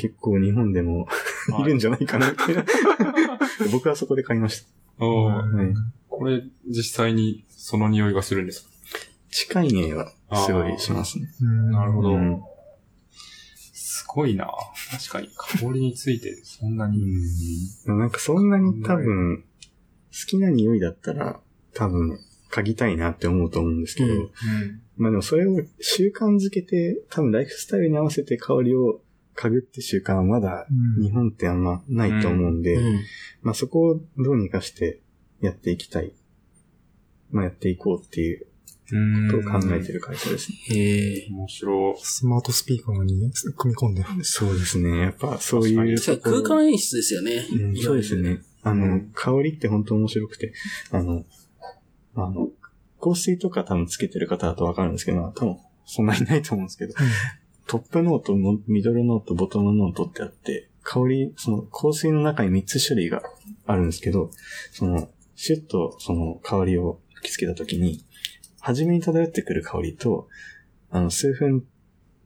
[0.00, 1.08] 結構日本でも
[1.60, 2.34] いるんじゃないかな。
[3.72, 4.81] 僕はそこで買いました。
[4.98, 5.32] おー。
[5.32, 5.74] はい。
[6.08, 8.70] これ、実際にその匂いがするんですか？
[9.30, 11.26] 近い匂いはすごいしますね。
[11.40, 12.14] うんなるほど。
[12.14, 12.42] うん。
[13.72, 14.50] すごいな。
[14.90, 17.02] 確かに、香りについてそんなに。
[17.86, 17.98] うん。
[17.98, 19.44] なんかそんなに多分、好
[20.28, 21.40] きな匂いだったら、
[21.74, 22.18] 多分、
[22.50, 24.20] 嗅ぎたいなって思うと思うんですけど、うん。
[24.20, 24.28] うん。
[24.98, 29.00] まあでもそれを習慣づけて、多分ライフスタイルに合わせて香りを
[29.36, 33.00] 嗅ぐって習慣はまだうん日本ってあんまないと思うんで、うん。
[33.42, 35.00] まあそこをどうにかして
[35.40, 36.12] やっていきたい。
[37.30, 38.46] まあやっていこうっていう
[39.30, 40.58] ことを考えてる会社ですね。
[40.76, 41.28] へえ。
[41.30, 44.04] 面白スマートスピーカーに組み込んで。
[44.22, 44.98] そうですね。
[44.98, 45.98] やっぱそういう。
[46.20, 47.46] 空間演出ですよね。
[47.52, 48.42] うん、そうですね。
[48.62, 50.52] あの、香りって本当面白くて、
[50.90, 51.24] あの、
[52.14, 52.50] あの、
[53.00, 56.94] 香水とか多分つけてる方だとわかるんですけど、多分そんなにないと思うんですけど、
[57.72, 63.22] トップノート、のミドルノート、ボトムノートってあって、香り、その香水の中に3つ種類が
[63.66, 64.30] あるんですけど、
[64.72, 68.04] その、シュッとその香りを吹きつけたときに、
[68.60, 70.28] 初めに漂ってくる香りと、
[70.90, 71.64] あの、数分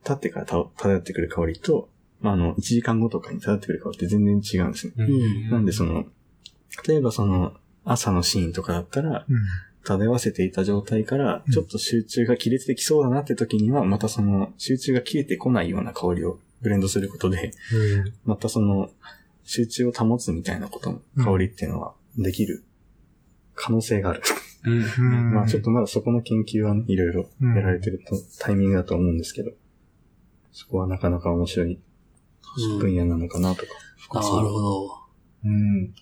[0.02, 1.90] 経ってからた漂ってくる香りと、
[2.20, 4.94] まあ、あの、1時間後とかに漂ってくる香りって全然違うんですね。
[5.04, 5.44] い。
[5.44, 5.50] うん。
[5.50, 6.06] なんでその、
[6.88, 7.52] 例えばその、
[7.84, 9.36] 朝のシーンとかだったら、うん。
[9.86, 18.90] 漂わせていた状態からう、んちょっと集中が切れてきそうだなって時には、またその、集中が切れてこないような香りをブレンドすることで、うんまたその、
[19.44, 22.64] 集中を保つみたいなことの香りっていうのはできる
[23.54, 24.22] 可能性がある。
[24.64, 24.82] うん。
[24.82, 29.52] うんまあちょっとまだそこの研究はね、いろいろやられてると、タイミングだと思うんですけど、
[30.50, 31.78] そこはなかなか面白い
[32.58, 33.72] うん分野なのかなとか。
[34.10, 34.90] あなるほど。
[35.44, 35.94] うん。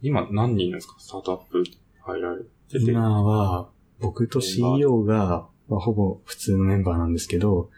[0.00, 0.94] 今何人ですか？
[0.98, 1.64] スタートアップ
[2.00, 2.42] 入られ
[2.72, 2.90] てて。
[2.90, 3.70] 今は、
[4.00, 7.70] 僕と CEO が、まあ、ほぼ普通のメンバーなんですけど、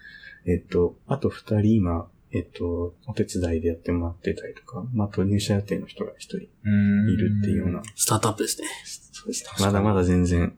[0.46, 8.66] えっと、あと二人今、えっと、お手伝いでやってもらってたりとか、まあ、あと入社予定の人が一人いうんるっていうような、スタートアップですね。
[9.12, 10.56] そうですまだまだ全然、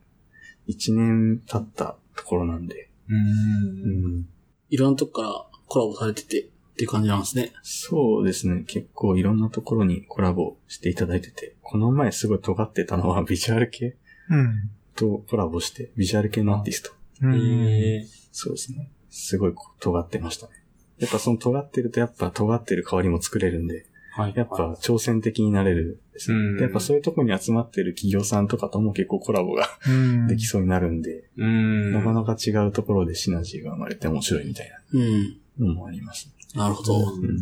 [0.67, 3.15] 一年経ったところなんで、う。
[3.15, 4.29] うんん、
[4.71, 7.53] いろんなとこからコラボされててっていう感じなんですね。
[7.63, 13.97] そうですね、結構いろんなところにコラボしていただいてて、この前すごい尖ってたのはビジュアル系
[14.31, 14.71] うん。
[14.95, 16.93] とコラボして、ビジュアル系のアーティスト
[17.23, 17.35] うん。
[17.69, 18.91] ええそうですね。
[19.11, 20.53] すごいこう尖ってましたね。
[20.99, 24.35] やっぱその尖ってるとやっぱ尖ってる香りも作れるんで、はい。
[24.35, 26.39] やっぱ挑戦的になれるんですね。
[26.39, 30.27] うんでやっぱそういうとこに集まってる企業さんとかとも結構コラボがうん。
[30.27, 31.93] できそうになるんで、うん。
[31.93, 35.39] なかなか違うところでシナジーが生まれて面白いみたいうん。
[35.59, 36.33] なのもあります、ね。
[36.55, 36.95] なるほど。
[36.95, 37.39] うん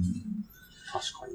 [0.92, 1.33] 確かに。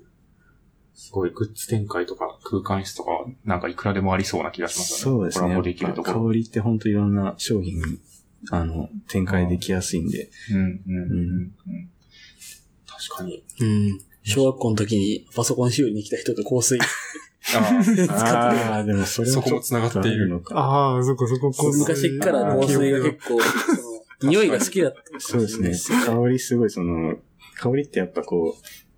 [1.10, 3.10] すごいグッズ展開とか空間室とか、
[3.44, 5.18] なんかいくらでもありそうな気がしますよね。
[5.18, 5.42] そうですね。
[5.42, 6.28] コラボできるところ。
[6.28, 8.00] 香りって本当いろんな商品に、
[8.52, 10.30] あの、展開できやすいんで。
[10.52, 11.20] うん、うん、うん。
[11.68, 11.90] うん
[12.86, 13.44] 確かに。
[13.60, 14.00] うん。
[14.24, 16.78] 小学校の時にパソコン修理に来た人と香水。
[17.56, 20.60] あああ、でもそれそこも繋がっているのか。
[20.60, 23.40] ああ、そこそこ、こう昔から香水が結構、
[24.28, 25.20] 匂いが好きだった。
[25.20, 26.04] そうですね。
[26.06, 27.16] 香りすごいその、
[27.58, 28.89] 香りってやっぱこう、き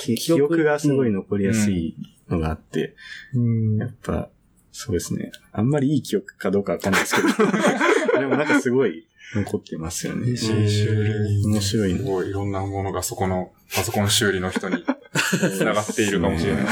[0.00, 1.94] 記記憶憶がすごい残りやすい
[2.28, 2.94] のがあって、
[3.34, 3.76] うん。
[3.76, 4.28] やっぱ、
[4.72, 5.32] そうですね。
[5.52, 7.28] あんまりいい記憶かどうかわかんないですけど、
[8.18, 10.36] でもなんかすごい残ってますよね。
[10.36, 11.98] 修理面白いの。
[11.98, 14.84] すごいいろんなものがそこのパソコン修理の人に
[15.58, 16.64] 繋がっているかもしれない。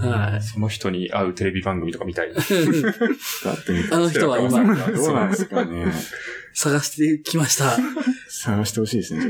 [0.00, 0.42] はい。
[0.42, 2.32] その人に会うテレビ番組とか見たい。
[2.34, 5.86] だってみたあの人は今、どうなんですかね。
[6.54, 7.76] 探してきました。
[8.28, 9.28] 探してほしいですね。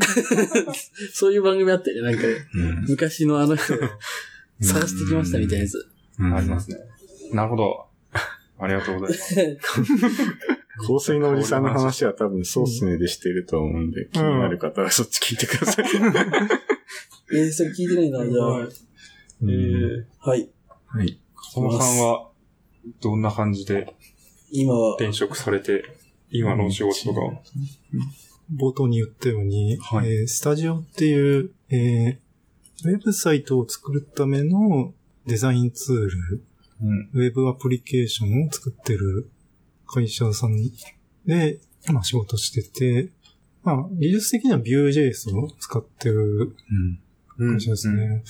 [1.12, 2.12] そういう番組あったよね。
[2.12, 3.78] なんか、うん昔のあの人を
[4.60, 5.88] 探してきましたみたいなやつ。
[6.18, 6.78] うんありますね。
[7.32, 7.86] なるほど。
[8.58, 9.58] ありがとうございます。
[10.86, 15.84] 香水のおじさんの話は多分そうっすねでしてると思うんで、気になる方はそっち聞いてください。
[17.34, 18.68] えー、それ聞いてないな、じゃあ。
[19.42, 20.50] えー、はい。
[20.86, 21.18] はい。
[21.34, 22.30] 風間さんは、
[23.00, 23.94] どんな感じで
[24.50, 25.84] 今は、転職されて、
[26.32, 27.42] 今のお仕事とかを。
[28.54, 30.10] 冒頭に言ったように、はい。
[30.10, 32.22] えースタジオっていう、えー
[32.84, 34.92] ウェブサイトを作るための
[35.26, 36.42] デザインツール、
[36.82, 37.10] うん。
[37.12, 39.30] ウェブアプリケーションを作ってる
[39.86, 40.56] 会社さん
[41.24, 43.10] で、今仕事してて、
[43.62, 46.56] まあ、技術的には Vue.js を使ってる
[47.38, 47.54] うん。
[47.54, 48.24] 会社ですね。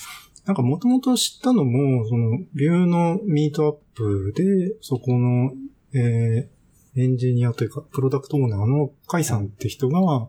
[0.45, 5.53] なんかもともと知ったのも、その、ビューのミートアップで、そこの、
[5.95, 6.52] えー、
[6.97, 10.29] エンジニアというか、プロダクトオーナーのカイさんって人が、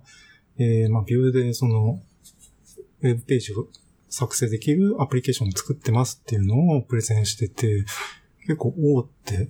[0.58, 2.02] えー、まあ、ビューでその、
[3.02, 3.68] ウェブページを
[4.10, 7.86] 作成できるアプリケーションを作ってますっていうのをプレゼンしてて、
[8.42, 9.50] 結構、おーって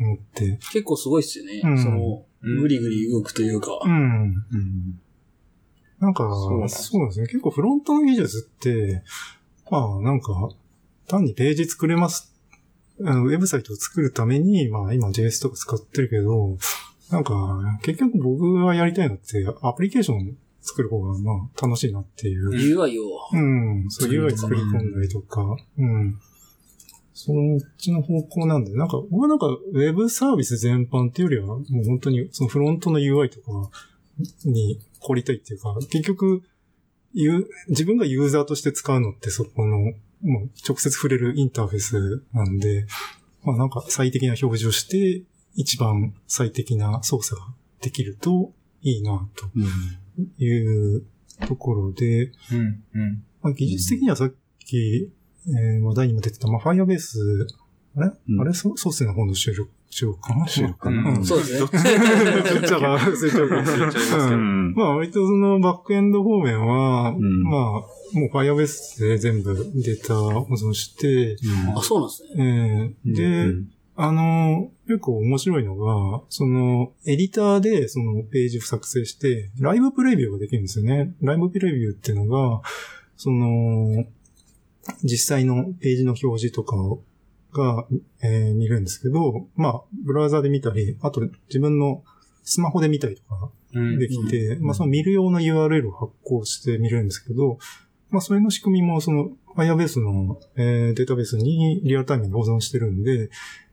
[0.00, 1.60] 思って、結構すごいっすよね。
[1.62, 3.80] うんその、うんぐりぐり動くというか。
[3.84, 3.92] うん。
[3.92, 5.00] うん。
[5.98, 7.26] なんか、そうなんそうですですね。
[7.26, 9.02] 結構フロントの技術って、
[9.70, 10.50] まあなんか、
[11.08, 12.27] 単にページ作れます。
[13.04, 16.58] あの、ウェブサイトを作るために、まあ今 JS とか使ってるけど、
[17.10, 22.50] なんか、結局僕がやりたいのって、アプリケーション作る方がまあ楽しいなっていう。
[22.50, 23.28] UI を。
[23.32, 26.18] うん、そう、UI 作り込んだりとか、うん。
[27.14, 27.36] そっ
[27.78, 33.70] ちの方向なんで、なんか、僕はなんか、ウェブサービス全般っていうよりは、もう本当に、そのフロントの UI とか
[34.44, 36.42] に凝りたいっていうか、結局、
[37.68, 42.86] 自分がユーザーとして使うのってそこの、もう直接触れるインターフェースなんで、
[43.44, 45.24] まあなんか最適な表示をして、い
[45.54, 47.48] 一番最適な操作が
[47.80, 49.64] できるといいな、うん。
[50.38, 51.04] という
[51.46, 52.84] ところで、うん。
[52.94, 53.24] うん。
[53.42, 55.10] まあ、技術的にはさっき、
[55.48, 57.46] えー話題にも出てた、まあ、Firebase、
[57.96, 58.52] あれ、うんあれ？
[58.52, 60.46] そうそうっすね、方の収録、収録かな。
[60.46, 61.10] 収録かな。
[61.10, 61.24] うん。
[61.24, 61.58] そうですね。
[61.60, 64.36] どっちか忘れちゃうかもしれますけど。
[64.36, 64.74] ん。
[64.74, 67.86] まあ割とそのバックエンド方面は、んまあ、も
[68.32, 71.36] う Firebase で全部データ保存して、
[71.74, 72.94] あ、そうなんですね。
[73.04, 73.70] えーで、うん。
[74.00, 81.14] あの、結構面白いのが、その、エディターでそのページを作成して、ライブプレビューができるんですよね。
[81.20, 82.62] ライブプレビューっていうのが、
[83.16, 84.04] その、
[85.02, 86.76] 実際のページの表示とか
[87.52, 87.86] が、
[88.22, 92.02] えー見れるんですけど、まあ、ブラウザで見たり、あと自分の
[92.42, 93.98] スマホで見たりとかうん。
[93.98, 97.58] できて、まあその見る用の URL を発行して見れるんですけど、
[98.10, 103.30] まあそれの仕組みもその Firebase の、えーデータベースにリアルタイムに保存してるんで、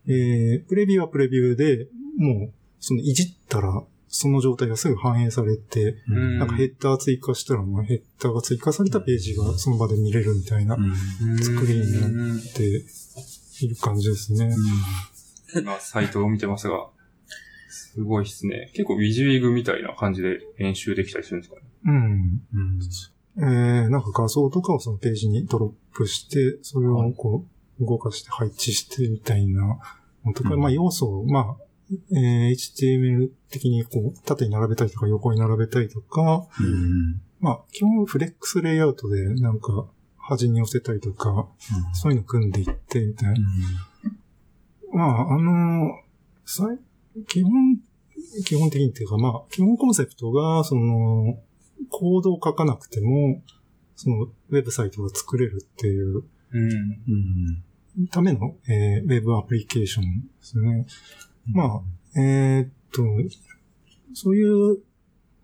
[0.07, 1.88] えープレビューはプレビューで、
[2.18, 6.39] もうそのいじったらその状態がすぐ反映されて、うん。
[6.39, 10.77] なんかヘッダー追加したらもうヘッダーが追加されたページがその場で見れるみたいな
[11.41, 12.85] 作りになって
[13.61, 14.53] いる感じですね。
[15.56, 16.88] 今、サイトを見てますが、
[17.69, 18.72] すごいですね。
[18.73, 21.61] 結構、ウィジュイグみたいな感じで編集できたりするんですかね。
[21.86, 22.41] うん。
[22.53, 22.80] うん。
[23.38, 27.45] えー、なんか画像とかをそのページにドロップして、それをこ
[27.80, 29.80] う、動かして配置してみたいな
[30.26, 31.65] のとか、うんまあ要素を、まあ、
[32.11, 37.22] えー HTML 的にこう、縦に並べたりとか横に並べたりとか、うん。
[37.40, 39.86] まあ基本フレックスレイアウトでなんか
[40.27, 41.47] 端に寄せたりとか、
[41.93, 43.47] そういうの組んでいってみたいな。
[44.93, 45.91] まああの、
[46.45, 46.80] さい
[47.27, 47.80] 基本、
[48.45, 51.38] 基本的にっていうかまあ、基本コンセプトが、その、
[51.89, 53.41] コードを書かなくても、
[53.95, 56.72] その、ウェブサイトが作れるっていううん。
[57.97, 58.07] うん。
[58.07, 60.85] ための、えーウェブアプリケーションですね。
[61.52, 61.81] ま
[62.15, 63.03] あ、えーっと、
[64.14, 64.80] そういう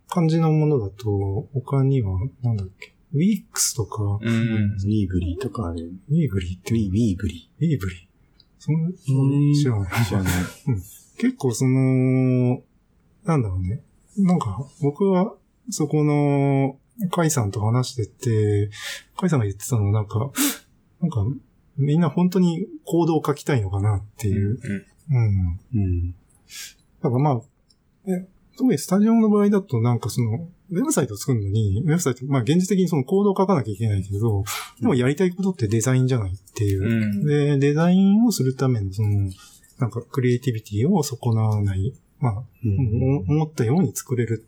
[0.08, 4.20] 感じのものだと、他には、なんだっけ、Wix とか、うん。
[4.20, 8.00] ウィーブリーとかあれ、ウウィーブリーって、ィー、ウィーブリウィーブリー。
[8.58, 8.94] そんな、ん
[9.54, 9.90] 知らない。
[9.90, 10.06] ー。
[10.06, 10.34] 知らない。
[11.18, 12.62] 結構その、
[13.24, 13.84] なんだろうね。
[14.18, 15.36] なんか、僕は、
[15.70, 16.78] そこの、
[17.10, 18.70] カイさんと話してて、
[19.18, 20.32] カイさんが言ってたのはなんか、
[21.02, 21.26] なんか、
[21.78, 24.60] みんな本当にコードを書きたいのかなっていう。
[25.10, 25.60] うん。
[25.74, 26.12] うん。
[26.12, 27.42] だからまあ、
[28.12, 28.28] え、
[28.58, 34.44] 特にスタジオの場合だとなんかその、ウェブサイトを作るのに、ウェブサイト、まあ現実的にそのコードを書かなきゃいけないけど、
[34.80, 36.84] でもやりたいことってデザインじゃないっていう。
[36.84, 37.26] うん。
[37.26, 39.30] で、デザインをするためのその、
[39.80, 43.04] なんかクリエイティビティを損なわない、まあ、うん。
[43.04, 44.46] お思ったように作れる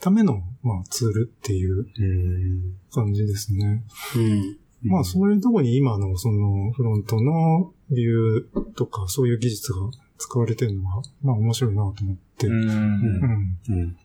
[0.00, 2.76] ための、まあ、ツールっていううん。
[2.92, 3.84] 感じですね。
[4.16, 4.58] うん。
[4.84, 9.78] まあ、そういうところに今のそのフロントのビューとかそういう技術が
[10.18, 12.46] 使われてるのは、まあ面白いなと思って。
[12.46, 12.50] う。
[12.50, 13.58] うんん。
[13.68, 13.96] うん。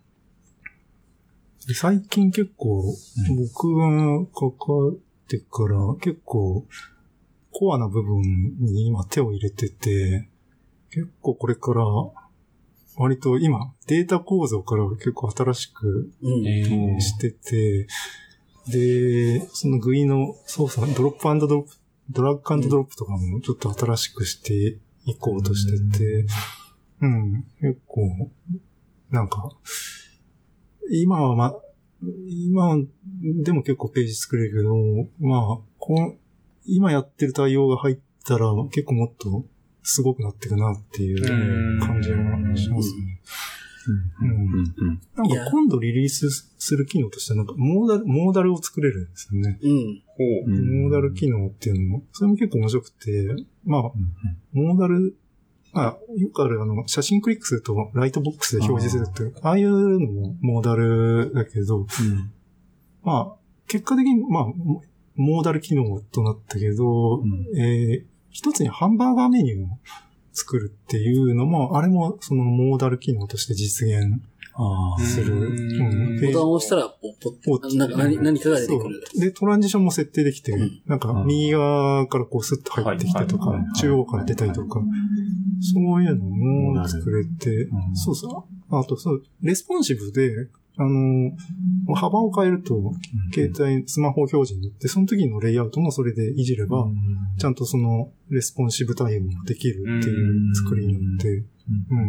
[1.66, 2.84] で最近結構、
[3.36, 3.88] 僕が
[4.34, 4.96] 関わっ
[5.28, 6.66] てから結構、
[7.52, 8.22] コアな部分
[8.60, 10.30] に今手を入れてて、
[10.92, 11.84] 結構これから、
[12.98, 16.12] 割と今、データ構造から結構新しく
[17.00, 17.88] してて、
[18.70, 21.76] で、その GUI の操作、ドロップドロップ、
[22.10, 26.26] ドラッグドロップとかもちょっと新しくしていこうとしてて、
[27.02, 28.32] うん、結構、
[29.10, 29.50] なんか、
[30.92, 31.54] 今はま、
[32.30, 32.78] 今
[33.44, 36.16] でも結構ページ作れるけど、まあ、この
[36.66, 39.46] 今やってる対応が入ったら結構もっと
[39.84, 42.16] すごくなってるなっていう感じが
[42.56, 43.22] しますね。
[44.22, 44.74] うんうん。
[44.78, 45.02] うん。
[45.16, 49.60] なんか今度リリースする機能としてはなんかモーダル、モーダルを作れるんですよね。
[49.62, 50.04] うん。
[50.84, 53.82] モーダル機能っていうのも、それも結構面白くて、まあ、
[54.52, 55.16] モーダル、
[55.78, 61.86] まあ、よくあるあの、写真クリックするとライトボックスで表示するっていう、ああいうのもモーダルだけど、
[63.04, 63.36] まあ、
[63.68, 64.82] 結果的に、まあ、モ
[65.16, 67.24] モーダル機能となったけど、
[67.56, 69.68] えー一つにハンバーガーメニューを
[70.32, 74.22] 作るっていうのも、あれもそのモーダル機能として実現。
[75.00, 75.50] する。
[76.22, 79.02] ボタンを押したら、ポッポポッんか何何かが出てくる。
[79.14, 79.22] そう。
[79.22, 80.82] で、トランジションも設定できて、うん。
[80.86, 84.82] なんか右側からこうスッと入ってきたりとか、中央から出たりとか、
[85.62, 87.96] そういうのも作れて、うん。
[87.96, 88.76] そうそう。
[88.76, 92.94] あと、そう、レスポンシブで、あの、幅を変えると、
[93.34, 96.88] 携帯、スマホ表示になって、その時のレイアウトもそれでいじれば、
[97.40, 101.44] ちゃんとその、レスポンシブ対応もできるっていう作りになって、うん。
[101.90, 102.02] う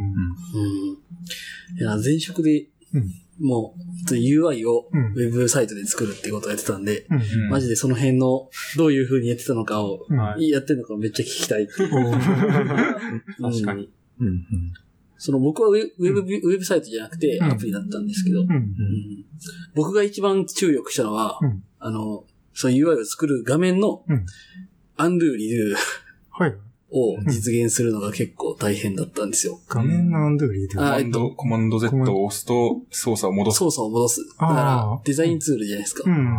[1.77, 1.79] ん。
[1.79, 3.75] いや、前職でうん、も
[4.11, 7.17] う、UI をうんウェブサイトで作るってことをやってたんで、うん。
[7.17, 10.07] うんマジでその辺の、どういう風にやってたのかを、
[10.39, 11.69] やってるのかめっちゃ聞きたい。
[11.69, 13.91] 確かに。
[14.21, 14.47] うん。
[15.19, 18.51] その僕はウェウェブ、ウェブサイトじゃなくてうんアプリだったんですけど、うん。
[18.51, 19.25] うん
[19.75, 22.25] 僕が一番注力したのは、うんあの、
[22.55, 24.27] その UI を作る画面のうん、
[24.97, 25.77] アンドゥリドゥ
[26.31, 26.55] はい。
[26.91, 29.61] を実現するのが結構大変だったんですよ。
[29.69, 30.79] 画面のアンドゥリーで。
[30.81, 33.59] あコマンド、コマンド Z を押すと操作を戻す。
[33.59, 34.27] 操作を戻す。
[34.41, 36.05] だかあらー、デザインツールじゃないですか。
[36.07, 36.39] うん。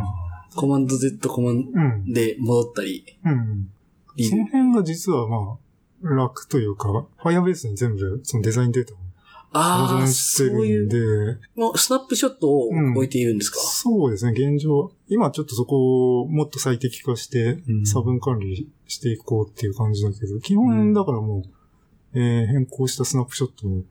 [0.55, 1.59] コマンド Z コマンう
[2.09, 2.11] ん。
[2.11, 3.69] で戻ったり、うん。
[4.15, 5.57] リその辺が実はまあ、
[6.01, 8.97] 楽というか、Firebase に全部そのデザインデータを
[9.51, 14.91] 保存してるんう、で、のスナップショットを置いているんですか、そうですね、現状。
[15.07, 21.43] 今ちょっとそこをもっと最適化してうん、差分管理していこうっていう感じだけど、基本だからもう、
[22.13, 23.83] えー変更したスナップショットを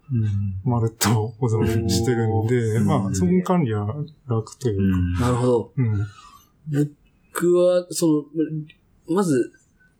[0.64, 3.94] まるっと保存してるんで、うんまあ、差分管理は
[4.26, 5.72] 楽というか、なるほど。
[5.76, 6.06] うん。
[7.32, 8.26] 僕は、そ
[9.08, 9.52] の、まず、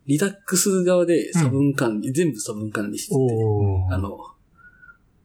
[0.09, 3.15] リダックス側で差分管理、全部差分管理してて、
[3.91, 4.17] あの、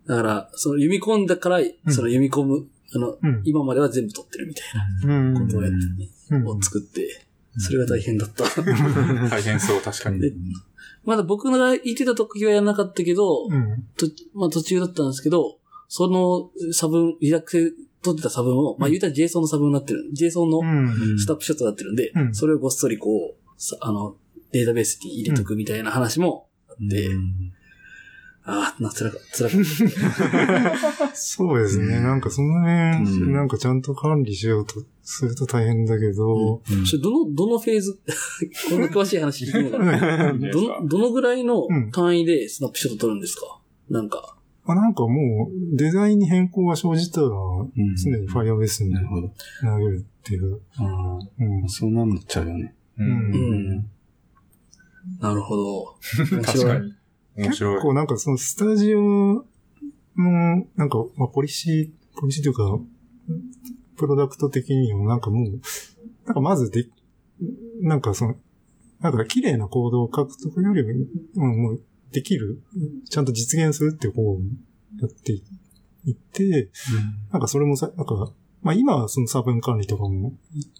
[0.07, 3.41] だから、その読み込んだから、その読み込む、あの、うん。
[3.45, 4.65] 今までは全部取ってるみたい
[5.05, 5.33] うん。
[5.33, 7.25] なことをやってね、うんを作って、
[7.57, 8.45] それが大変だった。
[9.31, 10.21] 大変そう、確かに。
[10.21, 10.35] で
[11.07, 13.85] まだ僕が言ってた時はやらなかったけど、うん。
[13.97, 15.59] とまあ途中だったんですけど、
[15.89, 17.71] その差分、リダックスで
[18.03, 20.11] 取ってた差分を、まあ言うたら JSON の差分になってる。
[20.15, 21.19] JSON のうん。
[21.19, 24.17] スタップショットになってるんで、うんそれをごっそりこう、さあの、
[24.55, 27.09] データベースに入れとくみたいな話もあって、
[28.47, 31.11] ああ、な、辛か辛かった。
[31.17, 32.01] そうですね。
[32.01, 37.99] なんかその辺、うんなんかちゃんと管理しようとすると大変だけど、それどの、どのフェーズ、
[38.71, 40.33] こんな詳しい話聞くのかな？
[40.53, 43.61] どの、どのぐらいのうん単位でスナップショット取るんですか？
[43.91, 44.37] なんか。
[44.67, 48.95] あなんかもう、デザインに変更が生じたら、うん常に Firebase に。
[49.63, 50.61] 投げるっていう。
[50.77, 52.75] あうんあ、そうなんなっちゃうよね。
[52.99, 53.03] う。
[53.03, 53.91] うんうん
[55.21, 55.97] なるほど。
[56.31, 56.45] 面白い。
[56.45, 56.95] 確かに。
[57.37, 57.75] 面白い。
[57.75, 59.45] 結構なんかそのスタジオ
[60.17, 62.81] の、なんか、まあ、ポリシー、ポリシーというか、
[63.97, 65.61] プロダクト的にもなんかもう、
[66.27, 66.89] なんかまずで、
[67.81, 68.37] なんかその、
[69.01, 70.83] なんか綺麗なコードを書くとかより
[71.35, 71.81] も、もう
[72.13, 72.63] できる、
[73.09, 74.41] ちゃんと実現するっていう方を
[75.01, 75.43] やってい
[76.13, 76.71] って、
[77.33, 78.33] なんかそれもさ、なんか、
[78.63, 80.33] まあ今はその差分管理とかも、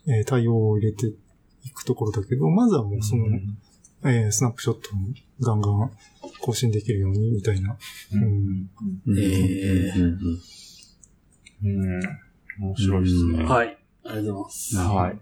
[0.07, 3.27] えー対応を入れていくところだけど、まずはもうその、
[4.05, 4.93] えースナップショットを
[5.41, 5.91] ガンガン
[6.41, 7.77] 更新できるようにみたいな。
[8.13, 8.71] うんうん
[9.07, 10.17] うんえー
[11.65, 12.01] うん。
[12.61, 13.45] 面白いですね。
[13.45, 13.79] はい。
[14.05, 14.77] ありがとうございます。
[14.77, 15.19] はい。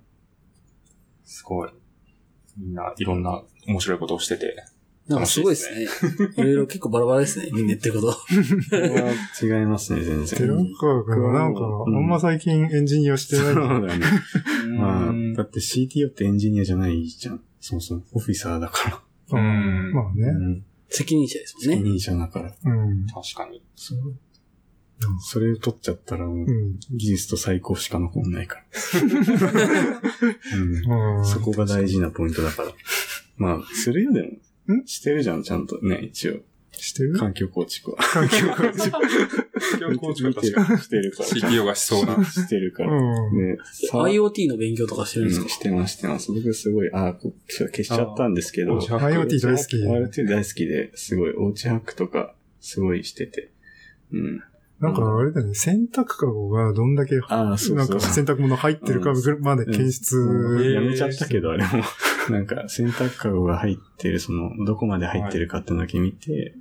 [1.25, 1.71] すごい。
[2.59, 4.55] みんないろんな面白いことをしてて。
[5.09, 5.87] なんかすごいですね。
[6.37, 9.45] いろいろ結構バラバラですね、 みんな言ってること。
[9.45, 10.75] 違いますね、全寺然。
[10.81, 13.89] 川君はなんか、あんま最近エンジニアしてそうない。
[13.89, 14.05] だね。
[14.77, 17.41] まあ、だって CTO ってエンジニアじゃないじゃん。
[17.63, 20.11] そもそもオフィサーだかうんまあら。
[20.11, 20.33] うね。
[20.57, 20.65] ん。
[20.89, 21.77] 責任者ですもんね。
[21.77, 22.53] 責任者だから。
[22.65, 23.07] うん。
[23.07, 23.63] 確かに。
[23.77, 23.99] そう。
[25.21, 26.27] それを取っちゃったら。
[26.91, 28.65] 技術と最高しか残んないから。
[31.25, 32.73] そこが大事なポイントだから。
[33.37, 34.23] まあ、するよで
[34.69, 34.75] も。
[34.75, 34.87] ん？
[34.87, 36.41] してるじゃん、ちゃんとね、一応。
[36.79, 37.19] してる？
[37.19, 37.97] 環境構築は。
[37.99, 38.91] 環境構築。
[38.91, 39.03] 環
[39.93, 41.29] 境構築は確かるしてるから。
[41.31, 42.25] に CTO がしそうな。
[42.25, 42.93] してるから。
[42.97, 43.01] う
[43.33, 43.37] ん。
[43.39, 43.59] ね、
[43.91, 45.45] さ IoT の勉強とかしてるんですか？
[45.45, 46.33] うん、してます、してます。
[46.33, 49.77] 僕すごい、あ、こ消しちゃったんですけど、IoT 大好き。
[49.77, 53.51] IoT 大好きで、すごい、おうちハックとか、すごいしてて。
[54.13, 54.43] うん。
[54.81, 57.77] なんかあれだよね、洗濯かごがどんだけ、ああ、そうそう。
[57.77, 60.19] なんか洗濯物入ってるかまで検出。
[60.19, 61.71] うんやめちゃったけど、あれも。
[62.31, 66.57] なんか、洗濯かごが入ってる、その、どこまで入ってるかってのだけ見て、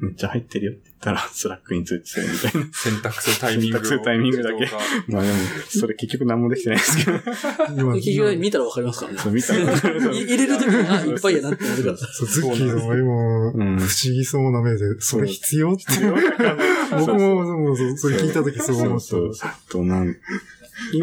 [0.00, 2.68] めっちゃ入ってるよって言ったら、 Slack に通知するみたいな。
[2.72, 3.80] 洗濯するタイミングを。
[3.80, 4.70] 選択するタイミングだけ
[5.08, 5.34] まあでも、
[5.68, 7.18] それ結局何もできてないですけど。
[7.76, 9.18] 今結局見たらわかりますからね。
[9.18, 9.60] そう、見たら。
[9.60, 11.96] い入れるときに、あ、いっぱいやなってなるから。
[11.96, 15.84] そう、ズッキーの今、うん不思議そうな目で、それ必要って。
[16.90, 19.00] 僕も、そうそう、それ聞いたときそう思った。
[19.00, 19.50] そうそう。
[19.68, 20.16] と、なん、今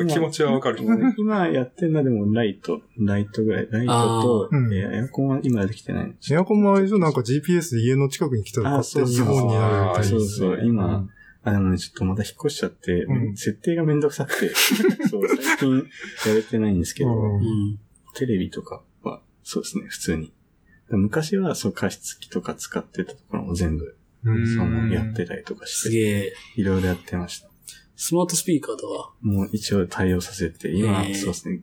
[0.08, 0.80] 気持ちはわかる。
[1.18, 3.68] 今やってるのはでもライト、ライトぐらい。
[3.70, 6.14] ライトと、エアコンは今できてないの。
[6.32, 6.98] エアコンもあれでしょ？
[6.98, 10.04] なんか GPS で家の近くに来たらあ勝手に日本になるみたいな。
[10.04, 11.08] そうそう、今、
[11.44, 14.50] あ、でもね、ちょっとまた引っ越しちゃって、うん設定がめんどくさくて、
[15.10, 15.78] そう、最近
[16.28, 17.80] やれてないんですけど、うんうん。
[18.16, 20.34] テレビとかは、そうですね、普通に。
[20.90, 23.96] で昔は、そう、加湿器とか使ってたところも全部、
[24.26, 26.34] うんその、やってたりとかして、すげえ。
[26.56, 27.47] いろいろやってました。
[27.98, 29.14] スマートスピーカーとか。
[29.22, 31.62] もう一応対応させて、今、へーそうですね。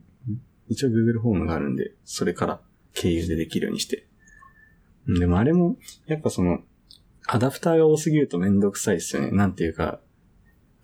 [0.68, 2.60] 一応 Google ホームがあるんで、それから
[2.92, 4.06] 経由でできるようにして。
[5.06, 6.60] うんでもあれも、やっぱその、
[7.26, 9.30] アダプターが多すぎるとめんどくさいですよね。
[9.30, 10.00] なんていうか、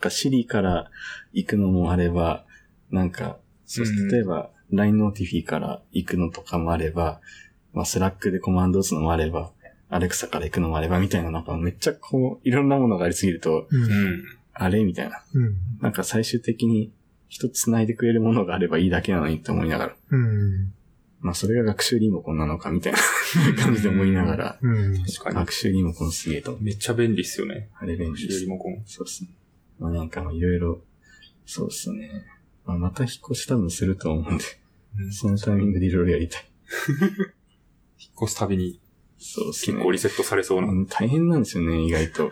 [0.01, 0.91] Siri から
[1.33, 2.47] 行くのもあれば、
[2.91, 7.21] なんか、そううん例えば、LINE ノーティフィから行くのとかもあれば、
[7.73, 9.53] まあ、Slack でコマンド打つのもあれば、
[9.89, 13.77] Alexa から行くのもあればみたいな、なんかめっちゃこう、いろんなものがありすぎると、う。
[13.77, 14.40] うんん。
[14.63, 14.85] あれ？
[14.85, 15.23] みたいな。
[15.35, 15.57] うん。
[15.81, 16.93] なんか最終的に
[17.29, 19.97] 人繋いでくれるものがあればいいだけなのにって思いながら。
[20.11, 20.73] うん。
[21.21, 22.99] まあそれが学習リモコンなのかみたいな
[23.63, 25.03] 感じで思いながら、うん。
[25.05, 25.37] 確かに。
[25.37, 26.59] 学習リモコンすげえと。
[26.61, 27.71] めっちゃ便利っすよね。
[27.79, 28.47] あれ便利ですリ。
[28.47, 28.83] モコン。
[28.85, 29.31] そうですね。
[29.79, 30.83] まあなんかいろいろ、
[31.47, 32.27] そうですね。
[32.67, 34.45] まあまた引っ越し多分すると思うんで、
[35.13, 36.45] そのタイミングでいろいろやりたい。
[37.99, 38.79] 引っ越すたびに
[39.21, 39.75] そうですね。
[39.75, 40.69] 結構リセットされそうな。
[40.69, 42.31] うん大変なんですよね、意外と。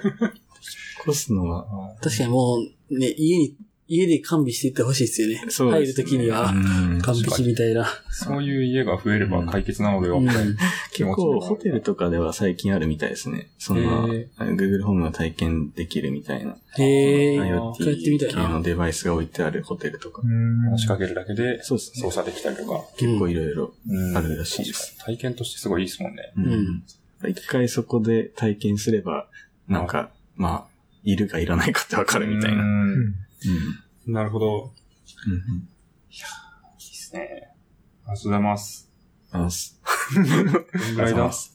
[0.61, 1.67] 引っ越すのは。
[2.01, 2.59] 確かにも
[2.91, 3.55] う、ね、家に、
[3.91, 5.47] 家で完備していってほしいですよね。
[5.49, 6.05] そう入るですね。
[6.05, 7.87] ときには、うん完璧みたいな。
[8.11, 10.27] そういう家が増えれば解決なのでは、うん
[10.93, 13.49] 結構ホテルとかでは最近あるみたいですね。
[13.59, 16.59] その、へ Google ホームが体験できるみたいな。
[16.77, 18.47] へえ、あー一回やってみた IoT いな。
[18.49, 20.21] 系のデバイスが置いてあるホテルとか。
[20.23, 20.77] うん。
[20.77, 22.11] 仕掛けるだけでそうですね操。
[22.11, 22.85] 作できたりとか。
[22.99, 24.99] 結構いろいろうんあるらしいです。
[24.99, 26.33] 体験としてすごいいいですもんね。
[26.37, 26.45] うん
[27.27, 27.31] ん。
[27.31, 29.29] 一回そこで体験すれば、
[29.67, 30.67] なんか、まあ、
[31.03, 32.63] いるかいらないかってわかるみたいな。
[32.63, 32.71] ううん。
[32.71, 34.13] うんん。
[34.13, 34.73] なるほど。
[35.27, 35.33] うん。
[35.35, 35.37] い
[36.11, 36.19] い
[36.79, 37.51] ですね。
[38.07, 38.91] ありがとうございます。
[39.31, 39.79] あ、す
[40.15, 40.25] どん
[40.95, 41.51] ぐらいだ ?1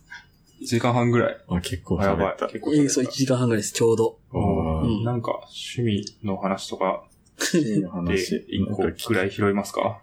[0.66, 1.38] 時間半ぐらい。
[1.50, 2.48] あ結構あやばい喋った。。
[2.48, 4.20] 結構えーそう、1時間半ぐらいです、ちょうど。
[4.32, 5.32] うんなんか、
[5.76, 7.06] 趣味の話とか
[7.56, 8.46] いいで話。
[8.50, 10.02] 1個くらい拾いますか？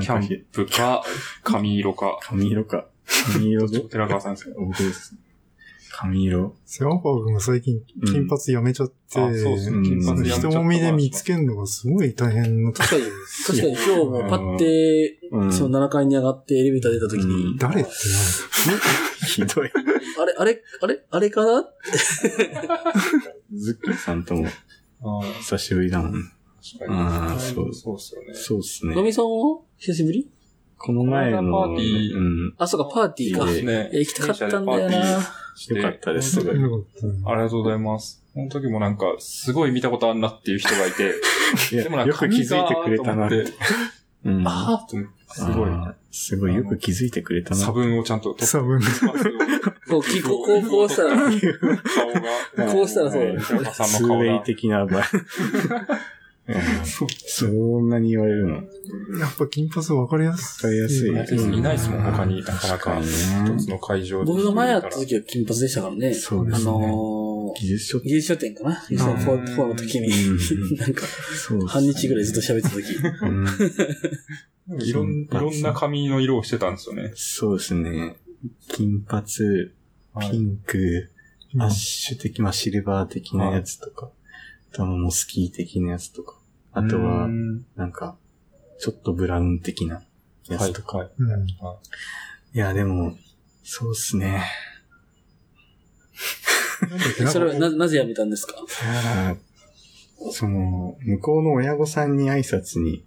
[0.00, 1.02] キャンプか、
[1.42, 2.18] 髪色か。
[2.22, 2.86] 髪色か。
[3.32, 3.80] 髪色で？
[3.80, 4.54] 寺川さんですよ。
[4.58, 5.16] 僕です。
[5.98, 6.54] 髪色。
[6.66, 9.82] セワパー君が最近金髪やめちゃって、あそうですね。
[9.82, 13.02] 金髪やめちゃった人混みで見つけるのがすごい大変な確かに、
[13.46, 17.90] 確かに今日もパッて、うんその7階に上がってエレベーター出た時に、うん誰って
[19.26, 19.70] ひどい。
[20.18, 21.64] あれ、あれ、あれ、あれかな？
[23.54, 24.46] ズッキーさんとも
[25.02, 26.12] ああ、久しぶりだもん。
[26.12, 26.98] 確かに。
[27.00, 28.34] ああそうそうっすよね。
[28.34, 28.94] そうっすね。
[28.94, 30.28] のみさんは久しぶり？
[30.78, 32.54] この前の、パーティーうん。
[32.58, 33.44] あ、そうか、パーティーか。
[33.44, 35.20] いそうですねや行きたかったんだよな。
[35.68, 36.60] よかったです、すごい。
[36.60, 37.30] よかった。
[37.30, 38.22] ありがとうございます。
[38.34, 41.14] この時もなんか、すごい見たことあるなっていう人がいて、
[41.72, 43.46] いやでもなんかよく気づいてくれたなって。
[45.28, 45.70] すごい、
[46.10, 47.56] すごいよく気づいてくれたな。
[47.56, 48.80] 差分をちゃんと取って、差分。
[49.88, 54.38] こう、きこう、こう、こうしたら、顔が、こうしたらそうだね寺川さん数の顔が名。
[54.40, 55.02] 的な場合。
[57.24, 58.56] そんなに言われるの？
[58.56, 58.62] わ
[59.20, 60.62] やっぱ金髪分かりやすい。
[60.62, 61.08] かりやすい。
[61.08, 64.26] うんいないですもん、他になかなか一つの会場で。
[64.26, 66.14] 僕が前やった時は金髪でしたからね。
[66.14, 71.06] そうですねあのー技術書技術書店かな技術書店4の時にうん、なんか、
[71.68, 72.94] 半日ぐらいずっと喋ってた時。
[73.22, 77.12] うんいろん、いろんな髪の色をしてたんですよね。
[77.14, 78.16] そうですね。
[78.68, 79.24] 金髪、
[80.20, 81.10] ピンク、
[81.58, 84.10] アッシュ的、まあシルバー的なやつとか、
[84.72, 86.35] あとはモスキー的なやつとか、
[86.78, 88.16] あとはう、んなんか、
[88.78, 90.02] ちょっとブラウン的な
[90.48, 90.98] やはいつとか。
[90.98, 91.10] はい。
[91.18, 91.48] うん。
[91.48, 91.54] い
[92.52, 93.16] や、でも、
[93.62, 94.44] そうっすね。
[97.32, 98.54] それはな、なぜ辞めたんですか？
[100.32, 103.04] その、向こうの親御さんに挨拶に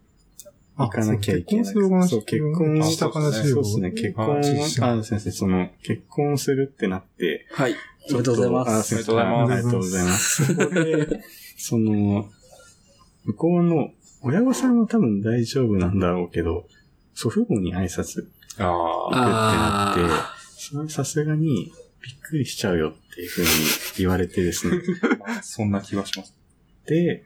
[0.78, 1.64] 行かなきゃいけない。
[1.64, 3.56] あそう結婚する話結婚した話を。
[3.56, 4.36] そうですね、結婚
[4.82, 7.76] ああ、先生、その、結婚するってなって、はい。
[8.10, 8.96] おめでとうございまあす。
[8.96, 10.46] 先生ありがとうございます。
[10.56, 11.22] そこで、
[11.58, 12.32] その、
[13.30, 13.92] 向こうの
[14.22, 16.66] 親御さんは多分大丈夫なんだろうけど、
[17.14, 18.28] 祖父母に挨拶
[18.58, 19.94] ああ。
[19.94, 23.50] 行くってなって、それさすがにびっくりしちゃうよっていうふうに
[23.98, 24.82] 言われてですね。
[25.44, 26.34] そんな気がします。
[26.88, 27.24] で、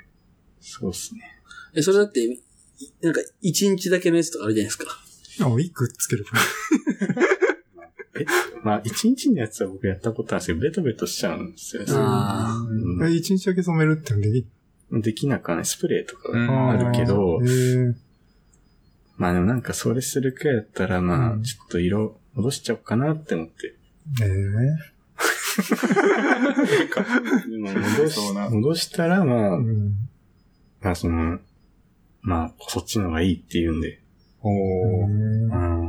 [0.59, 1.21] そうですね。
[1.73, 2.39] え、それだって、い
[3.01, 4.85] なんか、一日だけのやつとかあるじゃないですか。
[5.41, 6.31] あ、ウィッグつけるか
[8.63, 11.88] まあ、一日のやつは僕やったことあるんですけど、ベトベトしちゃうんですよね。
[11.95, 14.45] あうん一日だけ染めるってのでき
[15.02, 15.65] できなくはない。
[15.65, 16.32] スプレーとか
[16.72, 17.95] あるけど、えー、
[19.18, 23.76] まあでもなんかそれするくらいだったら、まあ、うんちょっと色戻しちゃおうかなって思って。
[24.22, 24.26] え
[27.48, 28.20] 戻し
[28.52, 29.94] 戻したら、まあ、うん。
[30.82, 31.40] まあその、
[32.22, 34.02] まあ、そっちの方がいいって言うんで。
[34.41, 35.06] おー。
[35.06, 35.82] うん。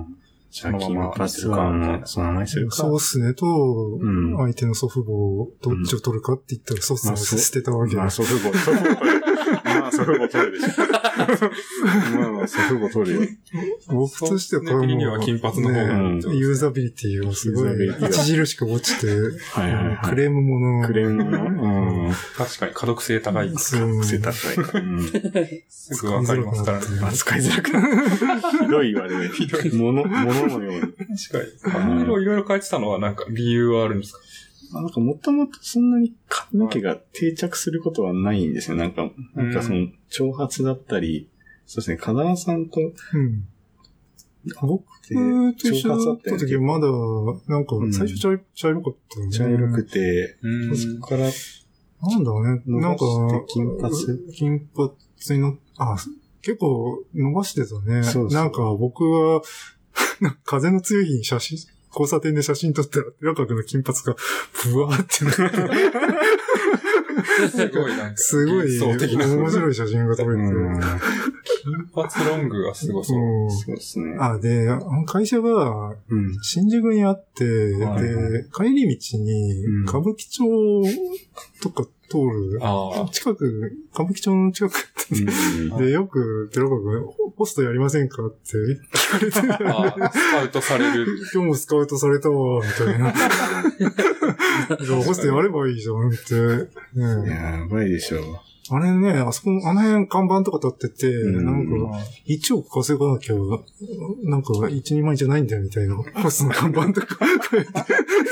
[0.55, 2.77] じゃあ、金そのまま髪はもう、そのままにするか。
[2.77, 8.23] そうっすねと、うん相手の祖父母、どっちを取るかって言ったら、そうっすねを捨てたわけまあ、です。
[8.23, 9.35] 祖父母、祖父母取る。
[9.65, 10.75] まあ、祖父母取るでしょ。
[12.19, 13.29] まあまあ、祖父母取るよ。
[13.89, 19.99] 僕としてはこれも的には金髪の方がうんねユーザビリティがすごい著しく落ちて、はいはいはい。
[20.05, 22.13] クレームものクレームの、うん。
[22.37, 23.53] 確かに可読性高い。
[23.57, 24.83] そう癖高い。
[24.83, 25.03] うん。
[25.69, 26.87] すぐわかりますからね。
[27.01, 28.09] まあ、使いづらくなる。
[28.65, 29.29] ひどい言われる。
[29.33, 29.75] ひどい。
[29.75, 30.81] もの、もののように。
[30.81, 30.99] 確か
[31.69, 31.73] に。
[31.73, 34.79] 髪色いろいろ変えてたのはなんか理由はあるんですか？
[34.79, 38.77] あなんかもともとそんなに髪の毛が定着することはないんですよ。
[38.77, 41.29] なんか、なんかその、長髪だったり、
[41.67, 43.47] そうですね、風間さんとうん。
[44.61, 45.15] 僕と
[45.69, 46.87] 一緒だった時まだ、
[47.49, 49.33] なんかう、ん最初茶色茶色かったよね。
[49.33, 51.31] 茶色くて、うんそこから、
[52.03, 52.63] なんだろうね。
[52.67, 53.05] なんか
[53.49, 53.95] 金髪
[54.33, 54.91] 金髪
[55.31, 55.97] にの、あ、
[56.43, 58.03] 結構伸ばしてたね。
[58.03, 59.41] そうそうなんか僕は、
[60.45, 61.59] 風の強い日に写真、
[61.91, 64.17] 交差点で写真撮ったら、寺川君の金髪が、
[64.65, 65.57] ブワーってなって、
[67.51, 68.81] すごいなんか、すごい。
[68.81, 70.43] 面白い写真が撮れて。
[70.43, 70.81] うん
[71.65, 73.19] 金髪ロングがすごそう。
[73.19, 74.17] うんそうですね。
[74.19, 74.69] あ、で、
[75.07, 76.35] 会社がうん。
[76.43, 80.45] 新宿にあって、はいで、帰り道にうん歌舞伎町
[81.63, 84.75] とか通る、あ近く、歌舞伎町の近く
[85.13, 87.03] うんで、よく、寺川君、
[87.37, 88.27] ホストやりませんか？
[88.27, 88.59] って
[88.93, 91.07] 聞かれて、スカウトされる。
[91.33, 93.13] 今日もスカウトされたわ、みたいな。
[94.85, 96.69] じゃあホストやればいいじゃんって。
[96.95, 98.19] ねやばいでしょ。
[98.71, 103.35] あれね、あそこ、あの辺看板とか立ってて、うんなんか、1億稼がなきゃ、
[104.23, 105.97] なんか、1、2万円じゃないんだよ、みたいな。
[105.97, 107.81] ホストの看板とか書いて、立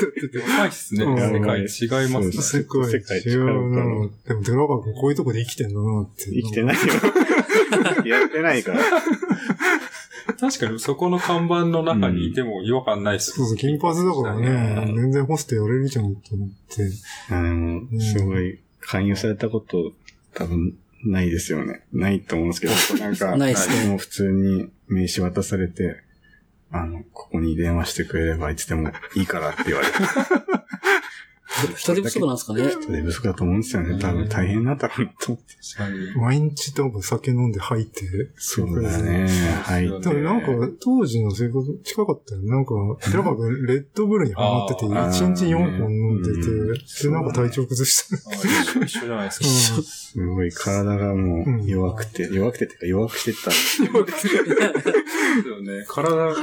[0.07, 0.37] ってて。
[0.39, 1.05] やばいっすね。
[1.05, 2.31] うん世界違いますね。
[2.31, 4.09] 世界世界違うな。
[4.27, 6.31] でも、寺川君こういうとこで生きてんだなって。
[6.31, 6.81] 生きてないよ。
[8.05, 8.79] やってないから。
[10.39, 16.89] 確かにそこの看板の中にいても違和感ないっすそうそう、金髪だからね、全然ホストやれるじゃん、と思って。
[17.29, 19.93] あの、すごい、勧誘されたこと、
[20.33, 21.81] 多分、ないですよね。
[21.91, 22.73] ないと思うんですけど、
[23.03, 23.89] なんか、ないっすね。
[23.89, 25.97] もう普通に名刺渡されて、
[26.71, 29.93] あの、ここに電話してくれればいつでもいいからって言われて、
[31.77, 32.63] 人手不足なんですかね？
[32.81, 33.99] 人手不足だと思うんですよね。
[33.99, 35.53] 多分大変なんだろうなと思って。
[35.75, 36.21] 確かに。
[36.21, 38.01] 毎日多分酒飲んで吐いて。
[38.37, 39.27] そうだね。
[39.63, 39.83] はい。
[39.87, 40.47] でもなんか、
[40.79, 42.41] 当時の生活近かったよ。
[42.43, 48.29] なんか、寺川君、レッドブルにハマってて、あー1日4本飲んでうんて、で、なんか体調崩した。
[48.31, 49.81] あ一緒一緒じゃないですか。
[49.83, 53.49] すごい体がもう弱くて、弱くてっていうか弱くしてった。
[53.49, 54.27] です
[55.47, 55.85] よね。
[55.87, 56.35] 体が。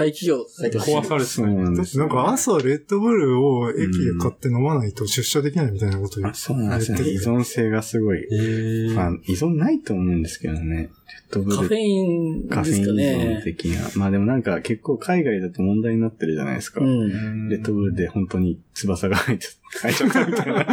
[0.80, 3.88] 壊されてそうなんですよなんか朝レッドブルを駅で
[4.18, 6.38] 買って飲まないと出社できないみたいなこと言あって。
[6.38, 7.00] そうなんですね。
[7.02, 8.26] 依存性がすごい。
[8.32, 10.90] えまあ、依存ないと思うんですけどね。
[11.30, 13.40] カフェインカフェイン依存ね。
[13.44, 13.90] 的な。
[13.96, 16.80] まあでもなんか結構海外だと問題になってるじゃないですか。
[16.80, 17.48] うん。
[17.48, 20.66] レッドブルで本当に翼が入っちゃったみたいな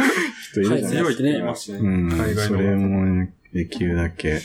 [0.50, 0.98] 人いるじゃないですか。
[0.98, 1.78] 強いって言いますね。
[1.78, 2.08] うん。
[2.08, 2.42] 海外の。
[2.42, 4.40] それもね、できるだけ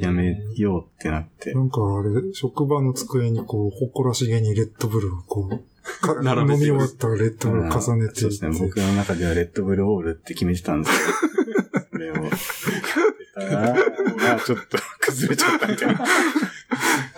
[0.00, 1.54] やめようってなって。
[1.54, 8.58] なんかあれ、職場の机にこう、誇らしげにレッドブルをこう、か 並べて飲み終わったらレッドブルを重ねてそうですね。
[8.58, 10.98] 僕の中ではレッドブルオールって決めてたんです
[11.32, 13.74] けど、 それをやってたら、
[14.16, 16.04] まあちょっと崩れちゃったみたいな。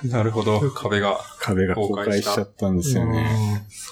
[0.05, 0.61] なるほど。
[0.71, 1.19] 壁が。
[1.41, 3.29] 壁が崩壊しちゃったんですよね。
[3.63, 3.89] うん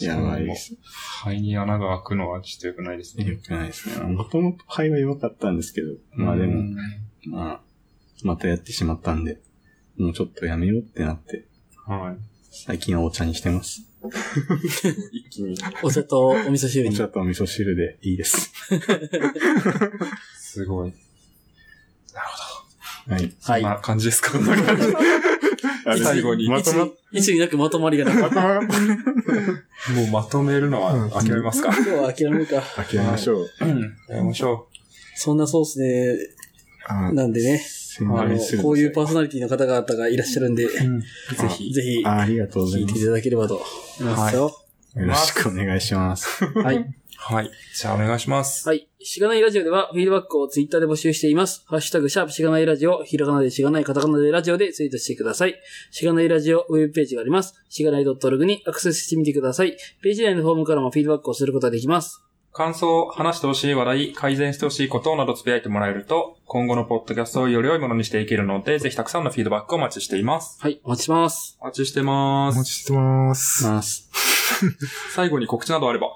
[0.00, 0.76] やばいです。
[1.24, 3.36] 肺に穴が開くのはちょっと良くないですよね。
[3.36, 4.06] くないですね。
[4.06, 6.76] もともと肺は弱かったんですけど、まあでも、うん
[7.30, 7.60] まあ、
[8.22, 9.40] またやってしまったんで、
[9.96, 11.46] もうちょっとやめようってなって、
[11.86, 12.16] はい。
[12.50, 13.82] 最近はお茶にしてます。
[15.12, 15.56] 一気に。
[15.82, 16.94] お茶とお味噌汁に。
[16.94, 18.50] お茶とお味噌汁でいいです。
[20.38, 20.92] すごい。
[23.08, 23.32] はい。
[23.42, 23.62] はい。
[23.62, 24.32] そんな感じですか？
[26.04, 26.48] 最後に。
[26.48, 28.60] まとまっいつになくまとまりがなかった。
[28.60, 31.70] もうまとめるのは諦めますか？
[31.74, 32.60] 今日は諦めるか。
[32.76, 33.48] 諦めましょう。
[33.62, 33.80] うん。
[34.08, 34.68] やりましょ
[35.16, 36.37] そんなソースで、あ
[37.12, 40.84] なんでね、宣あのこういうパーソナリティの方々がいらっしゃるんで、ぜう。
[40.84, 41.00] うん。
[41.00, 41.06] ぜ
[41.48, 41.72] ひ。
[41.72, 42.94] ひ、あありがとうございます。
[42.94, 43.62] 聞いていただければと
[44.00, 44.52] 思いますよ。
[44.94, 46.44] よろしくお願いします。
[46.44, 46.86] はい。
[47.20, 47.50] はい。
[47.74, 48.66] じゃあお願いします。
[48.68, 48.88] はい。
[49.00, 51.64] しがないラジオでは、フィードバックをツイッターで募集しています。
[51.66, 55.60] ハッシュタグ、シャープしがないラジオ、ひらがなでしがない、カタカナでラジオでツイートしてください。
[55.90, 57.54] しがないラジオウェブページがあります。
[57.68, 59.76] しがない .org にアクセスしてみてください。
[60.00, 62.22] ページ内のフォームからもフィードバックをすることができます。
[62.58, 70.60] 感想、話してほしい話題、改善してほしいことなどつぶやいてもらえると、今後のポッドキャストをより良いものにしていけるので、ぜひたくさんのフィードバックをお待ちしています。
[70.60, 70.80] はい。
[70.82, 71.56] お待ちします。
[71.60, 72.56] お待ちしてます。
[72.56, 73.64] お待ちしてます。
[73.64, 74.10] ます。
[75.14, 76.08] 最後に告知などあれば。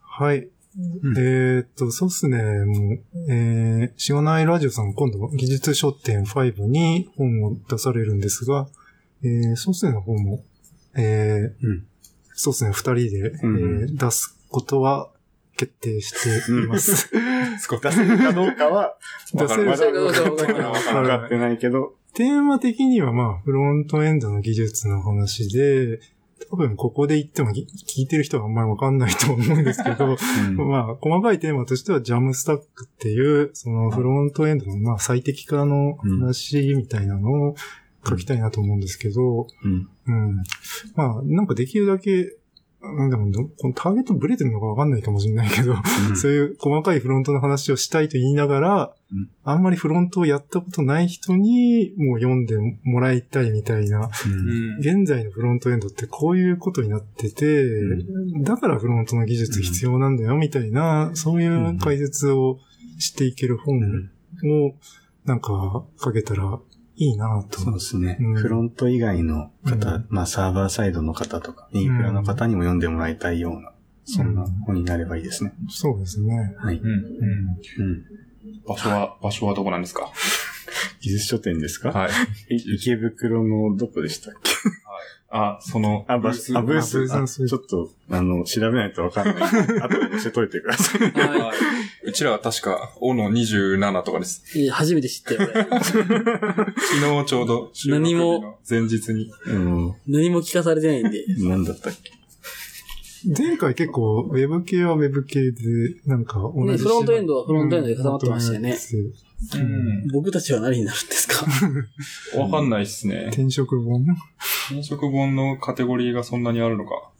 [0.00, 0.48] はい。
[1.18, 2.38] えーっと、そうっすね。
[2.38, 3.00] もう、
[3.30, 8.66] えー、しがないラジオさん今度、技術書店5に本を出されるんですが、
[9.22, 10.42] えー、そうっすねの方も、
[10.96, 11.86] えー、うん
[12.32, 15.10] そうっすね、二人で、うんえー出すことは
[15.56, 16.12] 決定し
[16.44, 17.10] ています。
[17.80, 18.96] 出せるかどうかは、
[19.34, 26.00] 出せるまだわかる分かってないけど、テーマ的にはまあ、フロントエンドの技術の話で、
[26.50, 30.16] 多分ここで言っても聞いてる人はあんまりわかんないと思うんですけど、
[30.48, 30.56] うん。
[30.68, 37.54] まあ、細かいテーマとしては、ジャムスタックっていう、そのフロントエンドの、まあ、最適化の話みたいなのを
[38.08, 39.88] 書きたいなと思うんですけど、うん。
[40.06, 40.36] うん。
[40.94, 42.36] まあ、なんかできるだけ、
[42.82, 46.16] うんでもど、このターゲットブレてるのかわかんないかもしれないけど、うん。
[46.16, 49.30] そういう細かいフロントの話をしたいと言いながら、うん。
[49.44, 54.78] あんまりフロントをやったことない人にもう読んでもらいたいみたいな、うん。
[54.78, 58.06] 現在のフロントエンドってこういうことになってて、う
[58.42, 62.58] だからフロントの技術必要なんだよみたいな、そういう解説を
[62.98, 63.78] していける本
[64.44, 64.74] を
[65.24, 66.60] なんか書けたら
[66.96, 67.60] いいなと。
[67.60, 68.16] そうですね。
[68.20, 73.72] うんフロント以外の方、うんまあサーバーサイドの方とか、インフラの方にも読んでもらいたいような、
[74.04, 75.52] そんな本になればいいですね。
[75.68, 76.54] そうですね。
[76.58, 76.78] はい。
[76.78, 76.86] うん。
[76.86, 78.04] うんうん。
[78.66, 80.10] 場所は、場所はどこなんですか？
[81.00, 81.90] 技術書店ですか？
[81.92, 82.08] は
[82.48, 82.54] い。
[82.54, 84.50] い池袋のどこでしたっけ？
[85.28, 86.82] あ、その、あ、ブース、あ、ブー
[87.26, 89.34] ス、ちょっと、あの、調べないとわかんない。
[89.82, 91.10] 後で教えといてください。
[91.10, 91.56] ははい
[92.04, 94.44] うちらは確か、オの27とかです。
[94.56, 94.62] い。
[94.62, 99.30] いや初めて知ったよ、俺 昨日ちょうど収録日の前日に。
[99.46, 99.94] うん。
[100.06, 101.24] 何も聞かされてないんで。
[101.38, 102.12] なんだったっけ？
[103.36, 105.60] 前回結構、ウェブ系はウェブ系で、
[106.06, 108.76] なんか同じ、ねフロントエンドはフロントエンドで固まってましたよね
[109.54, 110.08] うん。
[110.12, 111.46] 僕たちは何になるんですか？
[112.40, 113.26] わかんないっすね。
[113.28, 114.06] 転職本？
[114.70, 117.10] 転職本のカテゴリーがそんなにあるのか。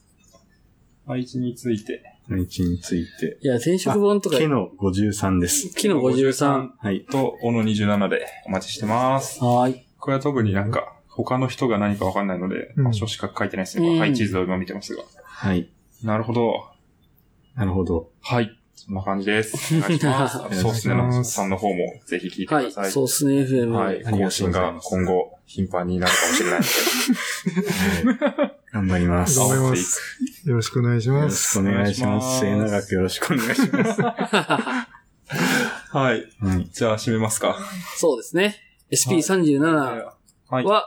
[1.06, 2.02] 配置について。
[2.28, 3.38] 配置について。
[3.40, 5.72] いや、転職本とか、木の53です。
[5.76, 6.70] 木の53。
[6.78, 7.04] はい。
[7.08, 9.38] と、オの27でお待ちしてます。
[9.44, 9.86] はーい。
[9.98, 13.88] これは特になんか、他の人が何かわかんないので、うん場所しか書いてないですね。
[13.88, 15.04] うん配置図を今見てますが。
[15.22, 15.68] はい。
[16.02, 16.64] なるほど。
[17.54, 18.10] なるほど。
[18.20, 18.50] はい。
[18.86, 19.74] そんな感じです。
[19.76, 20.36] お願いします。
[20.38, 20.94] あとそうですね。
[20.94, 22.90] のさんの方もぜひ聞いてくはいださい。。
[22.92, 23.70] そうっすね、FM。
[23.70, 23.96] はい。
[23.96, 26.60] ありがとうござい更新が今後頻繁になるかもしれない
[28.04, 28.54] ので。
[28.72, 29.38] 頑張ります。
[29.40, 30.00] 頑張ります。
[30.44, 31.58] よろしくお願いしよろします。
[31.58, 32.44] くお願いします。
[32.44, 34.02] お願いします末永くよろしくお願いします。
[35.96, 36.24] はい。
[36.40, 36.68] はい。
[36.72, 37.58] じゃあ、締めますか。
[37.96, 38.56] そうですね。
[38.92, 39.58] SP37
[40.48, 40.84] は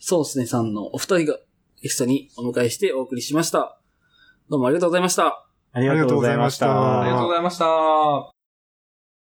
[0.00, 1.38] そうっすねさんのお二人が
[1.80, 3.78] ゲストにお迎えしてお送りしました。
[4.50, 4.66] どうも。
[4.66, 5.51] ありがとうございました。
[5.72, 8.41] ありがとうございましたありがとうございました。